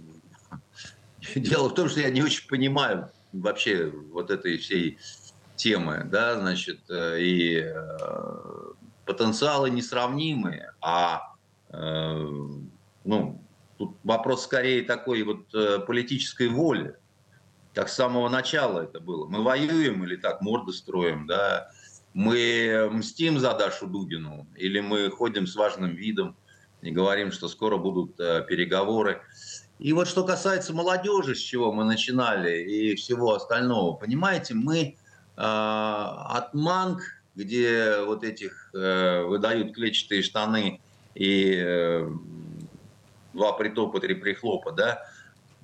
дело 1.37 1.69
в 1.69 1.75
том, 1.75 1.89
что 1.89 2.01
я 2.01 2.11
не 2.11 2.23
очень 2.23 2.47
понимаю 2.49 3.11
вообще 3.33 3.87
вот 3.91 4.31
этой 4.31 4.59
всей 4.59 4.99
темы, 5.57 6.05
да, 6.05 6.39
значит, 6.41 6.89
э, 6.91 7.21
и 7.21 7.57
э, 7.59 7.75
потенциалы 9.05 9.71
несравнимые, 9.71 10.71
а, 10.81 11.23
э, 11.73 12.27
ну, 13.05 13.49
Тут 13.79 13.97
вопрос 14.05 14.45
скорее 14.45 14.83
такой 14.83 15.23
вот 15.23 15.55
э, 15.55 15.79
политической 15.81 16.49
воли. 16.49 16.97
Как 17.75 17.89
с 17.89 17.95
самого 17.95 18.29
начала 18.29 18.83
это 18.83 19.01
было. 19.01 19.27
Мы 19.27 19.43
воюем 19.43 20.05
или 20.05 20.17
так 20.17 20.43
морды 20.43 20.73
строим, 20.73 21.27
да? 21.27 21.71
Мы 22.15 22.91
мстим 22.93 23.39
за 23.39 23.55
Дашу 23.55 23.87
Дугину 23.87 24.47
или 24.57 24.81
мы 24.81 25.11
ходим 25.11 25.47
с 25.47 25.57
важным 25.57 25.95
видом 25.95 26.37
и 26.83 26.91
говорим, 26.91 27.33
что 27.33 27.49
скоро 27.49 27.79
будут 27.79 28.21
э, 28.21 28.45
переговоры. 28.47 29.23
И 29.79 29.93
вот 29.93 30.07
что 30.07 30.25
касается 30.25 30.75
молодежи, 30.75 31.35
с 31.35 31.39
чего 31.39 31.73
мы 31.73 31.85
начинали, 31.85 32.63
и 32.63 32.95
всего 32.95 33.35
остального, 33.35 33.95
понимаете, 33.95 34.55
мы 34.55 34.79
э, 34.79 34.95
от 35.37 36.53
манг, 36.55 37.01
где 37.35 38.01
вот 38.05 38.25
этих 38.25 38.71
э, 38.75 39.23
выдают 39.23 39.75
клетчатые 39.75 40.23
штаны 40.23 40.81
и 41.15 41.55
э, 41.57 42.09
два 43.35 43.53
притопа, 43.53 44.01
три 44.01 44.15
прихлопа, 44.15 44.73
да, 44.73 45.03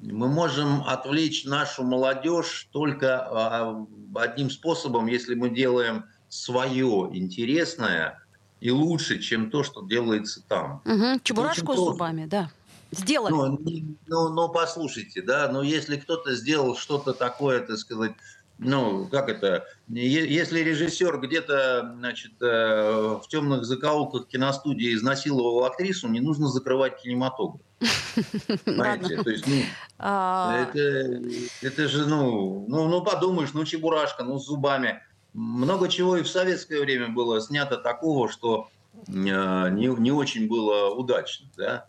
мы 0.00 0.28
можем 0.28 0.82
отвлечь 0.86 1.44
нашу 1.44 1.82
молодежь 1.82 2.68
только 2.72 3.18
а, 3.20 3.84
одним 4.14 4.50
способом, 4.50 5.06
если 5.06 5.34
мы 5.34 5.50
делаем 5.50 6.04
свое 6.28 7.10
интересное 7.12 8.22
и 8.60 8.70
лучше, 8.70 9.18
чем 9.18 9.50
то, 9.50 9.64
что 9.64 9.82
делается 9.82 10.42
там. 10.46 10.82
Мгм, 10.84 11.20
Чебурашку 11.22 11.72
с 11.74 11.76
зубами, 11.76 12.26
да. 12.26 12.50
Сделали. 12.90 13.32
Ну, 13.32 13.58
не- 13.58 13.96
ну, 14.06 14.28
ну, 14.30 14.48
послушайте, 14.48 15.20
да, 15.20 15.48
но 15.52 15.62
если 15.62 15.96
кто-то 15.96 16.34
сделал 16.34 16.74
что-то 16.76 17.12
такое, 17.12 17.60
так 17.60 17.76
сказать, 17.76 18.12
ну, 18.58 19.06
как 19.06 19.28
это, 19.28 19.66
если 19.88 20.60
режиссер 20.60 21.20
где-то, 21.20 21.94
значит, 21.96 22.32
э, 22.40 23.20
в 23.22 23.28
темных 23.28 23.64
закоулках 23.64 24.26
киностудии 24.26 24.94
изнасиловал 24.94 25.64
актрису, 25.64 26.08
не 26.08 26.20
нужно 26.20 26.48
закрывать 26.48 27.00
кинематограф. 27.00 27.60
Понимаете? 28.64 29.22
То 29.22 29.30
есть, 29.30 29.46
ну, 29.46 29.62
А, 29.98 30.60
это, 30.62 31.22
это 31.62 31.88
же, 31.88 32.06
ну, 32.06 32.66
ну, 32.68 32.88
ну, 32.88 33.02
подумаешь, 33.02 33.50
ну, 33.54 33.64
чебурашка, 33.64 34.24
ну, 34.24 34.40
с 34.40 34.46
зубами. 34.46 35.02
Много 35.34 35.88
чего 35.88 36.16
и 36.16 36.22
в 36.22 36.28
советское 36.28 36.80
время 36.80 37.10
было 37.10 37.40
снято 37.40 37.76
такого, 37.76 38.28
что 38.28 38.68
э, 39.06 39.10
не, 39.10 39.86
не 40.00 40.10
очень 40.10 40.48
было 40.48 40.90
удачно, 40.90 41.46
да. 41.56 41.86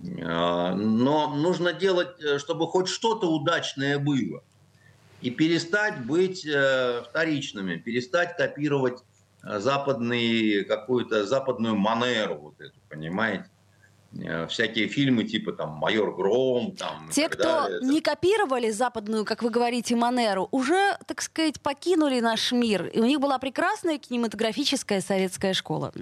Э, 0.00 0.72
Но 0.74 1.34
нужно 1.34 1.74
делать, 1.74 2.16
чтобы 2.38 2.66
хоть 2.66 2.88
что-то 2.88 3.30
удачное 3.30 3.98
было. 3.98 4.42
И 5.20 5.30
перестать 5.30 6.04
быть 6.06 6.46
э, 6.46 7.02
вторичными, 7.08 7.76
перестать 7.76 8.36
копировать 8.36 9.02
э, 9.42 9.58
западный, 9.58 10.64
какую-то 10.64 11.26
западную 11.26 11.76
манеру 11.76 12.36
вот 12.36 12.60
эту, 12.60 12.78
понимаете? 12.88 13.50
Э, 14.16 14.46
всякие 14.46 14.88
фильмы 14.88 15.24
типа 15.24 15.52
там 15.52 15.70
«Майор 15.72 16.14
Гром». 16.14 16.74
Там, 16.76 17.10
Те, 17.12 17.28
кто 17.28 17.42
далее. 17.42 17.80
не 17.82 18.00
копировали 18.00 18.70
западную, 18.70 19.26
как 19.26 19.42
вы 19.42 19.50
говорите, 19.50 19.96
манеру, 19.96 20.48
уже, 20.50 20.96
так 21.06 21.20
сказать, 21.20 21.60
покинули 21.60 22.20
наш 22.20 22.52
мир. 22.52 22.86
И 22.86 23.00
у 23.00 23.04
них 23.04 23.20
была 23.20 23.38
прекрасная 23.38 23.98
кинематографическая 23.98 25.02
советская 25.02 25.52
школа. 25.52 25.92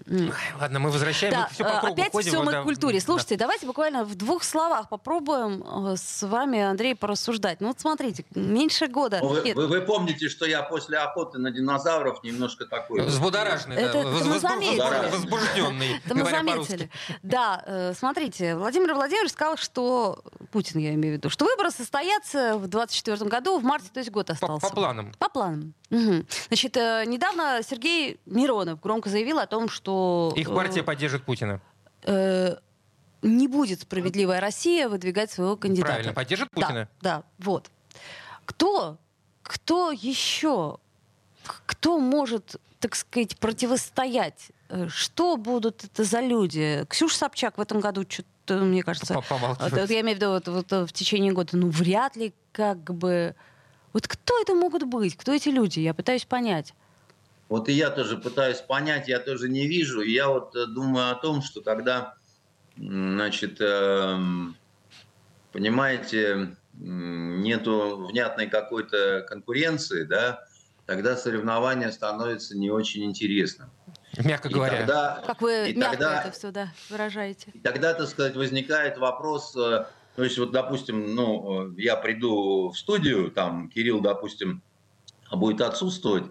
Ладно, 0.60 0.78
мы 0.78 0.90
возвращаемся. 0.90 1.40
Да, 1.40 1.48
все 1.52 1.64
по 1.64 1.80
кругу 1.80 1.92
опять 1.94 2.12
ходим, 2.12 2.30
все 2.30 2.42
мы 2.44 2.52
к 2.52 2.62
культуре. 2.62 3.00
Слушайте, 3.00 3.34
да. 3.34 3.46
давайте 3.46 3.66
буквально 3.66 4.04
в 4.04 4.14
двух 4.14 4.44
словах 4.44 4.88
попробуем 4.88 5.64
э, 5.88 5.96
с 5.96 6.24
вами, 6.24 6.60
Андрей, 6.60 6.94
порассуждать. 6.94 7.60
Ну 7.60 7.68
вот 7.68 7.80
смотрите, 7.80 8.24
меньше 8.36 8.86
года. 8.86 9.18
Ну, 9.20 9.28
вы, 9.30 9.52
вы, 9.52 9.66
вы 9.66 9.80
помните, 9.80 10.28
что 10.28 10.46
я 10.46 10.62
после 10.62 10.98
охоты 10.98 11.38
на 11.38 11.50
динозавров 11.50 12.22
немножко 12.22 12.66
такой... 12.66 13.02
Взбудораженный, 13.02 13.76
это, 13.76 13.92
да. 13.94 13.98
Это 13.98 14.24
мы 14.28 14.38
заметили. 14.38 15.10
Возбужденный, 15.10 16.00
Это 16.04 16.14
мы 16.14 16.24
заметили. 16.24 16.90
Да, 17.24 17.62
э, 17.66 17.94
смотрите, 17.96 18.54
Владимир 18.56 18.94
Владимирович 18.94 19.32
сказал, 19.32 19.56
что 19.56 20.22
Путин, 20.52 20.80
я 20.80 20.94
имею 20.94 21.14
в 21.14 21.18
виду, 21.18 21.30
что 21.30 21.44
выборы 21.44 21.70
состоятся 21.70 22.56
в 22.56 22.68
2024 22.68 23.28
году, 23.28 23.58
в 23.58 23.64
марте, 23.64 23.88
то 23.92 23.98
есть 23.98 24.10
год 24.10 24.30
остался. 24.30 24.60
По, 24.60 24.68
по 24.68 24.74
планам. 24.74 25.12
По 25.18 25.28
планам. 25.28 25.74
Угу. 25.90 26.26
Значит, 26.48 26.76
э, 26.76 27.04
недавно 27.06 27.60
Сергей 27.62 28.20
Миронов 28.26 28.80
громко 28.80 29.08
заявил 29.08 29.38
о 29.38 29.46
том, 29.46 29.68
что... 29.68 30.32
Их 30.36 30.48
партия 30.48 30.80
э, 30.80 30.84
поддержит 30.84 31.24
Путина. 31.24 31.60
Э, 32.02 32.56
не 33.22 33.48
будет 33.48 33.80
справедливая 33.80 34.40
Россия 34.40 34.88
выдвигать 34.88 35.30
своего 35.30 35.56
кандидата. 35.56 35.92
Правильно, 35.92 36.12
поддержит 36.12 36.50
Путина. 36.50 36.88
Да, 37.00 37.18
да, 37.18 37.24
вот. 37.38 37.70
Кто, 38.44 38.98
кто 39.42 39.90
еще, 39.90 40.78
кто 41.66 41.98
может, 41.98 42.56
так 42.78 42.94
сказать, 42.94 43.36
противостоять 43.38 44.50
Э, 44.50 44.55
что 44.88 45.36
будут 45.36 45.84
это 45.84 46.04
за 46.04 46.20
люди? 46.20 46.84
Ксюша 46.88 47.16
Собчак 47.16 47.58
в 47.58 47.60
этом 47.60 47.80
году 47.80 48.04
что-то, 48.08 48.58
мне 48.58 48.82
кажется... 48.82 49.14
Вот, 49.14 49.90
я 49.90 50.00
имею 50.00 50.16
в 50.16 50.20
виду 50.20 50.30
вот, 50.30 50.48
вот, 50.48 50.88
в 50.88 50.92
течение 50.92 51.32
года, 51.32 51.56
ну, 51.56 51.68
вряд 51.68 52.16
ли 52.16 52.34
как 52.52 52.78
бы... 52.78 53.34
Вот 53.92 54.08
кто 54.08 54.40
это 54.40 54.54
могут 54.54 54.84
быть? 54.84 55.16
Кто 55.16 55.32
эти 55.32 55.48
люди? 55.48 55.80
Я 55.80 55.94
пытаюсь 55.94 56.24
понять. 56.24 56.74
Вот 57.48 57.68
и 57.68 57.72
я 57.72 57.90
тоже 57.90 58.18
пытаюсь 58.18 58.60
понять, 58.60 59.08
я 59.08 59.20
тоже 59.20 59.48
не 59.48 59.66
вижу. 59.66 60.02
Я 60.02 60.28
вот 60.28 60.56
э, 60.56 60.66
думаю 60.66 61.12
о 61.12 61.14
том, 61.14 61.42
что 61.42 61.60
когда, 61.60 62.14
значит, 62.76 63.60
эм, 63.60 64.56
понимаете, 65.52 66.56
нету 66.74 68.08
внятной 68.10 68.48
какой-то 68.48 69.24
конкуренции, 69.28 70.02
да, 70.02 70.44
тогда 70.86 71.16
соревнование 71.16 71.92
становится 71.92 72.56
не 72.56 72.70
очень 72.70 73.04
интересным. 73.04 73.70
Мягко 74.24 74.48
говоря. 74.48 74.78
тогда, 74.78 75.22
как 75.26 75.40
вы 75.40 75.72
мягко 75.74 75.98
тогда, 75.98 76.20
это 76.22 76.30
все 76.32 76.50
да, 76.50 76.72
выражаете. 76.90 77.50
И 77.52 77.58
тогда, 77.58 77.94
так 77.94 78.08
сказать, 78.08 78.36
возникает 78.36 78.98
вопрос, 78.98 79.54
э, 79.56 79.86
то 80.14 80.24
есть 80.24 80.38
вот, 80.38 80.52
допустим, 80.52 81.14
ну, 81.14 81.70
э, 81.70 81.74
я 81.76 81.96
приду 81.96 82.70
в 82.70 82.78
студию, 82.78 83.30
там 83.30 83.68
Кирилл, 83.68 84.00
допустим, 84.00 84.62
будет 85.30 85.60
отсутствовать, 85.60 86.24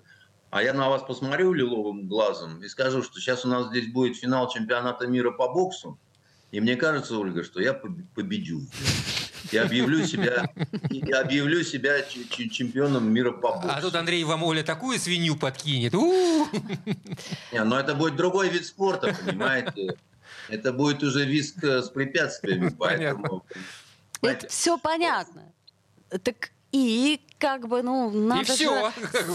а 0.49 0.63
я 0.63 0.73
на 0.73 0.89
вас 0.89 1.03
посмотрю 1.03 1.53
лиловым 1.53 2.07
глазом 2.07 2.63
и 2.63 2.67
скажу, 2.67 3.03
что 3.03 3.19
сейчас 3.19 3.45
у 3.45 3.49
нас 3.49 3.67
здесь 3.67 3.91
будет 3.91 4.17
финал 4.17 4.49
чемпионата 4.49 5.05
мира 5.05 5.31
по 5.31 5.49
боксу, 5.51 5.99
и 6.51 6.61
мне 6.61 6.75
кажется, 6.75 7.17
Ольга, 7.17 7.43
что 7.43 7.61
я 7.61 7.73
победю. 7.73 8.61
Я 9.51 9.63
объявлю 9.63 10.05
себя, 10.07 10.51
я 10.89 11.21
объявлю 11.21 11.63
себя 11.63 12.01
чемпионом 12.03 13.11
мира 13.11 13.31
по 13.31 13.53
боксу. 13.53 13.69
А 13.69 13.81
тут 13.81 13.95
Андрей 13.95 14.23
вам 14.23 14.43
Оля 14.43 14.63
такую 14.63 14.99
свинью 14.99 15.35
подкинет. 15.35 15.93
Не, 15.93 17.63
но 17.63 17.79
это 17.79 17.95
будет 17.95 18.15
другой 18.15 18.49
вид 18.49 18.65
спорта, 18.65 19.15
понимаете? 19.25 19.97
Это 20.49 20.73
будет 20.73 21.03
уже 21.03 21.25
виск 21.25 21.63
с 21.63 21.89
препятствиями, 21.89 22.69
поэтому... 22.77 23.45
Это 24.21 24.47
все 24.47 24.77
понятно. 24.77 25.43
Так 26.23 26.51
и 26.71 27.19
как 27.45 27.67
бы, 27.67 27.83
ну, 27.83 28.09
надо 28.09 28.55
же 28.55 28.67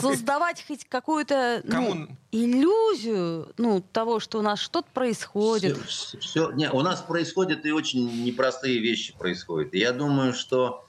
создавать 0.01 0.65
хоть 0.67 0.85
какую-то 0.85 1.61
ну, 1.63 2.09
иллюзию 2.33 3.53
ну, 3.57 3.81
того, 3.81 4.19
что 4.19 4.41
у 4.41 4.43
нас 4.43 4.59
что-то 4.59 4.89
происходит. 4.93 5.79
Все, 5.87 6.19
все, 6.19 6.51
не, 6.51 6.69
у 6.73 6.81
нас 6.81 7.03
происходят 7.03 7.65
и 7.65 7.71
очень 7.71 8.25
непростые 8.25 8.81
вещи 8.81 9.17
происходят. 9.17 9.75
я 9.75 9.93
думаю, 9.93 10.35
что 10.35 10.85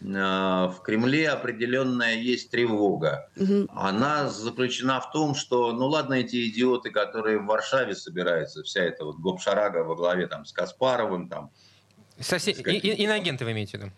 э, 0.00 0.04
в 0.06 0.80
Кремле 0.82 1.28
определенная 1.28 2.16
есть 2.16 2.50
тревога. 2.50 3.30
Угу. 3.36 3.68
Она 3.72 4.28
заключена 4.28 5.00
в 5.00 5.12
том, 5.12 5.36
что, 5.36 5.70
ну 5.70 5.86
ладно, 5.86 6.14
эти 6.14 6.50
идиоты, 6.50 6.90
которые 6.90 7.38
в 7.38 7.46
Варшаве 7.46 7.94
собираются, 7.94 8.64
вся 8.64 8.82
эта 8.82 9.04
вот 9.04 9.18
гопшарага 9.18 9.84
во 9.84 9.94
главе 9.94 10.26
там 10.26 10.44
с 10.44 10.52
Каспаровым, 10.52 11.28
там. 11.28 11.50
Совсем... 12.18 12.54
И, 12.66 12.78
и, 12.78 13.04
иноагенты 13.04 13.44
вы 13.44 13.52
имеете 13.52 13.78
в 13.78 13.80
виду? 13.80 13.92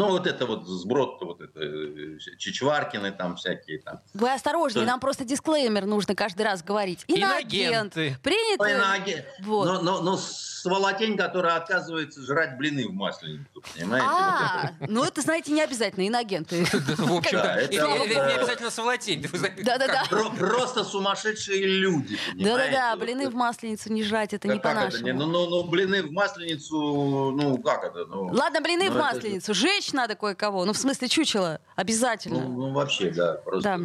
Ну, 0.00 0.08
вот 0.08 0.26
это 0.26 0.46
вот 0.46 0.66
сброд, 0.66 1.20
вот 1.20 1.42
это, 1.42 1.60
э, 1.60 2.18
Чичваркины 2.38 3.12
там 3.12 3.36
всякие 3.36 3.80
там. 3.80 4.00
Вы 4.14 4.32
осторожнее, 4.32 4.86
нам 4.86 4.98
просто 4.98 5.24
дисклеймер 5.24 5.84
нужно 5.84 6.14
каждый 6.14 6.42
раз 6.42 6.62
говорить. 6.62 7.04
Инагент. 7.06 7.92
Принято. 7.92 8.72
Инагент. 8.72 9.26
Вот. 9.40 9.66
Но, 9.66 9.82
но, 9.82 10.00
но 10.00 10.18
сволотень, 10.60 11.16
которая 11.16 11.56
отказывается 11.56 12.22
жрать 12.22 12.56
блины 12.56 12.88
в 12.88 12.92
масленицу, 12.92 13.62
понимаете? 13.74 14.06
А, 14.08 14.70
ну 14.88 15.04
это, 15.04 15.20
знаете, 15.20 15.52
не 15.52 15.62
обязательно 15.62 16.06
инагенты. 16.08 16.64
В 16.64 17.16
общем-то, 17.16 17.68
не 17.70 17.78
обязательно 17.78 18.70
сволотень. 18.70 19.26
Да-да-да. 19.62 20.04
Просто 20.38 20.84
сумасшедшие 20.84 21.66
люди, 21.66 22.18
Да-да-да, 22.36 22.96
блины 22.96 23.28
в 23.28 23.34
масленицу 23.34 23.92
не 23.92 24.02
жрать, 24.02 24.32
это 24.32 24.48
не 24.48 24.58
по-нашему. 24.58 25.12
Ну, 25.12 25.26
ну, 25.26 25.46
ну, 25.48 25.64
блины 25.64 26.02
в 26.02 26.12
масленицу, 26.12 27.32
ну, 27.32 27.58
как 27.58 27.84
это? 27.84 28.06
Ну, 28.06 28.26
Ладно, 28.32 28.60
блины 28.60 28.90
в 28.90 28.96
масленицу. 28.96 29.52
Женщина 29.54 29.90
Беречь 29.90 29.92
надо 29.92 30.14
кое-кого. 30.14 30.64
Ну, 30.64 30.72
в 30.72 30.76
смысле, 30.76 31.08
чучело. 31.08 31.60
Обязательно. 31.76 32.40
Ну, 32.40 32.72
вообще, 32.72 33.10
да. 33.10 33.34
Просто 33.44 33.80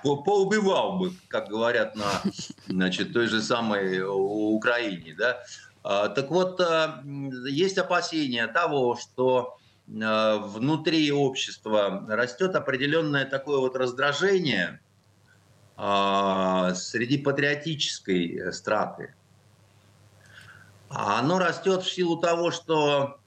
поубивал 0.00 0.98
бы, 0.98 1.12
как 1.28 1.48
говорят 1.48 1.96
на 1.96 2.22
значит, 2.68 3.12
той 3.12 3.26
же 3.26 3.42
самой 3.42 4.02
Украине. 4.02 5.14
Да? 5.16 5.42
А, 5.82 6.08
так 6.08 6.30
вот, 6.30 6.60
а, 6.60 7.02
есть 7.48 7.78
опасения 7.78 8.46
того, 8.46 8.96
что 8.96 9.56
а, 10.02 10.38
внутри 10.38 11.10
общества 11.10 12.04
растет 12.08 12.54
определенное 12.54 13.24
такое 13.24 13.58
вот 13.58 13.76
раздражение 13.76 14.80
среди 15.76 17.16
патриотической 17.16 18.52
страты. 18.52 19.14
Оно 20.90 21.38
растет 21.38 21.84
в 21.84 21.90
силу 21.90 22.18
того, 22.18 22.50
что 22.50 23.18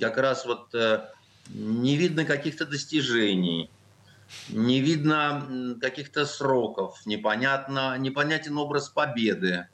как 0.00 0.16
раз 0.16 0.44
вот 0.46 0.74
э, 0.74 1.08
не 1.50 1.96
видно 1.96 2.24
каких-то 2.24 2.66
достижений, 2.66 3.70
не 4.48 4.80
видно 4.80 5.76
каких-то 5.80 6.26
сроков, 6.26 7.04
непонятно, 7.06 7.96
непонятен 7.98 8.58
образ 8.58 8.88
победы, 8.88 9.68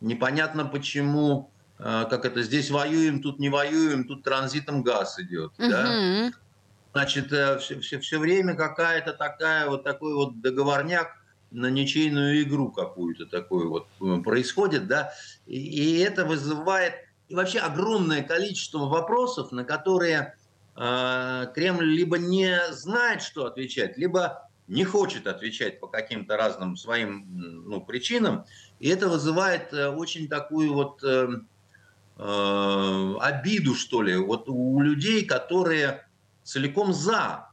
непонятно 0.00 0.64
почему, 0.64 1.50
э, 1.50 1.51
как 1.78 2.24
это, 2.24 2.42
здесь 2.42 2.70
воюем, 2.70 3.22
тут 3.22 3.38
не 3.38 3.48
воюем, 3.48 4.04
тут 4.04 4.22
транзитом 4.22 4.82
газ 4.82 5.18
идет. 5.18 5.52
Угу. 5.58 5.68
Да? 5.68 6.30
Значит, 6.92 7.26
все, 7.26 7.80
все, 7.80 7.98
все 8.00 8.18
время 8.18 8.54
какая-то 8.54 9.14
такая 9.14 9.68
вот 9.68 9.82
такой 9.82 10.14
вот 10.14 10.40
договорняк 10.40 11.16
на 11.52 11.70
ничейную 11.70 12.42
игру 12.42 12.70
какую-то 12.70 13.26
такую 13.26 13.70
вот 13.70 13.86
э, 14.00 14.22
происходит, 14.22 14.86
да, 14.86 15.12
и, 15.46 15.58
и 15.58 15.98
это 15.98 16.24
вызывает 16.24 16.94
и 17.28 17.34
вообще 17.34 17.60
огромное 17.60 18.22
количество 18.22 18.86
вопросов, 18.86 19.52
на 19.52 19.64
которые 19.64 20.34
э, 20.76 21.46
Кремль 21.54 21.86
либо 21.86 22.18
не 22.18 22.58
знает, 22.72 23.22
что 23.22 23.46
отвечать, 23.46 23.96
либо 23.96 24.50
не 24.68 24.84
хочет 24.84 25.26
отвечать 25.26 25.80
по 25.80 25.86
каким-то 25.86 26.36
разным 26.36 26.76
своим 26.76 27.26
ну, 27.66 27.80
причинам. 27.80 28.44
И 28.80 28.88
это 28.88 29.08
вызывает 29.08 29.72
э, 29.72 29.88
очень 29.88 30.28
такую 30.28 30.74
вот 30.74 31.02
э, 31.02 31.28
э, 32.18 33.14
обиду, 33.20 33.74
что 33.74 34.02
ли, 34.02 34.16
вот 34.16 34.48
у 34.48 34.80
людей, 34.80 35.24
которые 35.24 36.06
целиком 36.42 36.92
за. 36.92 37.48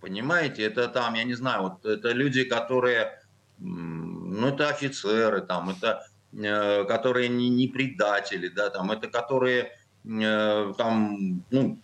Понимаете, 0.00 0.62
это 0.62 0.88
там, 0.88 1.14
я 1.14 1.24
не 1.24 1.34
знаю, 1.34 1.62
вот 1.62 1.84
это 1.84 2.12
люди, 2.12 2.44
которые, 2.44 3.20
ну, 3.58 4.48
это 4.48 4.68
офицеры, 4.68 5.42
там, 5.42 5.70
это 5.70 6.06
Э, 6.32 6.84
которые 6.84 7.28
не, 7.28 7.48
не 7.48 7.66
предатели, 7.66 8.48
да, 8.48 8.70
там, 8.70 8.92
это 8.92 9.08
которые 9.08 9.72
э, 10.04 10.72
там, 10.78 11.42
ну, 11.50 11.76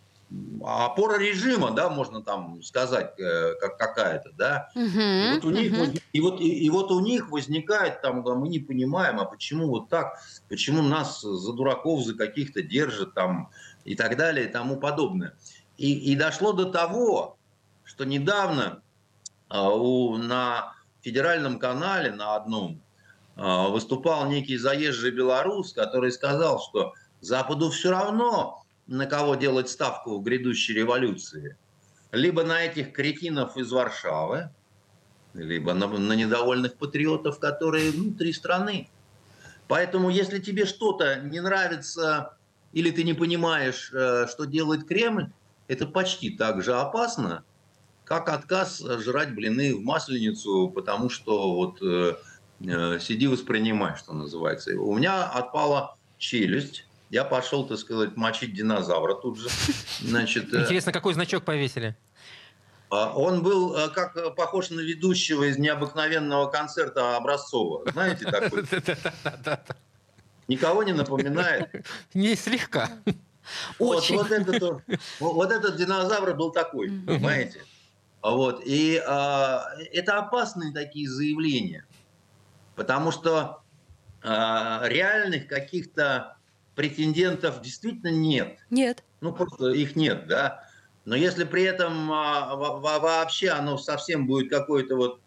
опора 0.65 1.19
режима, 1.19 1.71
да, 1.71 1.89
можно 1.89 2.23
там 2.23 2.63
сказать, 2.63 3.19
э, 3.19 3.55
как 3.61 3.79
какая-то, 3.79 4.33
да. 4.37 4.69
Uh-huh, 4.75 5.31
и, 5.31 5.35
вот 5.35 5.45
у 5.45 5.51
них, 5.51 5.73
uh-huh. 5.73 6.03
и, 6.13 6.21
вот, 6.21 6.41
и, 6.41 6.49
и 6.49 6.71
вот 6.71 6.91
у 6.91 7.01
них 7.01 7.31
возникает 7.31 8.03
там, 8.03 8.23
мы 8.23 8.49
не 8.49 8.59
понимаем, 8.59 9.21
а 9.21 9.25
почему 9.25 9.69
вот 9.69 9.89
так, 9.89 10.19
почему 10.49 10.83
нас 10.83 11.21
за 11.21 11.53
дураков, 11.53 12.05
за 12.05 12.15
каких-то 12.15 12.63
держат 12.63 13.15
там 13.15 13.51
и 13.85 13.95
так 13.95 14.17
далее 14.17 14.49
и 14.49 14.53
тому 14.53 14.79
подобное. 14.79 15.35
И, 15.77 16.13
и 16.13 16.17
дошло 16.17 16.53
до 16.53 16.65
того, 16.65 17.37
что 17.85 18.05
недавно 18.05 18.83
а, 19.49 19.71
у, 19.71 20.17
на 20.17 20.75
федеральном 21.03 21.59
канале 21.59 22.11
на 22.11 22.35
одном 22.35 22.83
а, 23.37 23.69
выступал 23.69 24.29
некий 24.29 24.57
заезжий 24.57 25.13
белорус, 25.13 25.73
который 25.73 26.11
сказал, 26.11 26.61
что 26.61 26.95
Западу 27.21 27.71
все 27.71 27.91
равно, 27.91 28.65
на 28.87 29.07
кого 29.07 29.35
делать 29.35 29.69
ставку 29.69 30.19
в 30.19 30.23
грядущей 30.23 30.75
революции. 30.75 31.57
Либо 32.13 32.45
на 32.45 32.63
этих 32.63 32.93
кретинов 32.93 33.57
из 33.57 33.71
Варшавы, 33.73 34.51
либо 35.35 35.75
на, 35.75 35.87
на 35.87 36.13
недовольных 36.15 36.75
патриотов, 36.77 37.39
которые 37.39 37.91
внутри 37.91 38.33
страны. 38.33 38.89
Поэтому, 39.69 40.11
если 40.11 40.39
тебе 40.39 40.65
что-то 40.65 41.17
не 41.21 41.41
нравится 41.41 42.37
или 42.73 42.91
ты 42.91 43.05
не 43.05 43.15
понимаешь, 43.15 43.91
э, 43.93 44.27
что 44.29 44.45
делает 44.45 44.87
Кремль, 44.87 45.31
это 45.67 45.87
почти 45.87 46.31
так 46.31 46.63
же 46.63 46.75
опасно, 46.75 47.43
как 48.05 48.29
отказ 48.29 48.81
жрать 48.81 49.35
блины 49.35 49.75
в 49.75 49.83
масленицу, 49.83 50.71
потому 50.75 51.09
что 51.09 51.55
вот 51.55 51.83
э, 51.83 52.17
э, 52.61 52.99
сиди 53.01 53.27
воспринимай, 53.27 53.97
что 53.97 54.13
называется. 54.13 54.79
У 54.79 54.97
меня 54.97 55.25
отпала 55.25 55.97
челюсть, 56.19 56.86
я 57.11 57.25
пошел, 57.25 57.67
так 57.67 57.79
сказать, 57.79 58.17
мочить 58.17 58.55
динозавра 58.55 59.15
тут 59.15 59.39
же. 59.39 59.49
Значит, 60.01 60.53
э, 60.53 60.63
Интересно, 60.63 60.93
какой 60.93 61.15
значок 61.15 61.45
повесили? 61.45 61.97
А, 62.91 63.13
он 63.15 63.43
был 63.43 63.77
э, 63.77 63.89
как 63.91 64.17
э, 64.17 64.31
похож 64.31 64.71
на 64.71 64.81
ведущего 64.81 65.45
из 65.45 65.59
необыкновенного 65.59 66.51
концерта 66.51 67.17
Образцова. 67.17 67.91
Знаете 67.91 68.25
такой? 68.31 68.65
Никого 70.49 70.83
не 70.83 70.93
напоминает? 70.93 71.71
Не 72.15 72.37
слегка. 72.37 72.91
Вот, 73.79 74.09
вот, 74.11 74.31
этот, 74.33 74.83
вот 75.21 75.53
этот 75.53 75.77
динозавр 75.77 76.35
был 76.35 76.51
такой, 76.51 76.89
понимаете? 76.89 77.63
Вот. 78.21 78.61
И 78.65 79.01
а, 79.07 79.67
это 79.93 80.19
опасные 80.19 80.73
такие 80.73 81.09
заявления, 81.09 81.87
потому 82.75 83.13
что 83.13 83.63
а, 84.23 84.83
реальных 84.89 85.47
каких-то 85.47 86.36
претендентов 86.77 87.63
действительно 87.63 88.11
нет. 88.11 88.59
Нет. 88.71 89.03
Ну, 89.21 89.33
просто 89.33 89.71
их 89.71 89.97
нет, 89.97 90.29
да. 90.29 90.63
Но 91.05 91.17
если 91.17 91.45
при 91.45 91.65
этом 91.65 92.13
а, 92.13 92.55
вообще 92.55 93.49
оно 93.49 93.79
совсем 93.79 94.27
будет 94.27 94.51
какое-то 94.51 94.95
вот 94.95 95.21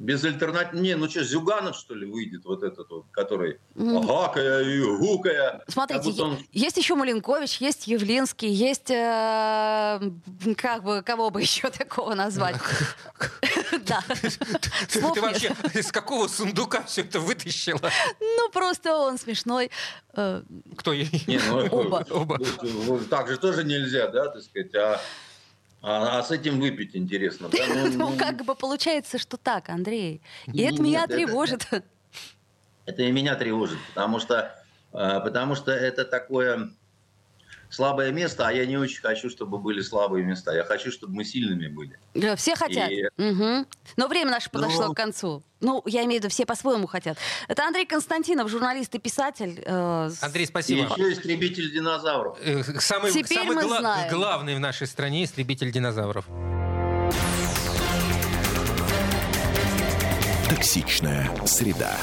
без 0.00 0.24
альтернатив... 0.24 0.80
Не, 0.80 0.96
ну 0.96 1.08
что, 1.08 1.22
Зюганов, 1.22 1.76
что 1.76 1.94
ли, 1.94 2.06
выйдет 2.06 2.46
вот 2.46 2.62
этот 2.62 2.88
вот, 2.88 3.04
который 3.10 3.60
mm. 3.74 4.06
гакая 4.06 4.62
и 4.62 4.80
гукая. 4.80 5.62
Смотрите, 5.68 6.22
он... 6.22 6.38
есть 6.52 6.78
еще 6.78 6.94
Маленкович, 6.94 7.58
есть 7.58 7.86
Явлинский, 7.86 8.48
есть, 8.48 8.90
э, 8.90 10.00
как 10.56 10.82
бы, 10.82 11.02
кого 11.02 11.28
бы 11.28 11.42
еще 11.42 11.70
такого 11.70 12.14
назвать? 12.14 12.56
Да. 13.86 14.02
Ты 14.88 15.00
вообще 15.00 15.54
из 15.74 15.90
какого 15.92 16.28
сундука 16.28 16.82
все 16.84 17.02
это 17.02 17.20
вытащила? 17.20 17.90
Ну, 18.20 18.50
просто 18.50 18.96
он 18.96 19.16
смешной. 19.18 19.70
Э, 20.14 20.42
Кто? 20.76 20.92
Ну, 20.92 21.66
оба. 21.70 22.06
Оба. 22.10 22.38
Так 23.08 23.28
же 23.28 23.36
тоже 23.36 23.64
нельзя, 23.64 24.08
да, 24.08 24.28
так 24.28 24.42
сказать, 24.42 24.74
а 24.74 25.00
а, 25.82 26.18
а 26.18 26.22
с 26.22 26.30
этим 26.30 26.60
выпить 26.60 26.94
интересно, 26.94 27.48
да? 27.48 27.58
Ну, 27.68 28.10
ну, 28.10 28.16
как 28.16 28.44
бы 28.44 28.54
получается, 28.54 29.18
что 29.18 29.36
так, 29.36 29.68
Андрей. 29.68 30.20
И 30.52 30.62
это 30.62 30.82
меня 30.82 31.06
тревожит. 31.06 31.66
Это 32.86 33.02
и 33.02 33.12
меня 33.12 33.34
тревожит, 33.36 33.78
потому 33.94 34.18
что, 34.18 34.54
а, 34.92 35.20
потому 35.20 35.54
что 35.54 35.70
это 35.70 36.04
такое 36.04 36.70
слабое 37.70 38.10
место, 38.10 38.46
а 38.46 38.52
я 38.52 38.66
не 38.66 38.76
очень 38.76 39.00
хочу, 39.00 39.30
чтобы 39.30 39.58
были 39.58 39.80
слабые 39.80 40.24
места. 40.24 40.52
Я 40.54 40.64
хочу, 40.64 40.90
чтобы 40.90 41.14
мы 41.14 41.24
сильными 41.24 41.68
были. 41.68 41.98
Да, 42.14 42.36
все 42.36 42.54
хотят. 42.56 42.90
И... 42.90 43.06
Угу. 43.16 43.66
Но 43.96 44.08
время 44.08 44.32
наше 44.32 44.50
подошло 44.50 44.86
ну... 44.86 44.92
к 44.92 44.96
концу. 44.96 45.42
Ну, 45.60 45.82
я 45.86 46.04
имею 46.04 46.20
в 46.20 46.24
виду, 46.24 46.30
все 46.30 46.46
по-своему 46.46 46.86
хотят. 46.86 47.18
Это 47.46 47.66
Андрей 47.66 47.86
Константинов, 47.86 48.48
журналист 48.50 48.94
и 48.94 48.98
писатель. 48.98 49.62
Э, 49.64 50.10
Андрей, 50.22 50.46
спасибо. 50.46 50.80
И 50.80 50.84
еще 50.84 51.12
истребитель 51.12 51.70
динозавров. 51.70 52.38
Э, 52.42 52.62
самый, 52.80 53.12
Теперь 53.12 53.38
самый 53.38 53.56
мы 53.56 53.62
гла- 53.62 53.78
знаем. 53.78 54.10
главный 54.10 54.54
в 54.54 54.60
нашей 54.60 54.86
стране 54.86 55.24
истребитель 55.24 55.70
динозавров. 55.70 56.26
Токсичная 60.48 61.30
среда. 61.46 61.96